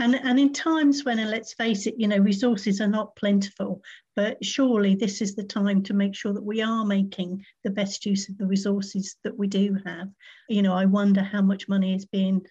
And, 0.00 0.14
and 0.14 0.38
in 0.38 0.52
times 0.52 1.04
when, 1.04 1.18
and 1.18 1.30
let's 1.30 1.54
face 1.54 1.86
it, 1.86 1.94
you 1.98 2.06
know, 2.06 2.18
resources 2.18 2.80
are 2.80 2.88
not 2.88 3.16
plentiful, 3.16 3.82
but 4.14 4.42
surely 4.44 4.94
this 4.94 5.20
is 5.20 5.34
the 5.34 5.42
time 5.42 5.82
to 5.84 5.94
make 5.94 6.14
sure 6.14 6.32
that 6.32 6.44
we 6.44 6.62
are 6.62 6.84
making 6.84 7.44
the 7.64 7.70
best 7.70 8.06
use 8.06 8.28
of 8.28 8.38
the 8.38 8.46
resources 8.46 9.16
that 9.24 9.36
we 9.36 9.48
do 9.48 9.76
have. 9.84 10.08
You 10.48 10.62
know, 10.62 10.72
I 10.72 10.84
wonder 10.84 11.22
how 11.22 11.42
much 11.42 11.68
money 11.68 11.94
is 11.94 12.06
being 12.06 12.42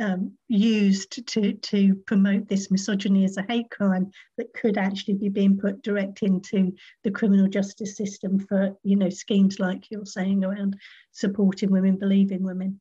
um, 0.00 0.32
used 0.48 1.24
to, 1.28 1.52
to 1.52 1.94
promote 2.06 2.48
this 2.48 2.68
misogyny 2.68 3.24
as 3.24 3.36
a 3.36 3.46
hate 3.48 3.70
crime 3.70 4.10
that 4.36 4.52
could 4.52 4.76
actually 4.76 5.14
be 5.14 5.28
being 5.28 5.56
put 5.56 5.82
direct 5.82 6.24
into 6.24 6.72
the 7.04 7.12
criminal 7.12 7.46
justice 7.46 7.96
system 7.96 8.40
for, 8.40 8.76
you 8.82 8.96
know, 8.96 9.10
schemes 9.10 9.60
like 9.60 9.88
you're 9.88 10.04
saying 10.04 10.42
around 10.42 10.76
supporting 11.12 11.70
women, 11.70 11.96
believing 11.96 12.42
women. 12.42 12.80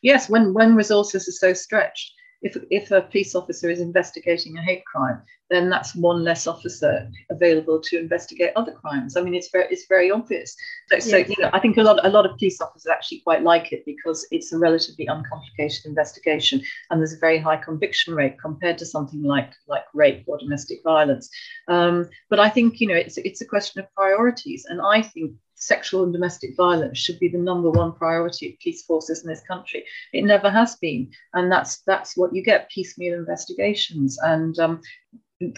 Yes, 0.00 0.30
when, 0.30 0.54
when 0.54 0.74
resources 0.74 1.28
are 1.28 1.32
so 1.32 1.52
stretched 1.52 2.12
if, 2.42 2.56
if 2.70 2.90
a 2.90 3.02
police 3.02 3.34
officer 3.34 3.70
is 3.70 3.80
investigating 3.80 4.58
a 4.58 4.62
hate 4.62 4.84
crime, 4.84 5.22
then 5.48 5.68
that's 5.68 5.94
one 5.94 6.24
less 6.24 6.46
officer 6.46 7.08
available 7.30 7.80
to 7.80 7.98
investigate 7.98 8.52
other 8.56 8.72
crimes. 8.72 9.16
I 9.16 9.22
mean, 9.22 9.34
it's 9.34 9.50
very 9.50 9.66
it's 9.70 9.86
very 9.86 10.10
obvious. 10.10 10.56
So, 10.88 10.98
so 10.98 11.16
you 11.18 11.36
know, 11.38 11.50
I 11.52 11.60
think 11.60 11.76
a 11.76 11.82
lot 11.82 12.04
a 12.04 12.08
lot 12.08 12.26
of 12.26 12.36
police 12.38 12.60
officers 12.60 12.90
actually 12.90 13.20
quite 13.20 13.42
like 13.42 13.72
it 13.72 13.84
because 13.84 14.26
it's 14.30 14.52
a 14.52 14.58
relatively 14.58 15.06
uncomplicated 15.06 15.84
investigation, 15.84 16.62
and 16.90 17.00
there's 17.00 17.12
a 17.12 17.18
very 17.18 17.38
high 17.38 17.58
conviction 17.58 18.14
rate 18.14 18.36
compared 18.40 18.78
to 18.78 18.86
something 18.86 19.22
like 19.22 19.52
like 19.68 19.84
rape 19.94 20.24
or 20.26 20.38
domestic 20.38 20.80
violence. 20.82 21.28
Um, 21.68 22.08
but 22.30 22.40
I 22.40 22.48
think 22.48 22.80
you 22.80 22.88
know 22.88 22.96
it's 22.96 23.18
it's 23.18 23.42
a 23.42 23.46
question 23.46 23.80
of 23.80 23.94
priorities, 23.94 24.64
and 24.68 24.80
I 24.80 25.02
think 25.02 25.32
sexual 25.66 26.04
and 26.04 26.12
domestic 26.12 26.56
violence 26.56 26.98
should 26.98 27.18
be 27.18 27.28
the 27.28 27.38
number 27.38 27.70
one 27.70 27.92
priority 27.92 28.50
of 28.50 28.60
police 28.60 28.82
forces 28.84 29.22
in 29.22 29.28
this 29.28 29.42
country. 29.42 29.84
It 30.12 30.24
never 30.24 30.50
has 30.50 30.76
been, 30.76 31.10
and 31.34 31.50
that's 31.50 31.82
that's 31.86 32.16
what 32.16 32.34
you 32.34 32.42
get: 32.42 32.70
piecemeal 32.70 33.14
investigations 33.14 34.18
and 34.22 34.58
um, 34.58 34.80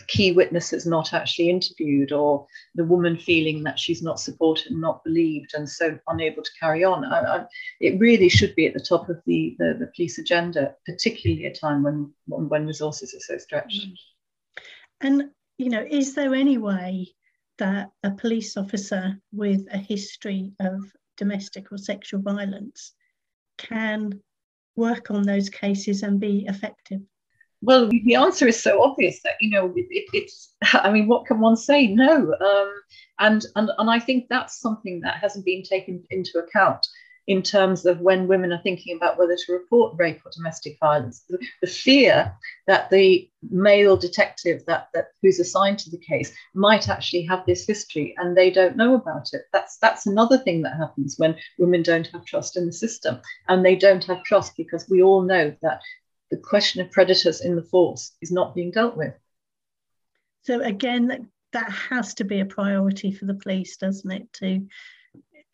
key 0.07 0.33
witnesses 0.33 0.87
not 0.87 1.13
actually 1.13 1.51
interviewed, 1.51 2.13
or 2.13 2.47
the 2.75 2.85
woman 2.85 3.17
feeling 3.17 3.63
that 3.65 3.79
she's 3.79 4.03
not 4.03 4.21
supported 4.21 4.71
and 4.71 4.81
not 4.81 5.05
believed, 5.05 5.53
and 5.55 5.69
so 5.69 5.99
unable 6.09 6.43
to 6.43 6.51
carry 6.59 6.85
on. 6.85 7.05
I, 7.05 7.21
I, 7.21 7.45
it 7.81 7.99
really 7.99 8.29
should 8.29 8.55
be 8.55 8.67
at 8.67 8.75
the 8.75 8.81
top 8.81 9.09
of 9.09 9.21
the, 9.27 9.57
the, 9.59 9.77
the 9.79 9.91
police 9.95 10.19
agenda, 10.19 10.75
particularly 10.87 11.47
at 11.47 11.57
a 11.57 11.61
time 11.61 11.83
when 11.83 12.13
when 12.27 12.67
resources 12.67 13.15
are 13.15 13.21
so 13.21 13.39
stretched. 13.39 13.87
And 15.01 15.31
you 15.59 15.71
know, 15.71 15.87
is 15.89 16.15
there 16.15 16.35
any 16.35 16.59
way 16.59 17.15
that 17.59 17.91
a 18.03 18.11
police 18.11 18.57
officer 18.57 19.19
with 19.33 19.67
a 19.73 19.79
history 19.79 20.53
of 20.61 20.81
domestic 21.17 21.71
or 21.73 21.79
sexual 21.79 22.21
violence 22.21 22.93
can 23.59 24.21
work 24.77 25.11
on 25.11 25.23
those 25.23 25.49
cases 25.49 26.03
and 26.03 26.21
be 26.21 26.45
effective? 26.49 27.01
Well, 27.63 27.89
the 27.89 28.17
answer 28.17 28.47
is 28.47 28.63
so 28.63 28.83
obvious 28.83 29.23
that 29.23 29.37
you 29.41 29.51
know 29.51 29.73
it, 29.75 30.05
it's. 30.13 30.55
I 30.75 30.91
mean, 30.91 31.07
what 31.07 31.27
can 31.27 31.41
one 31.41 31.57
say? 31.57 31.87
No, 31.87 32.35
um, 32.41 32.75
and 33.21 33.45
and 33.57 33.71
and 33.79 33.91
I 33.91 33.99
think 33.99 34.27
that's 34.29 34.61
something 34.61 35.01
that 35.01 35.17
hasn't 35.17 35.47
been 35.47 35.63
taken 35.63 36.05
into 36.11 36.39
account 36.39 36.87
in 37.27 37.43
terms 37.43 37.87
of 37.87 38.01
when 38.01 38.29
women 38.29 38.53
are 38.53 38.61
thinking 38.63 38.97
about 38.97 39.19
whether 39.19 39.37
to 39.37 39.53
report 39.53 39.95
rape 39.99 40.21
or 40.25 40.31
domestic 40.35 40.77
violence. 40.79 41.25
The, 41.29 41.39
the 41.61 41.67
fear 41.67 42.35
that 42.67 42.91
the 42.91 43.29
male 43.51 43.97
detective 43.97 44.65
that, 44.67 44.89
that 44.95 45.09
who's 45.23 45.41
assigned 45.41 45.79
to 45.81 45.91
the 45.91 45.99
case 45.99 46.33
might 46.55 46.89
actually 46.89 47.23
have 47.23 47.45
this 47.47 47.67
history 47.67 48.15
and 48.19 48.37
they 48.37 48.51
don't 48.51 48.77
know 48.77 48.95
about 48.95 49.33
it. 49.33 49.43
That's 49.53 49.79
that's 49.79 50.07
another 50.07 50.39
thing 50.39 50.63
that 50.63 50.77
happens 50.77 51.15
when 51.19 51.37
women 51.59 51.83
don't 51.83 52.07
have 52.09 52.25
trust 52.25 52.57
in 52.57 52.67
the 52.67 52.73
system. 52.73 53.21
And 53.49 53.65
they 53.65 53.77
don't 53.77 54.05
have 54.05 54.25
trust 54.25 54.57
because 54.57 54.89
we 54.89 55.03
all 55.03 55.23
know 55.23 55.55
that 55.63 55.81
the 56.31 56.37
question 56.37 56.81
of 56.81 56.91
predators 56.91 57.41
in 57.41 57.57
the 57.57 57.63
force 57.63 58.13
is 58.21 58.33
not 58.33 58.55
being 58.55 58.71
dealt 58.71 58.97
with. 58.97 59.15
So 60.43 60.61
again, 60.61 61.31
that, 61.53 61.71
has 61.71 62.15
to 62.15 62.25
be 62.25 62.41
a 62.41 62.45
priority 62.45 63.13
for 63.13 63.27
the 63.27 63.35
police, 63.35 63.77
doesn't 63.77 64.11
it? 64.11 64.33
To 64.35 64.67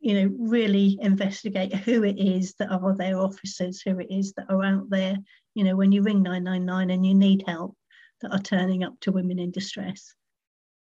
you 0.01 0.15
know, 0.15 0.35
really 0.39 0.99
investigate 1.01 1.75
who 1.75 2.03
it 2.05 2.19
is 2.19 2.55
that 2.55 2.71
are 2.71 2.97
their 2.97 3.21
officers, 3.21 3.83
who 3.83 3.99
it 3.99 4.11
is 4.11 4.33
that 4.35 4.51
are 4.51 4.65
out 4.65 4.89
there, 4.89 5.17
you 5.55 5.65
know, 5.65 5.77
when 5.77 5.93
you 5.93 6.03
ring 6.03 6.23
999 6.23 6.91
and 6.91 7.07
you 7.07 7.15
need 7.15 7.45
help 7.47 7.77
that 8.23 8.33
are 8.33 8.41
turning 8.41 8.83
up 8.83 8.99
to 9.01 9.13
women 9.13 9.39
in 9.39 9.51
distress. 9.51 10.15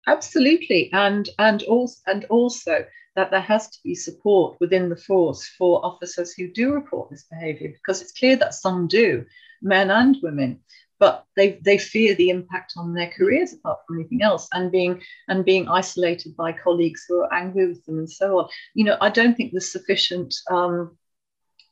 Absolutely. 0.09 0.91
And 0.93 1.29
and 1.39 1.63
also 1.65 2.01
and 2.07 2.25
also 2.27 2.85
that 3.17 3.31
there 3.31 3.41
has 3.41 3.69
to 3.71 3.79
be 3.83 3.95
support 3.95 4.57
within 4.61 4.89
the 4.89 4.97
force 4.97 5.47
for 5.59 5.85
officers 5.85 6.33
who 6.35 6.53
do 6.53 6.73
report 6.73 7.11
this 7.11 7.25
behaviour 7.31 7.71
because 7.71 8.03
it's 8.03 8.13
clear 8.13 8.37
that 8.37 8.55
some 8.55 8.87
do, 8.87 9.25
men 9.63 9.91
and 9.91 10.17
women 10.23 10.61
but 10.99 11.25
they 11.37 11.59
they 11.65 11.79
fear 11.79 12.15
the 12.15 12.31
impact 12.31 12.75
on 12.77 12.95
their 12.95 13.11
careers 13.11 13.53
apart 13.53 13.79
from 13.87 13.99
anything 13.99 14.23
else 14.23 14.49
and 14.53 14.73
being 14.73 15.03
and 15.29 15.45
being 15.45 15.69
isolated 15.69 16.37
by 16.37 16.53
colleagues 16.53 17.05
who 17.09 17.21
are 17.21 17.33
angry 17.33 17.69
with 17.69 17.85
them 17.85 17.99
and 17.99 18.11
so 18.11 18.39
on. 18.41 18.49
You 18.75 18.85
know 18.85 18.97
i 19.01 19.11
don't 19.11 19.37
think 19.37 19.53
there's 19.53 19.71
sufficient 19.71 20.35
um, 20.51 20.97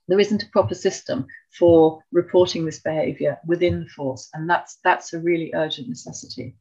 there 0.08 0.20
isn't 0.20 0.42
a 0.42 0.50
proper 0.50 0.74
system 0.74 1.26
for 1.58 2.02
reporting 2.12 2.64
this 2.64 2.80
behavior 2.80 3.38
within 3.46 3.80
the 3.80 3.88
force 3.88 4.28
and 4.34 4.48
that's 4.48 4.78
that's 4.84 5.12
a 5.12 5.20
really 5.20 5.52
urgent 5.54 5.88
necessity. 5.88 6.56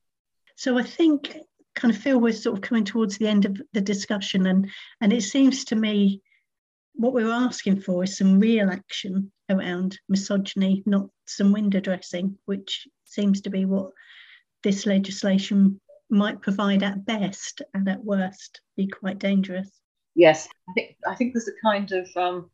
So 0.55 0.77
i 0.77 0.83
think 0.83 1.37
kind 1.75 1.93
of 1.93 1.99
feel 1.99 2.19
we're 2.19 2.33
sort 2.33 2.55
of 2.55 2.61
coming 2.61 2.85
towards 2.85 3.17
the 3.17 3.27
end 3.27 3.45
of 3.45 3.59
the 3.73 3.81
discussion 3.81 4.45
and 4.45 4.69
and 5.01 5.11
it 5.11 5.23
seems 5.23 5.65
to 5.65 5.75
me 5.75 6.21
what 6.95 7.13
we're 7.13 7.31
asking 7.31 7.81
for 7.81 8.03
is 8.03 8.17
some 8.17 8.39
real 8.39 8.69
action 8.69 9.31
around 9.49 9.99
misogyny, 10.09 10.83
not 10.85 11.09
some 11.27 11.51
window 11.51 11.79
dressing, 11.79 12.37
which 12.45 12.87
seems 13.05 13.41
to 13.41 13.49
be 13.49 13.65
what 13.65 13.91
this 14.63 14.85
legislation 14.85 15.79
might 16.09 16.41
provide 16.41 16.83
at 16.83 17.05
best 17.05 17.61
and 17.73 17.87
at 17.89 18.03
worst 18.03 18.61
be 18.77 18.87
quite 18.87 19.19
dangerous. 19.19 19.69
Yes, 20.15 20.47
I 20.69 20.73
think 20.73 20.95
I 21.07 21.15
think 21.15 21.33
there's 21.33 21.47
a 21.47 21.61
kind 21.63 21.91
of 21.91 22.07
um, 22.15 22.51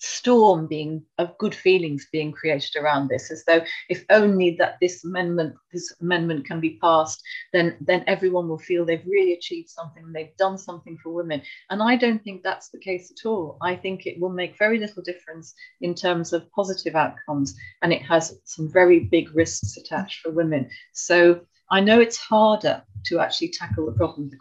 storm 0.00 0.66
being 0.66 1.02
of 1.18 1.36
good 1.36 1.54
feelings 1.54 2.08
being 2.10 2.32
created 2.32 2.74
around 2.76 3.08
this 3.08 3.30
as 3.30 3.44
though 3.44 3.60
if 3.90 4.04
only 4.08 4.56
that 4.56 4.78
this 4.80 5.04
amendment 5.04 5.54
this 5.72 5.94
amendment 6.00 6.46
can 6.46 6.58
be 6.58 6.78
passed 6.80 7.22
then 7.52 7.76
then 7.82 8.02
everyone 8.06 8.48
will 8.48 8.58
feel 8.58 8.84
they've 8.84 9.04
really 9.06 9.34
achieved 9.34 9.68
something 9.68 10.10
they've 10.12 10.36
done 10.38 10.56
something 10.56 10.96
for 11.02 11.10
women. 11.10 11.42
And 11.68 11.82
i 11.82 11.96
don't 11.96 12.22
think 12.24 12.42
that's 12.42 12.70
the 12.70 12.78
case 12.78 13.12
at 13.12 13.28
all. 13.28 13.58
I 13.60 13.76
think 13.76 14.06
it 14.06 14.18
will 14.18 14.30
make 14.30 14.58
very 14.58 14.78
little 14.78 15.02
difference 15.02 15.54
in 15.82 15.94
terms 15.94 16.32
of 16.32 16.50
positive 16.52 16.96
outcomes 16.96 17.54
and 17.82 17.92
it 17.92 18.02
has 18.02 18.40
some 18.44 18.72
very 18.72 19.00
big 19.00 19.34
risks 19.34 19.76
attached 19.76 20.20
for 20.20 20.30
women. 20.30 20.70
So 20.92 21.40
i 21.70 21.80
know 21.80 22.00
it's 22.00 22.16
harder 22.16 22.82
to 23.04 23.20
actually 23.20 23.50
tackle 23.50 23.86
the 23.86 23.92
problem 23.92 24.24
of 24.24 24.30
the 24.30 24.36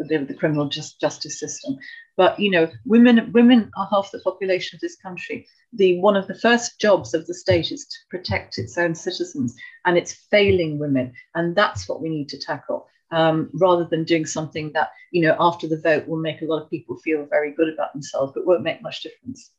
the, 0.00 0.18
the 0.18 0.34
criminal 0.34 0.68
just, 0.68 1.00
justice 1.00 1.38
system. 1.38 1.76
But 2.16 2.38
you 2.40 2.50
know, 2.50 2.68
women 2.84 3.30
women 3.32 3.70
are 3.76 3.88
half 3.90 4.10
the 4.10 4.20
population 4.20 4.76
of 4.76 4.80
this 4.80 4.96
country. 4.96 5.46
The 5.72 6.00
one 6.00 6.16
of 6.16 6.26
the 6.26 6.38
first 6.38 6.80
jobs 6.80 7.14
of 7.14 7.26
the 7.26 7.34
state 7.34 7.70
is 7.70 7.86
to 7.86 7.96
protect 8.10 8.58
its 8.58 8.78
own 8.78 8.94
citizens, 8.94 9.54
and 9.84 9.98
it's 9.98 10.26
failing 10.30 10.78
women, 10.78 11.12
and 11.34 11.54
that's 11.54 11.88
what 11.88 12.00
we 12.00 12.08
need 12.08 12.28
to 12.30 12.38
tackle. 12.38 12.88
Um, 13.12 13.50
rather 13.54 13.84
than 13.84 14.02
doing 14.02 14.26
something 14.26 14.72
that 14.72 14.90
you 15.12 15.22
know 15.22 15.36
after 15.38 15.68
the 15.68 15.80
vote 15.80 16.08
will 16.08 16.16
make 16.18 16.42
a 16.42 16.46
lot 16.46 16.62
of 16.62 16.70
people 16.70 16.96
feel 16.98 17.26
very 17.26 17.52
good 17.52 17.72
about 17.72 17.92
themselves, 17.92 18.32
but 18.34 18.46
won't 18.46 18.62
make 18.62 18.82
much 18.82 19.02
difference. 19.02 19.50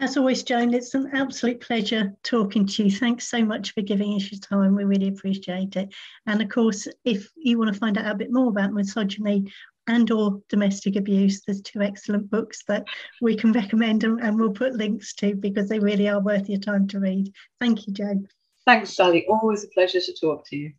As 0.00 0.16
always, 0.16 0.42
Joan, 0.42 0.72
it's 0.72 0.94
an 0.94 1.10
absolute 1.12 1.60
pleasure 1.60 2.14
talking 2.22 2.66
to 2.66 2.84
you. 2.84 2.90
Thanks 2.90 3.28
so 3.28 3.44
much 3.44 3.74
for 3.74 3.82
giving 3.82 4.14
us 4.14 4.32
your 4.32 4.40
time. 4.40 4.74
We 4.74 4.84
really 4.84 5.08
appreciate 5.08 5.76
it. 5.76 5.92
And 6.26 6.40
of 6.40 6.48
course, 6.48 6.88
if 7.04 7.28
you 7.36 7.58
want 7.58 7.70
to 7.74 7.78
find 7.78 7.98
out 7.98 8.10
a 8.10 8.14
bit 8.14 8.32
more 8.32 8.48
about 8.48 8.72
misogyny 8.72 9.52
and 9.86 10.10
or 10.10 10.40
domestic 10.48 10.96
abuse, 10.96 11.42
there's 11.42 11.60
two 11.60 11.82
excellent 11.82 12.30
books 12.30 12.62
that 12.66 12.86
we 13.20 13.36
can 13.36 13.52
recommend 13.60 14.02
and, 14.02 14.18
and 14.20 14.40
we'll 14.40 14.52
put 14.52 14.72
links 14.72 15.14
to 15.16 15.34
because 15.34 15.68
they 15.68 15.78
really 15.78 16.08
are 16.08 16.20
worth 16.20 16.48
your 16.48 16.60
time 16.60 16.88
to 16.88 16.98
read. 16.98 17.30
Thank 17.60 17.86
you, 17.86 17.92
Joan. 17.92 18.26
Thanks, 18.64 18.96
Sally. 18.96 19.26
Always 19.28 19.64
a 19.64 19.68
pleasure 19.68 20.00
to 20.00 20.14
talk 20.18 20.48
to 20.48 20.56
you. 20.56 20.72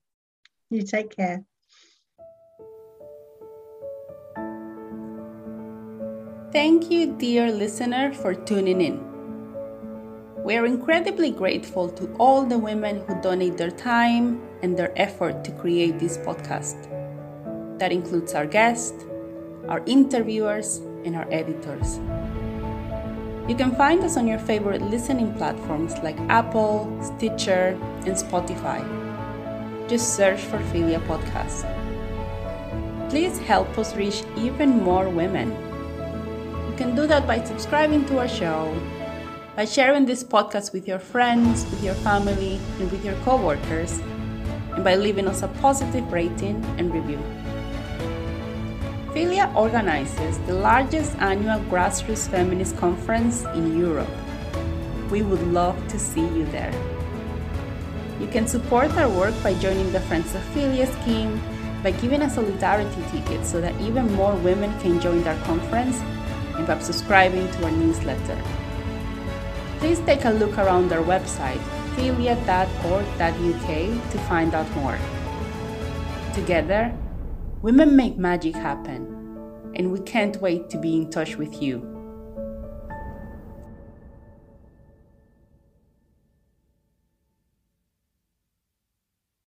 You 0.72 0.82
take 0.82 1.16
care. 1.16 1.44
Thank 6.52 6.90
you, 6.90 7.16
dear 7.18 7.52
listener, 7.52 8.14
for 8.14 8.34
tuning 8.34 8.82
in. 8.82 9.11
We 10.44 10.56
are 10.58 10.66
incredibly 10.66 11.30
grateful 11.30 11.88
to 11.90 12.12
all 12.18 12.44
the 12.44 12.58
women 12.58 13.04
who 13.06 13.22
donate 13.22 13.58
their 13.58 13.70
time 13.70 14.42
and 14.64 14.76
their 14.76 14.92
effort 15.00 15.44
to 15.44 15.52
create 15.52 16.00
this 16.00 16.18
podcast. 16.18 16.90
That 17.78 17.92
includes 17.92 18.34
our 18.34 18.48
guests, 18.48 19.06
our 19.70 19.84
interviewers, 19.86 20.78
and 21.06 21.16
our 21.16 21.28
editors. 21.32 22.00
You 23.48 23.56
can 23.56 23.76
find 23.76 24.04
us 24.04 24.18
on 24.18 24.26
your 24.26 24.40
favorite 24.40 24.82
listening 24.82 25.32
platforms 25.36 25.94
like 26.00 26.20
Apple, 26.22 26.90
Stitcher, 27.04 27.78
and 28.08 28.16
Spotify. 28.16 28.82
Just 29.88 30.16
search 30.16 30.40
for 30.42 30.58
Filia 30.72 31.02
Podcast. 31.02 31.70
Please 33.12 33.38
help 33.38 33.78
us 33.78 33.96
reach 33.96 34.24
even 34.38 34.82
more 34.82 35.08
women. 35.08 35.52
You 36.68 36.76
can 36.78 36.96
do 36.96 37.06
that 37.06 37.28
by 37.28 37.44
subscribing 37.44 38.06
to 38.06 38.18
our 38.18 38.28
show 38.28 38.74
by 39.62 39.66
sharing 39.66 40.08
this 40.08 40.24
podcast 40.24 40.74
with 40.74 40.88
your 40.88 40.98
friends, 40.98 41.66
with 41.70 41.84
your 41.84 41.94
family, 41.94 42.60
and 42.80 42.92
with 42.92 43.06
your 43.06 43.14
coworkers, 43.18 44.00
and 44.74 44.84
by 44.84 44.96
leaving 44.96 45.28
us 45.28 45.44
a 45.44 45.48
positive 45.62 46.12
rating 46.12 46.66
and 46.80 46.92
review. 46.92 47.20
Filia 49.14 49.54
organizes 49.56 50.40
the 50.48 50.54
largest 50.56 51.16
annual 51.18 51.60
grassroots 51.70 52.28
feminist 52.28 52.76
conference 52.78 53.44
in 53.54 53.78
Europe. 53.78 54.10
We 55.12 55.22
would 55.22 55.46
love 55.54 55.78
to 55.90 56.00
see 56.00 56.26
you 56.30 56.46
there. 56.46 56.74
You 58.20 58.26
can 58.30 58.48
support 58.48 58.90
our 58.98 59.10
work 59.10 59.36
by 59.44 59.54
joining 59.54 59.92
the 59.92 60.02
Friends 60.10 60.34
of 60.34 60.42
Filia 60.56 60.88
scheme, 60.88 61.40
by 61.84 61.92
giving 61.92 62.24
a 62.24 62.30
solidarity 62.32 63.04
ticket 63.12 63.46
so 63.46 63.62
that 63.62 63.80
even 63.80 64.12
more 64.16 64.34
women 64.38 64.74
can 64.80 65.00
join 65.00 65.28
our 65.28 65.38
conference, 65.46 66.00
and 66.56 66.66
by 66.66 66.80
subscribing 66.80 67.48
to 67.52 67.66
our 67.66 67.72
newsletter 67.72 68.42
please 69.82 70.00
take 70.02 70.26
a 70.26 70.30
look 70.30 70.60
around 70.60 70.94
our 70.94 71.04
website, 71.04 71.60
filia.org.uk, 71.96 73.32
to 74.12 74.18
find 74.30 74.54
out 74.54 74.70
more. 74.76 75.00
Together, 76.36 76.96
women 77.64 77.96
make 77.96 78.16
magic 78.16 78.54
happen, 78.54 79.02
and 79.74 79.92
we 79.92 80.00
can't 80.02 80.40
wait 80.40 80.70
to 80.70 80.78
be 80.78 80.96
in 80.96 81.10
touch 81.10 81.36
with 81.36 81.64
you. 81.64 81.91